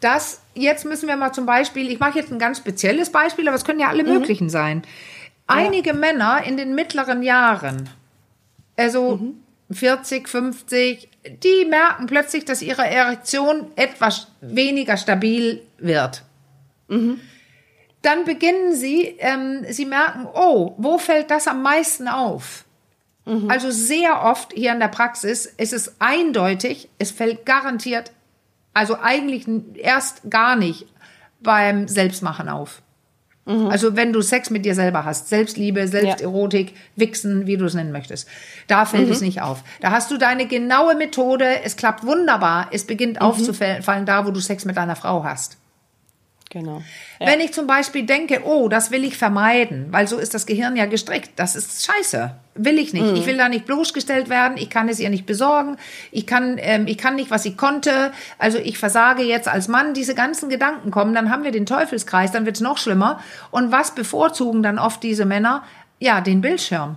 dass 0.00 0.40
jetzt 0.54 0.84
müssen 0.84 1.08
wir 1.08 1.16
mal 1.16 1.32
zum 1.32 1.46
Beispiel, 1.46 1.90
ich 1.90 2.00
mache 2.00 2.18
jetzt 2.18 2.32
ein 2.32 2.38
ganz 2.38 2.58
spezielles 2.58 3.10
Beispiel, 3.10 3.46
aber 3.46 3.56
es 3.56 3.64
können 3.64 3.80
ja 3.80 3.88
alle 3.88 4.02
mhm. 4.02 4.14
möglichen 4.14 4.50
sein. 4.50 4.82
Einige 5.46 5.90
ja. 5.90 5.96
Männer 5.96 6.42
in 6.44 6.56
den 6.56 6.74
mittleren 6.74 7.22
Jahren, 7.22 7.88
also 8.76 9.16
mhm. 9.16 9.42
40, 9.70 10.28
50, 10.28 11.08
die 11.42 11.64
merken 11.66 12.06
plötzlich, 12.06 12.44
dass 12.44 12.62
ihre 12.62 12.86
Erektion 12.86 13.70
etwas 13.76 14.28
weniger 14.40 14.96
stabil 14.96 15.62
wird. 15.78 16.22
Mhm. 16.88 17.20
Dann 18.02 18.24
beginnen 18.24 18.74
sie, 18.74 19.16
ähm, 19.18 19.66
sie 19.68 19.84
merken, 19.84 20.26
oh, 20.32 20.74
wo 20.78 20.96
fällt 20.98 21.30
das 21.30 21.46
am 21.46 21.62
meisten 21.62 22.08
auf? 22.08 22.64
Mhm. 23.26 23.50
Also 23.50 23.70
sehr 23.70 24.24
oft 24.24 24.52
hier 24.54 24.72
in 24.72 24.80
der 24.80 24.88
Praxis 24.88 25.46
ist 25.46 25.72
es 25.72 26.00
eindeutig, 26.00 26.88
es 26.98 27.10
fällt 27.10 27.44
garantiert 27.44 28.12
also 28.74 28.98
eigentlich 29.00 29.46
erst 29.74 30.30
gar 30.30 30.56
nicht 30.56 30.86
beim 31.40 31.88
Selbstmachen 31.88 32.48
auf. 32.48 32.82
Mhm. 33.46 33.68
Also 33.68 33.96
wenn 33.96 34.12
du 34.12 34.20
Sex 34.20 34.50
mit 34.50 34.64
dir 34.64 34.74
selber 34.74 35.04
hast, 35.04 35.28
Selbstliebe, 35.28 35.88
Selbsterotik, 35.88 36.70
ja. 36.70 36.76
Wichsen, 36.96 37.46
wie 37.46 37.56
du 37.56 37.64
es 37.64 37.74
nennen 37.74 37.92
möchtest, 37.92 38.28
da 38.66 38.84
fällt 38.84 39.06
mhm. 39.06 39.12
es 39.12 39.20
nicht 39.20 39.40
auf. 39.40 39.64
Da 39.80 39.90
hast 39.90 40.10
du 40.10 40.18
deine 40.18 40.46
genaue 40.46 40.94
Methode, 40.94 41.62
es 41.64 41.76
klappt 41.76 42.04
wunderbar, 42.04 42.68
es 42.70 42.86
beginnt 42.86 43.14
mhm. 43.14 43.22
aufzufallen 43.22 44.06
da, 44.06 44.26
wo 44.26 44.30
du 44.30 44.40
Sex 44.40 44.64
mit 44.64 44.76
deiner 44.76 44.96
Frau 44.96 45.24
hast. 45.24 45.56
Genau. 46.52 46.82
Ja. 47.20 47.28
Wenn 47.28 47.38
ich 47.38 47.52
zum 47.52 47.68
Beispiel 47.68 48.04
denke, 48.04 48.42
oh, 48.44 48.68
das 48.68 48.90
will 48.90 49.04
ich 49.04 49.16
vermeiden, 49.16 49.86
weil 49.92 50.08
so 50.08 50.18
ist 50.18 50.34
das 50.34 50.46
Gehirn 50.46 50.76
ja 50.76 50.86
gestrickt, 50.86 51.30
das 51.36 51.54
ist 51.54 51.86
scheiße. 51.86 52.34
Will 52.56 52.80
ich 52.80 52.92
nicht. 52.92 53.06
Mhm. 53.06 53.14
Ich 53.14 53.26
will 53.26 53.36
da 53.36 53.48
nicht 53.48 53.66
bloßgestellt 53.66 54.28
werden, 54.28 54.56
ich 54.58 54.68
kann 54.68 54.88
es 54.88 54.98
ihr 54.98 55.10
nicht 55.10 55.26
besorgen, 55.26 55.76
ich 56.10 56.26
kann, 56.26 56.56
ähm, 56.58 56.88
ich 56.88 56.98
kann 56.98 57.14
nicht, 57.14 57.30
was 57.30 57.44
sie 57.44 57.54
konnte, 57.54 58.10
also 58.38 58.58
ich 58.58 58.78
versage 58.78 59.22
jetzt 59.22 59.46
als 59.46 59.68
Mann, 59.68 59.94
diese 59.94 60.16
ganzen 60.16 60.48
Gedanken 60.48 60.90
kommen, 60.90 61.14
dann 61.14 61.30
haben 61.30 61.44
wir 61.44 61.52
den 61.52 61.66
Teufelskreis, 61.66 62.32
dann 62.32 62.46
wird 62.46 62.56
es 62.56 62.62
noch 62.62 62.78
schlimmer. 62.78 63.20
Und 63.52 63.70
was 63.70 63.94
bevorzugen 63.94 64.64
dann 64.64 64.80
oft 64.80 65.04
diese 65.04 65.26
Männer? 65.26 65.62
Ja, 66.00 66.20
den 66.20 66.40
Bildschirm. 66.40 66.96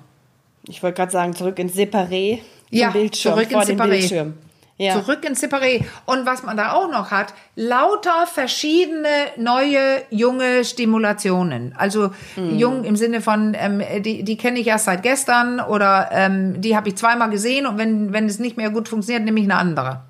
Ich 0.67 0.81
wollte 0.81 0.95
gerade 0.95 1.11
sagen, 1.11 1.35
zurück 1.35 1.59
ins 1.59 1.75
Separé. 1.75 2.39
Ja, 2.71 2.89
Bildschirm, 2.89 3.35
zurück 3.35 3.51
ins 3.51 3.69
Separé. 3.69 3.89
Bildschirm. 3.89 4.33
Ja. 4.77 4.99
Zurück 4.99 5.23
ins 5.23 5.41
Separé. 5.41 5.85
Und 6.05 6.25
was 6.25 6.43
man 6.43 6.57
da 6.57 6.73
auch 6.73 6.89
noch 6.89 7.11
hat, 7.11 7.33
lauter 7.55 8.25
verschiedene 8.25 9.07
neue 9.37 10.01
junge 10.09 10.65
Stimulationen. 10.65 11.75
Also 11.77 12.11
mhm. 12.35 12.57
jung 12.57 12.83
im 12.83 12.95
Sinne 12.95 13.21
von, 13.21 13.55
ähm, 13.55 13.81
die, 14.01 14.23
die 14.23 14.37
kenne 14.37 14.59
ich 14.59 14.67
erst 14.67 14.85
seit 14.85 15.03
gestern 15.03 15.59
oder 15.59 16.09
ähm, 16.11 16.59
die 16.59 16.75
habe 16.75 16.89
ich 16.89 16.95
zweimal 16.95 17.29
gesehen 17.29 17.67
und 17.67 17.77
wenn, 17.77 18.13
wenn 18.13 18.25
es 18.25 18.39
nicht 18.39 18.57
mehr 18.57 18.71
gut 18.71 18.89
funktioniert, 18.89 19.23
nehme 19.25 19.39
ich 19.39 19.45
eine 19.45 19.57
andere. 19.57 20.01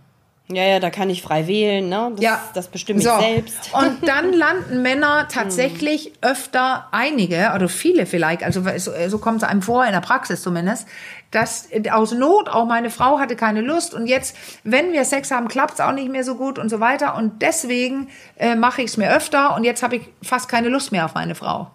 Ja, 0.50 0.64
ja, 0.64 0.80
da 0.80 0.90
kann 0.90 1.10
ich 1.10 1.22
frei 1.22 1.48
wählen, 1.48 1.88
ne? 1.88 2.12
Das, 2.16 2.24
ja. 2.24 2.42
das 2.54 2.68
bestimme 2.68 3.00
ich 3.00 3.06
so. 3.06 3.18
selbst. 3.18 3.74
Und 3.74 4.06
dann 4.06 4.34
landen 4.34 4.82
Männer 4.82 5.28
tatsächlich 5.30 6.12
öfter 6.22 6.88
einige, 6.92 7.54
oder 7.56 7.70
viele 7.70 8.06
vielleicht, 8.06 8.44
also 8.44 8.62
so, 8.78 8.92
so 9.08 9.18
kommt 9.20 9.38
es 9.38 9.48
einem 9.48 9.62
vor, 9.62 9.86
in 9.86 9.94
der 9.94 10.02
Praxis 10.02 10.42
zumindest, 10.42 10.86
dass 11.32 11.70
aus 11.92 12.12
Not 12.12 12.50
auch 12.50 12.66
meine 12.66 12.90
Frau 12.90 13.20
hatte 13.20 13.38
keine 13.38 13.62
Lust 13.62 13.94
und 13.94 14.06
jetzt, 14.06 14.36
wenn 14.64 14.92
wir 14.92 15.06
Sex 15.06 15.32
haben, 15.32 15.48
klappt 15.48 15.76
es 15.76 15.80
auch 15.80 15.94
nicht 15.94 16.10
mehr 16.10 16.26
so 16.26 16.36
gut 16.36 16.60
und 16.60 16.70
so 16.70 16.80
weiter. 16.82 17.16
Und 17.16 17.42
deswegen 17.42 18.10
äh, 18.38 18.56
mache 18.56 18.82
ich 18.82 18.92
es 18.92 18.98
mir 18.98 19.16
öfter 19.16 19.56
und 19.56 19.64
jetzt 19.64 19.82
habe 19.82 19.96
ich 19.96 20.10
fast 20.22 20.50
keine 20.50 20.68
Lust 20.68 20.92
mehr 20.92 21.06
auf 21.06 21.16
meine 21.16 21.36
Frau. 21.36 21.72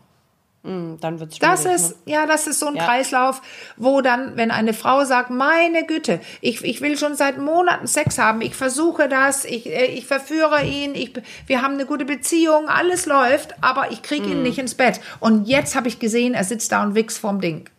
Mm, 0.68 1.00
dann 1.00 1.18
wird's 1.18 1.38
das 1.38 1.64
ist 1.64 2.06
ne? 2.06 2.12
ja 2.12 2.26
das 2.26 2.46
ist 2.46 2.60
so 2.60 2.66
ein 2.66 2.76
ja. 2.76 2.84
Kreislauf 2.84 3.40
wo 3.78 4.02
dann 4.02 4.36
wenn 4.36 4.50
eine 4.50 4.74
Frau 4.74 5.02
sagt 5.06 5.30
meine 5.30 5.86
Güte 5.86 6.20
ich, 6.42 6.62
ich 6.62 6.82
will 6.82 6.98
schon 6.98 7.14
seit 7.14 7.38
Monaten 7.38 7.86
Sex 7.86 8.18
haben 8.18 8.42
ich 8.42 8.54
versuche 8.54 9.08
das 9.08 9.46
ich, 9.46 9.66
äh, 9.66 9.86
ich 9.86 10.06
verführe 10.06 10.62
ihn 10.62 10.94
ich, 10.94 11.14
wir 11.46 11.62
haben 11.62 11.74
eine 11.74 11.86
gute 11.86 12.04
Beziehung 12.04 12.68
alles 12.68 13.06
läuft 13.06 13.54
aber 13.62 13.92
ich 13.92 14.02
kriege 14.02 14.26
ihn 14.26 14.40
mm. 14.40 14.42
nicht 14.42 14.58
ins 14.58 14.74
Bett 14.74 15.00
und 15.20 15.48
jetzt 15.48 15.74
habe 15.74 15.88
ich 15.88 16.00
gesehen 16.00 16.34
er 16.34 16.44
sitzt 16.44 16.70
da 16.70 16.82
und 16.82 16.94
wichst 16.94 17.18
vorm 17.18 17.40
Ding 17.40 17.70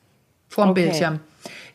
vorm 0.48 0.72
okay. 0.72 0.86
Bildschirm 0.86 1.20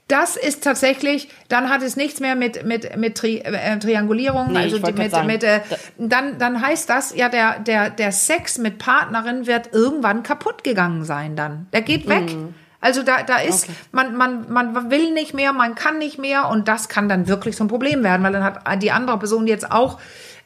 das 0.08 0.36
ist 0.36 0.62
tatsächlich, 0.62 1.28
dann 1.48 1.70
hat 1.70 1.82
es 1.82 1.96
nichts 1.96 2.20
mehr 2.20 2.36
mit 2.36 2.64
mit 2.64 2.96
mit 2.96 3.16
Tri, 3.16 3.38
äh, 3.38 3.78
Triangulierung, 3.78 4.52
nee, 4.52 4.58
also 4.58 4.78
die, 4.78 4.92
mit 4.92 5.24
mit 5.24 5.42
äh, 5.42 5.60
dann 5.98 6.38
dann 6.38 6.60
heißt 6.60 6.90
das 6.90 7.14
ja 7.14 7.28
der 7.28 7.60
der 7.60 7.90
der 7.90 8.12
Sex 8.12 8.58
mit 8.58 8.78
Partnerin 8.78 9.46
wird 9.46 9.72
irgendwann 9.72 10.22
kaputt 10.22 10.62
gegangen 10.62 11.04
sein 11.04 11.36
dann. 11.36 11.68
Der 11.72 11.82
geht 11.82 12.08
weg. 12.08 12.34
Mm. 12.34 12.54
Also 12.84 13.02
da, 13.02 13.22
da 13.22 13.38
ist, 13.38 13.64
okay. 13.64 13.72
man, 13.92 14.14
man, 14.14 14.52
man 14.52 14.90
will 14.90 15.14
nicht 15.14 15.32
mehr, 15.32 15.54
man 15.54 15.74
kann 15.74 15.96
nicht 15.96 16.18
mehr 16.18 16.50
und 16.50 16.68
das 16.68 16.90
kann 16.90 17.08
dann 17.08 17.28
wirklich 17.28 17.56
so 17.56 17.64
ein 17.64 17.68
Problem 17.68 18.04
werden, 18.04 18.22
weil 18.22 18.32
dann 18.34 18.44
hat 18.44 18.82
die 18.82 18.90
andere 18.90 19.18
Person 19.18 19.46
jetzt 19.46 19.72
auch 19.72 19.98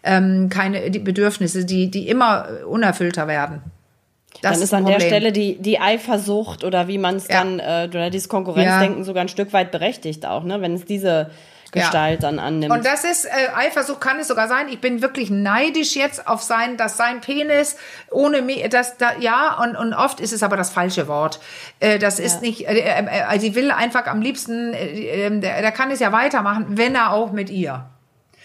ähm, 0.04 0.48
keine 0.48 0.92
die 0.92 1.00
Bedürfnisse, 1.00 1.64
die, 1.64 1.90
die 1.90 2.08
immer 2.08 2.46
unerfüllter 2.64 3.26
werden. 3.26 3.60
Das 4.42 4.54
dann 4.54 4.62
ist 4.62 4.74
an 4.74 4.84
Problem. 4.84 5.00
der 5.00 5.06
Stelle 5.06 5.32
die, 5.32 5.56
die 5.58 5.80
Eifersucht 5.80 6.62
oder 6.62 6.86
wie 6.86 6.98
man 6.98 7.16
es 7.16 7.28
ja. 7.28 7.38
dann, 7.38 7.58
äh, 7.58 7.88
oder 7.88 8.10
dieses 8.10 8.28
Konkurrenzdenken 8.28 8.98
ja. 8.98 9.04
sogar 9.04 9.22
ein 9.22 9.28
Stück 9.28 9.52
weit 9.52 9.72
berechtigt 9.72 10.26
auch, 10.26 10.44
ne? 10.44 10.60
wenn 10.60 10.74
es 10.74 10.84
diese 10.84 11.30
Gestalt 11.72 12.22
ja. 12.22 12.30
dann 12.30 12.38
annimmt. 12.38 12.72
Und 12.72 12.86
das 12.86 13.04
ist, 13.04 13.26
äh, 13.26 13.30
Eifersucht 13.54 14.00
kann 14.00 14.18
es 14.18 14.28
sogar 14.28 14.48
sein, 14.48 14.68
ich 14.70 14.80
bin 14.80 15.02
wirklich 15.02 15.28
neidisch 15.28 15.96
jetzt 15.96 16.26
auf 16.26 16.42
sein, 16.42 16.76
dass 16.76 16.96
sein 16.96 17.20
Penis 17.20 17.76
ohne 18.10 18.40
mich, 18.40 18.66
das, 18.70 18.96
da, 18.96 19.16
ja, 19.18 19.58
und, 19.62 19.76
und 19.76 19.92
oft 19.92 20.20
ist 20.20 20.32
es 20.32 20.42
aber 20.42 20.56
das 20.56 20.70
falsche 20.70 21.08
Wort. 21.08 21.40
Äh, 21.80 21.98
das 21.98 22.20
ist 22.20 22.40
nicht, 22.40 22.66
äh, 22.66 22.78
äh, 22.78 23.22
also 23.22 23.40
sie 23.44 23.54
will 23.54 23.70
einfach 23.70 24.06
am 24.06 24.22
liebsten, 24.22 24.72
äh, 24.72 25.26
äh, 25.26 25.40
der, 25.40 25.60
der 25.60 25.72
kann 25.72 25.90
es 25.90 26.00
ja 26.00 26.10
weitermachen, 26.10 26.66
wenn 26.70 26.94
er 26.94 27.12
auch 27.12 27.32
mit 27.32 27.50
ihr. 27.50 27.84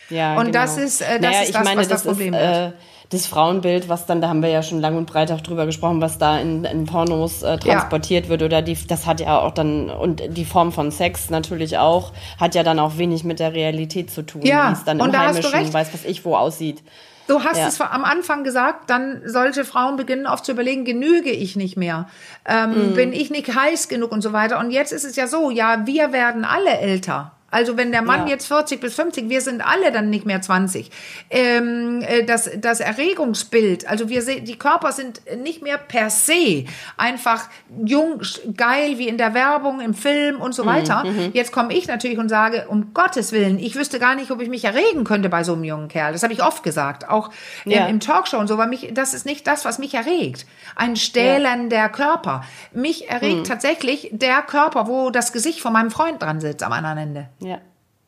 Ja, 0.10 0.34
und 0.36 0.48
genau. 0.48 0.60
das 0.60 0.78
ist, 0.78 1.02
äh, 1.02 1.20
das, 1.20 1.22
naja, 1.22 1.42
ist 1.44 1.56
das, 1.56 1.64
meine, 1.64 1.82
was 1.82 1.88
das, 1.88 2.04
das 2.04 2.12
Problem 2.12 2.34
ist. 2.34 2.42
Äh, 2.42 2.72
das 3.14 3.28
Frauenbild, 3.28 3.90
was 3.90 4.06
dann, 4.06 4.22
da 4.22 4.30
haben 4.30 4.42
wir 4.42 4.50
ja 4.50 4.64
schon 4.64 4.80
lang 4.80 4.98
und 4.98 5.06
breit 5.06 5.32
auch 5.32 5.42
drüber 5.42 5.66
gesprochen, 5.66 6.02
was 6.02 6.18
da 6.18 6.40
in, 6.40 6.66
in 6.66 6.86
Pornos 6.86 7.44
äh, 7.44 7.58
transportiert 7.58 8.26
ja. 8.26 8.30
wird 8.30 8.44
oder 8.44 8.62
die, 8.62 8.78
das 8.88 9.06
hat 9.06 9.20
ja 9.20 9.40
auch 9.40 9.52
dann, 9.52 9.90
und 9.90 10.22
die 10.36 10.46
Form 10.46 10.72
von 10.72 10.92
Sex 10.92 11.30
natürlich 11.30 11.78
auch, 11.78 12.12
hat 12.40 12.56
ja 12.56 12.64
dann 12.64 12.80
auch 12.80 12.98
wenig 12.98 13.24
mit 13.24 13.40
der 13.40 13.54
Realität 13.54 14.12
zu 14.12 14.24
tun, 14.24 14.42
ja. 14.42 14.70
wie 14.70 14.74
es 14.74 14.84
dann 14.84 15.00
und 15.00 15.14
im 15.14 15.20
Heimischen, 15.20 15.74
weiß 15.74 15.94
was 15.94 16.06
ich, 16.06 16.26
wo 16.26 16.36
aussieht. 16.36 16.84
Du 17.28 17.42
hast 17.42 17.58
ja. 17.58 17.68
es 17.68 17.80
am 17.80 18.04
Anfang 18.04 18.44
gesagt, 18.44 18.90
dann 18.90 19.22
solche 19.26 19.64
Frauen 19.64 19.96
beginnen 19.96 20.28
oft 20.28 20.44
zu 20.44 20.52
überlegen, 20.52 20.84
genüge 20.84 21.32
ich 21.32 21.56
nicht 21.56 21.78
mehr? 21.78 22.08
Ähm, 22.46 22.92
mm. 22.92 22.94
Bin 22.96 23.14
ich 23.14 23.30
nicht 23.30 23.56
heiß 23.56 23.88
genug 23.88 24.12
und 24.12 24.22
so 24.22 24.34
weiter? 24.34 24.60
Und 24.60 24.72
jetzt 24.72 24.92
ist 24.92 25.06
es 25.06 25.16
ja 25.16 25.28
so, 25.28 25.50
ja, 25.50 25.86
wir 25.86 26.12
werden 26.12 26.44
alle 26.44 26.78
älter. 26.78 27.32
Also 27.54 27.78
wenn 27.78 27.92
der 27.92 28.02
Mann 28.02 28.22
ja. 28.28 28.34
jetzt 28.34 28.48
40 28.48 28.82
bis 28.82 28.96
50, 28.96 29.30
wir 29.30 29.42
sind 29.42 29.66
alle 29.66 29.92
dann 29.92 30.10
nicht 30.10 30.26
mehr 30.26 30.42
20. 30.42 30.90
Ähm, 31.30 32.02
äh, 32.02 32.24
das, 32.24 32.50
das 32.58 32.80
Erregungsbild, 32.80 33.88
also 33.88 34.10
wir 34.10 34.24
sehen, 34.24 34.46
die 34.46 34.58
Körper 34.58 34.92
sind 34.92 35.22
nicht 35.44 35.62
mehr 35.62 35.78
per 35.78 36.10
se 36.10 36.66
einfach 36.98 37.48
jung, 37.86 38.22
geil 38.58 38.98
wie 38.98 39.08
in 39.08 39.18
der 39.18 39.34
Werbung, 39.34 39.82
im 39.82 39.94
Film 39.94 40.42
und 40.42 40.56
so 40.56 40.64
mhm, 40.64 40.68
weiter. 40.68 41.04
Mhm. 41.04 41.30
Jetzt 41.34 41.52
komme 41.52 41.74
ich 41.74 41.88
natürlich 41.88 42.18
und 42.18 42.30
sage, 42.30 42.66
um 42.68 42.94
Gottes 42.94 43.32
Willen, 43.32 43.60
ich 43.60 43.76
wüsste 43.76 44.00
gar 44.00 44.16
nicht, 44.16 44.32
ob 44.32 44.42
ich 44.42 44.50
mich 44.50 44.66
erregen 44.66 45.04
könnte 45.04 45.30
bei 45.30 45.44
so 45.44 45.54
einem 45.54 45.64
jungen 45.64 45.88
Kerl. 45.90 46.12
Das 46.12 46.24
habe 46.24 46.34
ich 46.34 46.44
oft 46.44 46.64
gesagt, 46.64 47.08
auch 47.08 47.30
ja. 47.66 47.86
im, 47.86 47.96
im 47.96 48.00
Talkshow 48.00 48.38
und 48.38 48.48
so, 48.48 48.58
weil 48.58 48.68
mich, 48.68 48.90
das 48.94 49.14
ist 49.14 49.26
nicht 49.26 49.46
das, 49.46 49.64
was 49.64 49.78
mich 49.78 49.94
erregt. 49.94 50.48
Ein 50.76 50.96
stählender 50.96 51.78
ja. 51.78 51.90
Körper. 51.90 52.44
Mich 52.72 53.10
erregt 53.10 53.40
mhm. 53.40 53.44
tatsächlich 53.44 54.10
der 54.12 54.42
Körper, 54.42 54.88
wo 54.88 55.12
das 55.12 55.34
Gesicht 55.34 55.62
von 55.62 55.74
meinem 55.74 55.92
Freund 55.92 56.22
dran 56.22 56.42
sitzt 56.42 56.64
am 56.64 56.72
anderen 56.72 56.98
Ende. 56.98 57.30
Ja. 57.44 57.62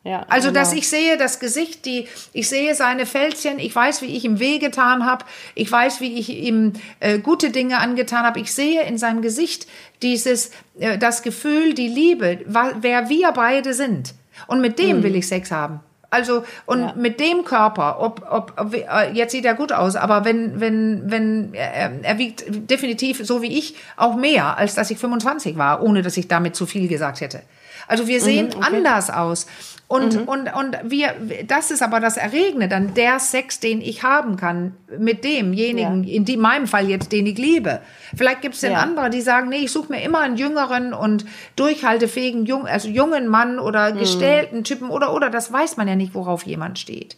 Ja, 0.06 0.24
also, 0.28 0.48
genau. 0.48 0.60
dass 0.60 0.72
ich 0.72 0.88
sehe 0.88 1.16
das 1.16 1.40
Gesicht, 1.40 1.84
die, 1.84 2.06
ich 2.32 2.48
sehe 2.48 2.76
seine 2.76 3.06
Fältchen, 3.06 3.58
ich 3.58 3.74
weiß, 3.74 4.02
wie 4.02 4.16
ich 4.16 4.24
ihm 4.24 4.38
wehgetan 4.38 5.04
habe, 5.04 5.24
ich 5.56 5.70
weiß, 5.70 6.00
wie 6.00 6.16
ich 6.16 6.28
ihm 6.28 6.74
äh, 7.00 7.18
gute 7.18 7.50
Dinge 7.50 7.78
angetan 7.78 8.24
habe. 8.24 8.38
Ich 8.38 8.54
sehe 8.54 8.84
in 8.84 8.98
seinem 8.98 9.20
Gesicht 9.20 9.66
dieses, 10.02 10.52
äh, 10.78 10.96
das 10.96 11.22
Gefühl, 11.22 11.74
die 11.74 11.88
Liebe, 11.88 12.38
wer 12.46 13.08
wir 13.08 13.32
beide 13.32 13.74
sind. 13.74 14.14
Und 14.46 14.60
mit 14.60 14.78
dem 14.78 14.98
mhm. 14.98 15.02
will 15.02 15.16
ich 15.16 15.26
Sex 15.26 15.50
haben. 15.50 15.80
Also 16.08 16.44
und 16.66 16.80
ja. 16.80 16.94
mit 16.96 17.18
dem 17.18 17.44
Körper, 17.44 18.00
ob, 18.00 18.24
ob, 18.30 18.52
ob 18.56 18.74
äh, 18.74 19.10
jetzt 19.12 19.32
sieht 19.32 19.44
er 19.44 19.54
gut 19.54 19.72
aus, 19.72 19.96
aber 19.96 20.24
wenn 20.24 20.60
wenn 20.60 21.10
wenn 21.10 21.52
er, 21.52 21.92
er 22.00 22.18
wiegt 22.18 22.44
definitiv 22.48 23.26
so 23.26 23.42
wie 23.42 23.58
ich 23.58 23.74
auch 23.96 24.14
mehr, 24.14 24.56
als 24.56 24.76
dass 24.76 24.90
ich 24.92 24.98
25 24.98 25.58
war, 25.58 25.82
ohne 25.82 26.02
dass 26.02 26.16
ich 26.16 26.28
damit 26.28 26.54
zu 26.54 26.64
viel 26.64 26.86
gesagt 26.86 27.20
hätte. 27.20 27.42
Also 27.86 28.06
wir 28.06 28.20
sehen 28.20 28.48
mhm, 28.48 28.56
okay. 28.56 28.76
anders 28.76 29.10
aus. 29.10 29.46
Und, 29.88 30.16
mhm. 30.16 30.28
und, 30.28 30.52
und 30.52 30.76
wir, 30.82 31.14
das 31.46 31.70
ist 31.70 31.80
aber 31.80 32.00
das 32.00 32.16
Erregende, 32.16 32.66
dann 32.66 32.94
der 32.94 33.20
Sex, 33.20 33.60
den 33.60 33.80
ich 33.80 34.02
haben 34.02 34.36
kann, 34.36 34.74
mit 34.98 35.22
demjenigen, 35.22 36.02
ja. 36.02 36.14
in 36.14 36.24
die, 36.24 36.36
meinem 36.36 36.66
Fall 36.66 36.88
jetzt, 36.88 37.12
den 37.12 37.24
ich 37.26 37.38
liebe. 37.38 37.80
Vielleicht 38.16 38.42
gibt 38.42 38.56
es 38.56 38.62
den 38.62 38.72
ja. 38.72 38.78
andere, 38.78 39.10
die 39.10 39.20
sagen, 39.20 39.48
nee, 39.48 39.58
ich 39.58 39.70
suche 39.70 39.92
mir 39.92 40.02
immer 40.02 40.20
einen 40.20 40.36
jüngeren 40.36 40.92
und 40.92 41.24
durchhaltefähigen, 41.54 42.46
jung, 42.46 42.66
also 42.66 42.88
jungen 42.88 43.28
Mann 43.28 43.60
oder 43.60 43.94
mhm. 43.94 43.98
gestellten 44.00 44.64
Typen 44.64 44.90
oder, 44.90 45.14
oder, 45.14 45.30
das 45.30 45.52
weiß 45.52 45.76
man 45.76 45.86
ja 45.86 45.94
nicht, 45.94 46.14
worauf 46.14 46.44
jemand 46.44 46.80
steht. 46.80 47.16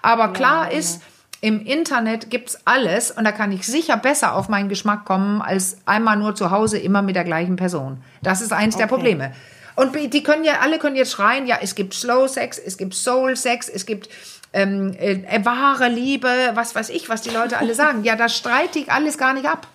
Aber 0.00 0.32
klar 0.32 0.72
ja, 0.72 0.78
ist, 0.78 1.02
im 1.42 1.66
Internet 1.66 2.30
gibt's 2.30 2.58
alles 2.64 3.10
und 3.10 3.24
da 3.24 3.32
kann 3.32 3.52
ich 3.52 3.66
sicher 3.66 3.98
besser 3.98 4.34
auf 4.34 4.48
meinen 4.48 4.70
Geschmack 4.70 5.04
kommen, 5.04 5.42
als 5.42 5.76
einmal 5.84 6.16
nur 6.16 6.34
zu 6.34 6.50
Hause 6.50 6.78
immer 6.78 7.02
mit 7.02 7.14
der 7.14 7.24
gleichen 7.24 7.56
Person. 7.56 8.02
Das 8.22 8.40
ist 8.40 8.54
eins 8.54 8.74
okay. 8.74 8.84
der 8.84 8.88
Probleme. 8.88 9.32
Und 9.76 9.94
die 9.94 10.22
können 10.22 10.44
ja, 10.44 10.60
alle 10.60 10.78
können 10.78 10.96
jetzt 10.96 11.12
schreien, 11.12 11.46
ja, 11.46 11.58
es 11.60 11.74
gibt 11.74 11.94
Slow 11.94 12.26
Sex, 12.26 12.58
es 12.58 12.76
gibt 12.78 12.94
Soul 12.94 13.36
Sex, 13.36 13.68
es 13.68 13.86
gibt 13.86 14.08
ähm, 14.52 14.94
äh, 14.98 15.44
wahre 15.44 15.88
Liebe, 15.88 16.28
was 16.54 16.74
weiß 16.74 16.88
ich, 16.90 17.08
was 17.08 17.22
die 17.22 17.30
Leute 17.30 17.58
alle 17.58 17.74
sagen. 17.82 18.02
Ja, 18.02 18.16
das 18.16 18.36
streite 18.36 18.78
ich 18.78 18.90
alles 18.90 19.18
gar 19.18 19.34
nicht 19.34 19.46
ab. 19.46 19.68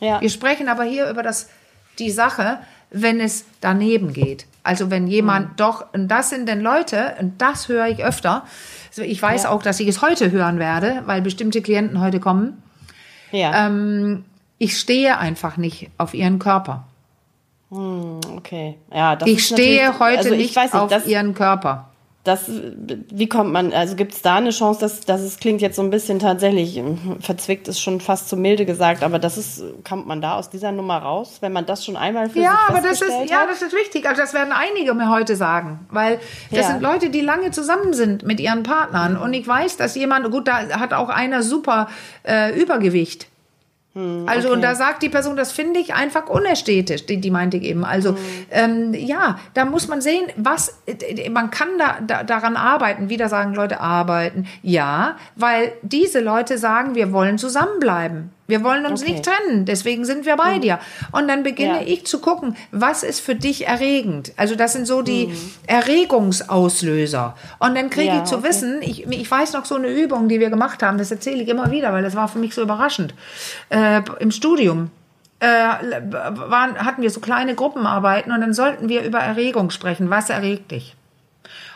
Ja. 0.00 0.20
Wir 0.20 0.30
sprechen 0.30 0.68
aber 0.68 0.84
hier 0.84 1.10
über 1.10 1.22
das, 1.22 1.48
die 1.98 2.10
Sache, 2.10 2.60
wenn 2.90 3.20
es 3.20 3.44
daneben 3.60 4.12
geht. 4.12 4.46
Also 4.62 4.90
wenn 4.90 5.06
jemand 5.06 5.50
mhm. 5.50 5.56
doch, 5.56 5.92
und 5.92 6.08
das 6.08 6.30
sind 6.30 6.48
denn 6.48 6.60
Leute, 6.60 7.16
und 7.20 7.40
das 7.40 7.68
höre 7.68 7.86
ich 7.88 8.04
öfter, 8.04 8.46
ich 8.96 9.20
weiß 9.20 9.44
ja. 9.44 9.50
auch, 9.50 9.62
dass 9.62 9.80
ich 9.80 9.88
es 9.88 10.02
heute 10.02 10.30
hören 10.30 10.58
werde, 10.58 11.02
weil 11.06 11.20
bestimmte 11.20 11.62
Klienten 11.62 12.00
heute 12.00 12.20
kommen. 12.20 12.62
Ja. 13.32 13.66
Ähm, 13.66 14.24
ich 14.58 14.78
stehe 14.78 15.18
einfach 15.18 15.56
nicht 15.56 15.90
auf 15.98 16.14
ihren 16.14 16.38
Körper. 16.38 16.86
Hm, 17.70 18.20
okay. 18.36 18.78
Ja, 18.94 19.16
das 19.16 19.28
ich 19.28 19.44
stehe 19.44 19.98
heute 19.98 20.18
also 20.18 20.30
nicht, 20.30 20.56
nicht 20.56 20.74
auf 20.74 20.90
das, 20.90 21.06
ihren 21.06 21.34
Körper. 21.34 21.90
Das, 22.22 22.50
wie 22.50 23.28
kommt 23.28 23.52
man, 23.52 23.72
also 23.72 23.94
gibt 23.94 24.12
es 24.12 24.20
da 24.20 24.36
eine 24.36 24.50
Chance, 24.50 24.80
dass, 24.80 25.00
dass 25.02 25.20
es 25.20 25.38
klingt 25.38 25.60
jetzt 25.60 25.76
so 25.76 25.82
ein 25.82 25.90
bisschen 25.90 26.18
tatsächlich, 26.18 26.82
verzwickt 27.20 27.68
ist 27.68 27.80
schon 27.80 28.00
fast 28.00 28.28
zu 28.28 28.36
milde 28.36 28.66
gesagt, 28.66 29.04
aber 29.04 29.20
das 29.20 29.38
ist, 29.38 29.62
kommt 29.88 30.08
man 30.08 30.20
da 30.20 30.34
aus 30.34 30.50
dieser 30.50 30.72
Nummer 30.72 30.98
raus, 30.98 31.38
wenn 31.40 31.52
man 31.52 31.66
das 31.66 31.84
schon 31.84 31.96
einmal 31.96 32.28
für 32.28 32.40
ja, 32.40 32.50
sich 32.50 32.68
aber 32.68 32.80
das 32.80 33.00
ist, 33.00 33.12
hat? 33.12 33.30
Ja, 33.30 33.46
das 33.46 33.62
ist 33.62 33.72
wichtig. 33.72 34.08
Also 34.08 34.22
das 34.22 34.34
werden 34.34 34.52
einige 34.52 34.92
mir 34.94 35.08
heute 35.08 35.36
sagen, 35.36 35.86
weil 35.88 36.18
das 36.50 36.62
ja. 36.62 36.72
sind 36.72 36.82
Leute, 36.82 37.10
die 37.10 37.20
lange 37.20 37.52
zusammen 37.52 37.94
sind 37.94 38.24
mit 38.24 38.40
ihren 38.40 38.64
Partnern 38.64 39.16
und 39.16 39.32
ich 39.32 39.46
weiß, 39.46 39.76
dass 39.76 39.94
jemand, 39.94 40.28
gut, 40.32 40.48
da 40.48 40.80
hat 40.80 40.94
auch 40.94 41.10
einer 41.10 41.44
super 41.44 41.86
äh, 42.24 42.60
Übergewicht 42.60 43.22
hm, 43.24 43.35
also, 43.96 44.48
okay. 44.48 44.56
und 44.56 44.62
da 44.62 44.74
sagt 44.74 45.02
die 45.02 45.08
Person, 45.08 45.36
das 45.36 45.52
finde 45.52 45.80
ich 45.80 45.94
einfach 45.94 46.28
unästhetisch, 46.28 47.06
die, 47.06 47.18
die 47.18 47.30
meinte 47.30 47.56
ich 47.56 47.62
eben. 47.62 47.84
Also, 47.84 48.10
hm. 48.10 48.16
ähm, 48.50 48.94
ja, 48.94 49.38
da 49.54 49.64
muss 49.64 49.88
man 49.88 50.02
sehen, 50.02 50.26
was, 50.36 50.82
man 51.30 51.50
kann 51.50 51.68
da, 51.78 51.96
da, 52.06 52.22
daran 52.22 52.56
arbeiten, 52.56 53.08
wieder 53.08 53.30
sagen 53.30 53.54
Leute 53.54 53.80
arbeiten. 53.80 54.46
Ja, 54.62 55.16
weil 55.34 55.72
diese 55.80 56.20
Leute 56.20 56.58
sagen, 56.58 56.94
wir 56.94 57.12
wollen 57.12 57.38
zusammenbleiben. 57.38 58.35
Wir 58.46 58.62
wollen 58.62 58.86
uns 58.86 59.02
okay. 59.02 59.12
nicht 59.12 59.24
trennen, 59.24 59.64
deswegen 59.64 60.04
sind 60.04 60.24
wir 60.24 60.36
bei 60.36 60.56
mhm. 60.56 60.60
dir. 60.60 60.78
Und 61.12 61.28
dann 61.28 61.42
beginne 61.42 61.80
ja. 61.80 61.86
ich 61.86 62.06
zu 62.06 62.20
gucken, 62.20 62.56
was 62.70 63.02
ist 63.02 63.20
für 63.20 63.34
dich 63.34 63.66
erregend? 63.66 64.32
Also 64.36 64.54
das 64.54 64.72
sind 64.72 64.86
so 64.86 65.02
die 65.02 65.28
mhm. 65.28 65.52
Erregungsauslöser. 65.66 67.36
Und 67.58 67.76
dann 67.76 67.90
kriege 67.90 68.08
ja, 68.08 68.18
ich 68.18 68.24
zu 68.24 68.36
okay. 68.36 68.48
wissen, 68.48 68.82
ich, 68.82 69.06
ich 69.06 69.30
weiß 69.30 69.52
noch 69.52 69.64
so 69.64 69.74
eine 69.74 69.88
Übung, 69.88 70.28
die 70.28 70.38
wir 70.38 70.50
gemacht 70.50 70.82
haben, 70.82 70.98
das 70.98 71.10
erzähle 71.10 71.42
ich 71.42 71.48
immer 71.48 71.70
wieder, 71.70 71.92
weil 71.92 72.02
das 72.02 72.14
war 72.14 72.28
für 72.28 72.38
mich 72.38 72.54
so 72.54 72.62
überraschend. 72.62 73.14
Äh, 73.70 74.02
Im 74.20 74.30
Studium 74.30 74.90
äh, 75.40 75.46
waren, 75.46 76.84
hatten 76.84 77.02
wir 77.02 77.10
so 77.10 77.20
kleine 77.20 77.54
Gruppenarbeiten 77.54 78.32
und 78.32 78.40
dann 78.40 78.54
sollten 78.54 78.88
wir 78.88 79.02
über 79.02 79.18
Erregung 79.18 79.70
sprechen. 79.70 80.08
Was 80.08 80.30
erregt 80.30 80.70
dich? 80.70 80.94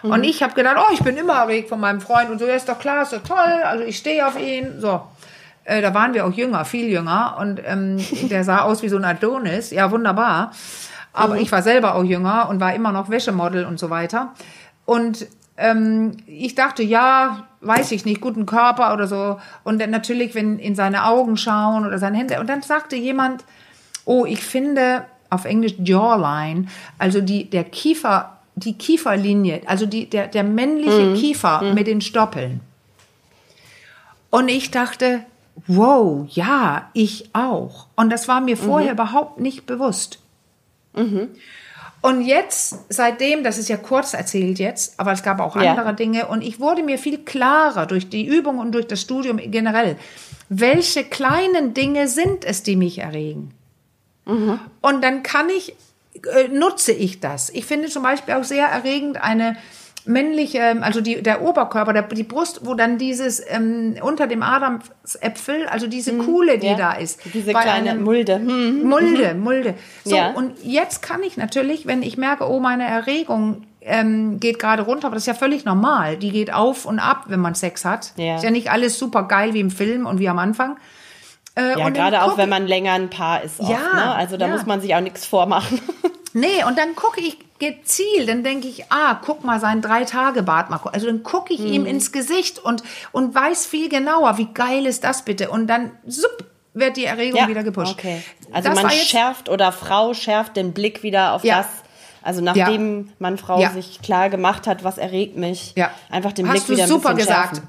Mhm. 0.03 0.13
Und 0.13 0.25
ich 0.25 0.43
habe 0.43 0.55
gedacht, 0.55 0.77
oh, 0.79 0.93
ich 0.93 1.03
bin 1.03 1.17
immer 1.17 1.35
erregt 1.35 1.69
von 1.69 1.81
meinem 1.81 2.01
Freund 2.01 2.31
und 2.31 2.39
so, 2.39 2.47
ja, 2.47 2.55
ist 2.55 2.69
doch 2.69 2.79
klar, 2.79 3.03
ist 3.03 3.13
doch 3.13 3.23
toll, 3.23 3.63
also 3.65 3.85
ich 3.85 3.99
stehe 3.99 4.27
auf 4.27 4.39
ihn, 4.39 4.81
so. 4.81 5.03
Äh, 5.71 5.83
da 5.83 5.95
waren 5.95 6.15
wir 6.15 6.27
auch 6.27 6.33
jünger, 6.33 6.65
viel 6.65 6.89
jünger. 6.89 7.37
Und 7.39 7.61
ähm, 7.65 7.99
der 8.29 8.43
sah 8.43 8.63
aus 8.63 8.83
wie 8.83 8.89
so 8.89 8.97
ein 8.97 9.05
Adonis. 9.05 9.71
Ja, 9.71 9.93
wunderbar. 9.93 10.51
Aber 11.13 11.35
mhm. 11.35 11.43
ich 11.43 11.53
war 11.53 11.63
selber 11.63 11.95
auch 11.95 12.03
jünger 12.03 12.49
und 12.49 12.59
war 12.61 12.75
immer 12.75 12.91
noch 12.91 13.09
Wäschemodel 13.09 13.65
und 13.65 13.79
so 13.79 13.89
weiter. 13.89 14.35
Und 14.85 15.29
ähm, 15.57 16.17
ich 16.27 16.57
dachte, 16.57 16.83
ja, 16.83 17.47
weiß 17.61 17.93
ich 17.93 18.05
nicht, 18.05 18.21
guten 18.21 18.47
Körper 18.47 18.93
oder 18.93 19.07
so. 19.07 19.39
Und 19.63 19.81
dann 19.81 19.91
natürlich, 19.91 20.35
wenn 20.35 20.59
in 20.59 20.75
seine 20.75 21.07
Augen 21.07 21.37
schauen 21.37 21.87
oder 21.87 21.99
seine 21.99 22.19
Hände. 22.19 22.41
Und 22.41 22.49
dann 22.49 22.63
sagte 22.63 22.97
jemand, 22.97 23.45
oh, 24.05 24.25
ich 24.27 24.43
finde 24.43 25.05
auf 25.29 25.45
Englisch 25.45 25.75
Jawline, 25.79 26.67
also 26.99 27.21
die, 27.21 27.49
der 27.49 27.63
Kiefer, 27.63 28.39
die 28.57 28.75
Kieferlinie, 28.75 29.63
also 29.67 29.87
die, 29.87 30.11
der, 30.11 30.27
der 30.27 30.43
männliche 30.43 31.11
mhm. 31.11 31.15
Kiefer 31.15 31.63
mhm. 31.63 31.75
mit 31.75 31.87
den 31.87 32.01
Stoppeln. 32.01 32.61
Und 34.31 34.49
ich 34.49 34.73
dachte, 34.73 35.21
wow, 35.67 36.27
ja, 36.29 36.91
ich 36.93 37.31
auch. 37.35 37.87
Und 37.97 38.11
das 38.11 38.29
war 38.29 38.41
mir 38.41 38.57
vorher 38.57 38.93
mhm. 38.93 38.99
überhaupt 38.99 39.41
nicht 39.41 39.67
bewusst. 39.67 40.19
Mhm. 40.95 41.29
Und 42.03 42.23
jetzt, 42.23 42.79
seitdem, 42.89 43.45
das 43.45 43.59
ist 43.59 43.69
ja 43.69 43.77
kurz 43.77 44.15
erzählt 44.15 44.59
jetzt, 44.59 44.99
aber 44.99 45.13
es 45.13 45.23
gab 45.23 45.39
auch 45.39 45.55
andere 45.55 45.87
ja. 45.87 45.93
Dinge 45.93 46.29
und 46.29 46.43
ich 46.43 46.59
wurde 46.59 46.83
mir 46.83 46.99
viel 46.99 47.19
klarer 47.19 47.85
durch 47.87 48.09
die 48.09 48.27
Übung 48.27 48.59
und 48.59 48.73
durch 48.73 48.87
das 48.87 49.03
Studium 49.03 49.37
generell, 49.37 49.97
welche 50.49 51.05
kleinen 51.05 51.75
Dinge 51.75 52.09
sind 52.09 52.45
es, 52.45 52.63
die 52.63 52.77
mich 52.77 52.99
erregen. 52.99 53.53
Mhm. 54.25 54.59
Und 54.81 55.05
dann 55.05 55.23
kann 55.23 55.51
ich, 55.51 55.75
äh, 56.15 56.49
nutze 56.49 56.93
ich 56.93 57.21
das. 57.21 57.51
Ich 57.51 57.67
finde 57.67 57.89
zum 57.89 58.03
Beispiel 58.03 58.35
auch 58.35 58.45
sehr 58.45 58.67
erregend 58.67 59.23
eine 59.23 59.57
männliche, 60.05 60.83
also 60.83 61.01
die, 61.01 61.23
der 61.23 61.43
Oberkörper, 61.43 61.93
der, 61.93 62.03
die 62.03 62.23
Brust, 62.23 62.61
wo 62.65 62.75
dann 62.75 62.99
dieses 62.99 63.43
ähm, 63.49 63.97
unter 64.03 64.27
dem 64.27 64.43
Adamsäpfel, 64.43 65.67
also 65.67 65.87
diese 65.87 66.13
mhm, 66.13 66.25
Kuhle, 66.25 66.59
die 66.59 66.69
ja. 66.69 66.77
da 66.77 66.93
ist. 66.93 67.21
Diese 67.33 67.53
kleine 67.53 67.91
einem, 67.91 68.05
Mulde. 68.05 68.39
Mhm. 68.39 68.83
Mulde, 68.85 69.35
mhm. 69.35 69.41
Mulde. 69.41 69.75
So, 70.05 70.17
ja. 70.17 70.31
und 70.31 70.55
jetzt 70.63 71.03
kann 71.03 71.23
ich 71.23 71.37
natürlich, 71.37 71.87
wenn 71.87 72.03
ich 72.03 72.17
merke, 72.17 72.49
oh, 72.49 72.61
meine 72.61 72.85
Erregung 72.85 73.65
ähm, 73.83 74.41
geht 74.41 74.59
gerade 74.59 74.83
runter, 74.83 75.07
aber 75.07 75.17
das 75.17 75.25
ist 75.25 75.29
ja 75.29 75.35
völlig 75.35 75.65
normal. 75.65 76.17
Die 76.17 76.31
geht 76.31 76.53
auf 76.53 76.87
und 76.87 76.99
ab, 76.99 77.25
wenn 77.29 77.41
man 77.41 77.55
Sex 77.55 77.85
hat. 77.85 78.13
Ja. 78.17 78.37
Ist 78.37 78.45
ja 78.45 78.51
nicht 78.51 78.71
alles 78.71 78.99
super 78.99 79.25
geil 79.25 79.55
wie 79.55 79.61
im 79.61 79.71
Film 79.71 80.07
und 80.07 80.19
wie 80.19 80.29
am 80.29 80.39
Anfang. 80.39 80.77
Äh, 81.57 81.79
ja, 81.79 81.89
gerade 81.91 82.23
auch, 82.23 82.39
wenn 82.39 82.49
man 82.49 82.67
länger 82.67 82.93
ein 82.93 83.11
Paar 83.11 83.43
ist. 83.43 83.61
Oft, 83.61 83.71
ja, 83.71 83.95
ne? 83.95 84.15
Also 84.15 84.37
da 84.37 84.49
muss 84.49 84.67
man 84.67 84.81
sich 84.81 84.95
auch 84.95 85.01
nichts 85.01 85.27
vormachen. 85.27 85.81
Nee, 86.33 86.63
und 86.65 86.79
dann 86.79 86.95
gucke 86.95 87.21
ich 87.21 87.39
gezielt, 87.61 88.29
dann 88.29 88.43
denke 88.43 88.67
ich, 88.67 88.91
ah, 88.91 89.21
guck 89.25 89.45
mal, 89.45 89.61
sein 89.61 89.83
Drei-Tage-Bad 89.83 90.71
mal. 90.71 90.81
Also 90.93 91.07
dann 91.07 91.23
gucke 91.23 91.55
ich 91.55 91.61
mhm. 91.61 91.73
ihm 91.73 91.87
ins 91.87 92.11
Gesicht 92.11 92.59
und, 92.59 92.83
und 93.13 93.35
weiß 93.35 93.67
viel 93.67 93.89
genauer, 93.89 94.39
wie 94.39 94.47
geil 94.53 94.87
ist 94.87 95.05
das 95.05 95.25
bitte. 95.25 95.51
Und 95.51 95.69
dann, 95.69 95.93
supp, 96.07 96.45
wird 96.75 96.97
die 96.97 97.05
Erregung 97.05 97.41
ja, 97.41 97.49
wieder 97.49 97.63
gepusht. 97.63 97.93
Okay. 97.93 98.23
Also 98.53 98.69
das 98.69 98.83
man 98.83 98.91
schärft 98.91 99.49
oder 99.49 99.73
Frau 99.73 100.15
schärft 100.15 100.57
den 100.57 100.73
Blick 100.73 101.03
wieder 101.03 101.33
auf 101.33 101.45
ja. 101.45 101.59
das, 101.59 101.67
also 102.23 102.41
nachdem 102.41 103.07
ja. 103.07 103.13
man 103.19 103.39
Frau 103.39 103.65
sich 103.71 104.01
klar 104.03 104.31
gemacht 104.31 104.67
hat, 104.67 104.85
was 104.85 104.99
erregt 104.99 105.37
mich, 105.37 105.75
ja. 105.77 105.91
einfach 106.11 106.33
den 106.33 106.49
hast 106.49 106.67
Blick 106.67 106.77
wieder 106.77 106.85
ein 106.85 106.89
super 106.89 107.15
bisschen 107.15 107.29
gesagt. 107.29 107.57
schärfen. 107.57 107.69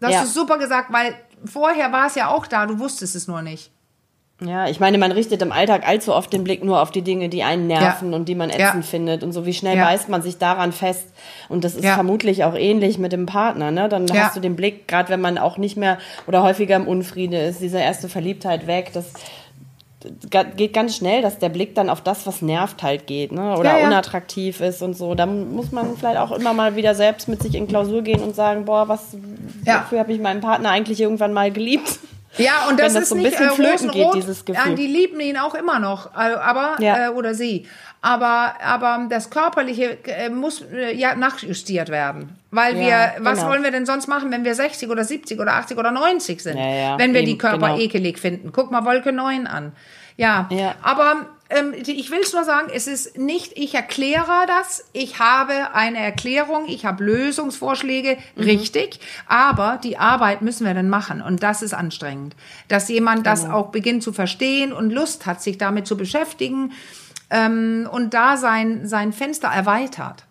Das 0.00 0.16
hast 0.16 0.34
du 0.34 0.40
super 0.40 0.58
gesagt, 0.58 0.92
weil 0.92 1.14
vorher 1.44 1.92
war 1.92 2.06
es 2.08 2.14
ja 2.14 2.28
auch 2.28 2.46
da, 2.46 2.66
du 2.66 2.78
wusstest 2.78 3.14
es 3.14 3.28
nur 3.28 3.42
nicht. 3.42 3.70
Ja, 4.46 4.66
ich 4.68 4.80
meine, 4.80 4.98
man 4.98 5.12
richtet 5.12 5.42
im 5.42 5.52
Alltag 5.52 5.86
allzu 5.86 6.14
oft 6.14 6.32
den 6.32 6.44
Blick 6.44 6.64
nur 6.64 6.80
auf 6.80 6.90
die 6.90 7.02
Dinge, 7.02 7.28
die 7.28 7.42
einen 7.42 7.66
nerven 7.66 8.10
ja. 8.10 8.16
und 8.16 8.28
die 8.28 8.34
man 8.34 8.50
ätzend 8.50 8.84
ja. 8.84 8.90
findet. 8.90 9.22
Und 9.22 9.32
so 9.32 9.46
wie 9.46 9.54
schnell 9.54 9.76
ja. 9.76 9.84
beißt 9.84 10.08
man 10.08 10.22
sich 10.22 10.38
daran 10.38 10.72
fest. 10.72 11.06
Und 11.48 11.64
das 11.64 11.74
ist 11.74 11.86
vermutlich 11.86 12.44
auch 12.44 12.54
ähnlich 12.54 12.98
mit 12.98 13.12
dem 13.12 13.26
Partner. 13.26 13.70
Ne? 13.70 13.88
Dann 13.88 14.06
hast 14.12 14.36
du 14.36 14.40
den 14.40 14.56
Blick, 14.56 14.88
gerade 14.88 15.10
wenn 15.10 15.20
man 15.20 15.38
auch 15.38 15.58
nicht 15.58 15.76
mehr 15.76 15.98
oder 16.26 16.42
häufiger 16.42 16.76
im 16.76 16.88
Unfriede 16.88 17.38
ist, 17.38 17.60
diese 17.60 17.78
erste 17.78 18.08
Verliebtheit 18.08 18.66
weg. 18.66 18.90
Das 18.92 19.12
geht 20.56 20.72
ganz 20.72 20.96
schnell, 20.96 21.22
dass 21.22 21.38
der 21.38 21.48
Blick 21.48 21.74
dann 21.74 21.88
auf 21.88 22.00
das, 22.00 22.26
was 22.26 22.42
nervt, 22.42 22.82
halt 22.82 23.06
geht, 23.06 23.32
ne? 23.32 23.56
Oder 23.56 23.82
unattraktiv 23.84 24.60
ist 24.60 24.82
und 24.82 24.94
so. 24.94 25.14
Da 25.14 25.26
muss 25.26 25.70
man 25.70 25.96
vielleicht 25.96 26.18
auch 26.18 26.32
immer 26.32 26.52
mal 26.52 26.76
wieder 26.76 26.94
selbst 26.94 27.28
mit 27.28 27.42
sich 27.42 27.54
in 27.54 27.68
Klausur 27.68 28.02
gehen 28.02 28.20
und 28.20 28.34
sagen, 28.34 28.64
boah, 28.64 28.88
was, 28.88 29.16
wofür 29.64 30.00
habe 30.00 30.12
ich 30.12 30.20
meinen 30.20 30.40
Partner 30.40 30.70
eigentlich 30.70 31.00
irgendwann 31.00 31.32
mal 31.32 31.52
geliebt? 31.52 32.00
Ja, 32.38 32.68
und 32.68 32.80
das, 32.80 32.94
das 32.94 33.04
ist 33.04 33.08
so 33.10 33.14
ein 33.14 33.22
nicht, 33.22 33.30
bisschen 33.32 33.50
äh, 33.50 33.54
flöten 33.54 33.90
geht, 33.90 34.14
dieses 34.14 34.44
Gefühl. 34.44 34.70
Ja, 34.70 34.74
die 34.74 34.86
lieben 34.86 35.20
ihn 35.20 35.36
auch 35.36 35.54
immer 35.54 35.78
noch, 35.78 36.14
äh, 36.14 36.34
aber 36.34 36.76
ja. 36.80 37.06
äh, 37.06 37.10
oder 37.10 37.34
sie. 37.34 37.66
Aber 38.00 38.54
aber 38.60 39.06
das 39.08 39.30
körperliche 39.30 39.98
äh, 40.06 40.28
muss 40.28 40.62
äh, 40.72 40.94
ja 40.94 41.14
nachjustiert 41.14 41.88
werden, 41.88 42.36
weil 42.50 42.74
wir 42.74 42.88
ja, 42.88 43.12
was 43.18 43.38
genau. 43.38 43.50
wollen 43.50 43.62
wir 43.62 43.70
denn 43.70 43.86
sonst 43.86 44.08
machen, 44.08 44.32
wenn 44.32 44.44
wir 44.44 44.54
60 44.54 44.88
oder 44.88 45.04
70 45.04 45.38
oder 45.38 45.54
80 45.54 45.78
oder 45.78 45.92
90 45.92 46.42
sind, 46.42 46.56
wenn 46.56 47.12
wir 47.12 47.20
eben, 47.20 47.26
die 47.26 47.38
Körper 47.38 47.68
genau. 47.68 47.78
ekelig 47.78 48.18
finden. 48.18 48.50
Guck 48.52 48.70
mal 48.70 48.84
Wolke 48.84 49.12
9 49.12 49.46
an. 49.46 49.72
Ja, 50.16 50.48
ja. 50.50 50.74
aber 50.82 51.26
ähm, 51.52 51.74
ich 51.74 52.10
will 52.10 52.20
es 52.20 52.32
nur 52.32 52.44
sagen, 52.44 52.68
es 52.74 52.86
ist 52.86 53.18
nicht, 53.18 53.56
ich 53.56 53.74
erkläre 53.74 54.46
das, 54.46 54.84
ich 54.92 55.18
habe 55.18 55.74
eine 55.74 55.98
Erklärung, 55.98 56.66
ich 56.66 56.86
habe 56.86 57.04
Lösungsvorschläge, 57.04 58.16
mhm. 58.36 58.42
richtig, 58.42 59.00
aber 59.26 59.78
die 59.82 59.98
Arbeit 59.98 60.42
müssen 60.42 60.66
wir 60.66 60.74
dann 60.74 60.88
machen 60.88 61.20
und 61.20 61.42
das 61.42 61.62
ist 61.62 61.74
anstrengend. 61.74 62.34
Dass 62.68 62.88
jemand 62.88 63.26
das 63.26 63.42
genau. 63.42 63.56
auch 63.56 63.66
beginnt 63.68 64.02
zu 64.02 64.12
verstehen 64.12 64.72
und 64.72 64.90
Lust 64.90 65.26
hat, 65.26 65.42
sich 65.42 65.58
damit 65.58 65.86
zu 65.86 65.96
beschäftigen 65.96 66.72
ähm, 67.30 67.88
und 67.90 68.14
da 68.14 68.36
sein, 68.36 68.86
sein 68.86 69.12
Fenster 69.12 69.48
erweitert. 69.48 70.24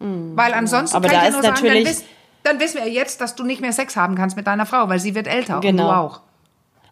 Mhm, 0.00 0.36
weil 0.36 0.52
ansonsten 0.52 0.96
aber 0.96 1.08
kann 1.08 1.20
da 1.20 1.26
ich 1.28 1.32
nur 1.32 1.42
sagen, 1.42 1.64
dann, 1.64 1.84
wiss, 1.84 2.04
dann 2.42 2.60
wissen 2.60 2.82
wir 2.82 2.90
jetzt, 2.90 3.20
dass 3.20 3.34
du 3.34 3.44
nicht 3.44 3.60
mehr 3.60 3.72
Sex 3.72 3.96
haben 3.96 4.16
kannst 4.16 4.36
mit 4.36 4.46
deiner 4.46 4.66
Frau, 4.66 4.88
weil 4.88 4.98
sie 4.98 5.14
wird 5.14 5.26
älter 5.26 5.60
genau. 5.60 5.68
und 5.70 5.76
du 5.76 5.82
genau. 5.84 5.92
auch. 5.92 6.20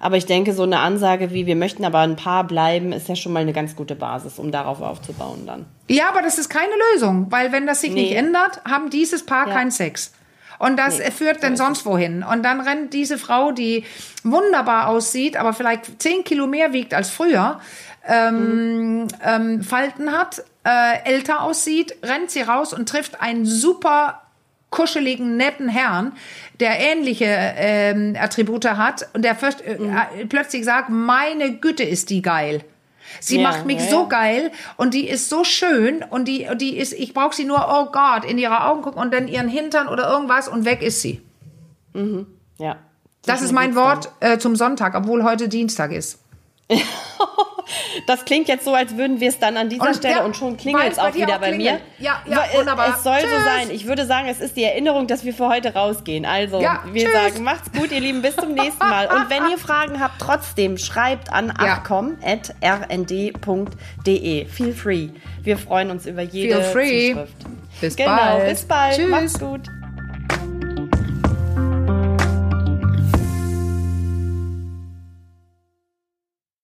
Aber 0.02 0.16
ich 0.16 0.24
denke, 0.24 0.54
so 0.54 0.62
eine 0.62 0.78
Ansage 0.78 1.30
wie 1.30 1.46
wir 1.46 1.56
möchten 1.56 1.84
aber 1.84 1.98
ein 1.98 2.16
Paar 2.16 2.44
bleiben, 2.44 2.92
ist 2.92 3.08
ja 3.08 3.16
schon 3.16 3.32
mal 3.32 3.40
eine 3.40 3.52
ganz 3.52 3.76
gute 3.76 3.94
Basis, 3.94 4.38
um 4.38 4.50
darauf 4.50 4.80
aufzubauen 4.80 5.46
dann. 5.46 5.66
Ja, 5.88 6.08
aber 6.08 6.22
das 6.22 6.38
ist 6.38 6.48
keine 6.48 6.72
Lösung, 6.92 7.26
weil 7.30 7.52
wenn 7.52 7.66
das 7.66 7.82
sich 7.82 7.92
nee. 7.92 8.02
nicht 8.02 8.16
ändert, 8.16 8.62
haben 8.64 8.88
dieses 8.88 9.26
Paar 9.26 9.46
ja. 9.46 9.54
keinen 9.54 9.70
Sex. 9.70 10.12
Und 10.58 10.78
das 10.78 10.98
nee, 10.98 11.10
führt 11.10 11.42
dann 11.42 11.56
sonst 11.56 11.86
wohin. 11.86 12.22
Und 12.22 12.42
dann 12.42 12.60
rennt 12.60 12.92
diese 12.92 13.18
Frau, 13.18 13.52
die 13.52 13.84
wunderbar 14.24 14.88
aussieht, 14.88 15.36
aber 15.36 15.52
vielleicht 15.52 16.02
zehn 16.02 16.24
Kilo 16.24 16.46
mehr 16.46 16.72
wiegt 16.72 16.92
als 16.94 17.10
früher, 17.10 17.60
ähm, 18.06 19.02
mhm. 19.02 19.08
ähm, 19.24 19.62
Falten 19.62 20.12
hat, 20.12 20.44
äh, 20.64 21.04
älter 21.04 21.42
aussieht, 21.42 21.94
rennt 22.02 22.30
sie 22.30 22.42
raus 22.42 22.72
und 22.72 22.88
trifft 22.88 23.20
einen 23.20 23.44
super 23.44 24.22
kuscheligen, 24.70 25.36
netten 25.36 25.68
Herrn, 25.68 26.12
der 26.60 26.78
ähnliche 26.78 27.26
ähm, 27.26 28.16
Attribute 28.18 28.64
hat 28.64 29.08
und 29.12 29.24
der 29.24 29.36
äh, 29.42 29.78
mhm. 29.78 29.96
äh, 29.96 30.26
plötzlich 30.26 30.64
sagt, 30.64 30.88
meine 30.90 31.56
Güte 31.56 31.82
ist 31.82 32.10
die 32.10 32.22
geil. 32.22 32.64
Sie 33.18 33.40
ja, 33.40 33.42
macht 33.42 33.66
mich 33.66 33.78
ja, 33.78 33.88
so 33.88 34.06
geil 34.06 34.52
und 34.76 34.94
die 34.94 35.08
ist 35.08 35.28
so 35.28 35.42
schön 35.42 36.04
und 36.08 36.28
die, 36.28 36.46
die 36.56 36.76
ist, 36.76 36.92
ich 36.92 37.12
brauche 37.12 37.34
sie 37.34 37.44
nur, 37.44 37.66
oh 37.68 37.90
Gott, 37.90 38.24
in 38.24 38.38
ihre 38.38 38.64
Augen 38.64 38.82
gucken 38.82 39.02
und 39.02 39.12
dann 39.12 39.26
ihren 39.26 39.48
Hintern 39.48 39.88
oder 39.88 40.08
irgendwas 40.08 40.46
und 40.46 40.64
weg 40.64 40.82
ist 40.82 41.02
sie. 41.02 41.20
Mhm. 41.92 42.26
Ja. 42.58 42.76
Das, 43.22 43.40
das 43.40 43.42
ist 43.42 43.52
mein 43.52 43.74
Wort 43.74 44.10
äh, 44.20 44.38
zum 44.38 44.56
Sonntag, 44.56 44.94
obwohl 44.94 45.24
heute 45.24 45.48
Dienstag 45.48 45.92
ist. 45.92 46.20
Das 48.06 48.24
klingt 48.24 48.48
jetzt 48.48 48.64
so, 48.64 48.74
als 48.74 48.96
würden 48.96 49.20
wir 49.20 49.28
es 49.28 49.38
dann 49.38 49.56
an 49.56 49.68
dieser 49.68 49.86
und, 49.86 49.94
Stelle 49.94 50.16
ja, 50.16 50.24
und 50.24 50.36
schon 50.36 50.56
klingelt 50.56 50.90
es 50.92 50.98
auch 50.98 51.14
wieder 51.14 51.36
auch 51.36 51.40
bei 51.40 51.56
mir. 51.56 51.80
Ja, 51.98 52.22
ja, 52.26 52.44
wunderbar. 52.54 52.96
Es 52.96 53.04
soll 53.04 53.18
tschüss. 53.18 53.30
so 53.30 53.44
sein. 53.44 53.70
Ich 53.70 53.86
würde 53.86 54.06
sagen, 54.06 54.26
es 54.28 54.40
ist 54.40 54.56
die 54.56 54.64
Erinnerung, 54.64 55.06
dass 55.06 55.24
wir 55.24 55.32
für 55.32 55.48
heute 55.48 55.74
rausgehen. 55.74 56.26
Also, 56.26 56.60
ja, 56.60 56.82
wir 56.92 57.04
tschüss. 57.04 57.12
sagen, 57.12 57.44
macht's 57.44 57.70
gut, 57.72 57.92
ihr 57.92 58.00
Lieben, 58.00 58.22
bis 58.22 58.34
zum 58.36 58.54
nächsten 58.54 58.78
Mal. 58.78 59.06
Und 59.06 59.30
wenn 59.30 59.48
ihr 59.50 59.58
Fragen 59.58 60.00
habt, 60.00 60.20
trotzdem 60.20 60.78
schreibt 60.78 61.32
an 61.32 61.48
ja. 61.48 61.74
abcom.rnd.de. 61.74 62.16
Feel 64.46 64.72
free. 64.72 65.10
Wir 65.42 65.58
freuen 65.58 65.90
uns 65.90 66.06
über 66.06 66.22
jede 66.22 66.62
Feel 66.62 66.72
free. 66.72 67.10
Zuschrift. 67.10 67.36
Bis 67.80 67.96
genau, 67.96 68.16
bald. 68.16 68.48
Bis 68.48 68.64
bald. 68.64 68.96
Tschüss. 68.96 69.10
Macht's 69.10 69.38
gut. 69.38 69.62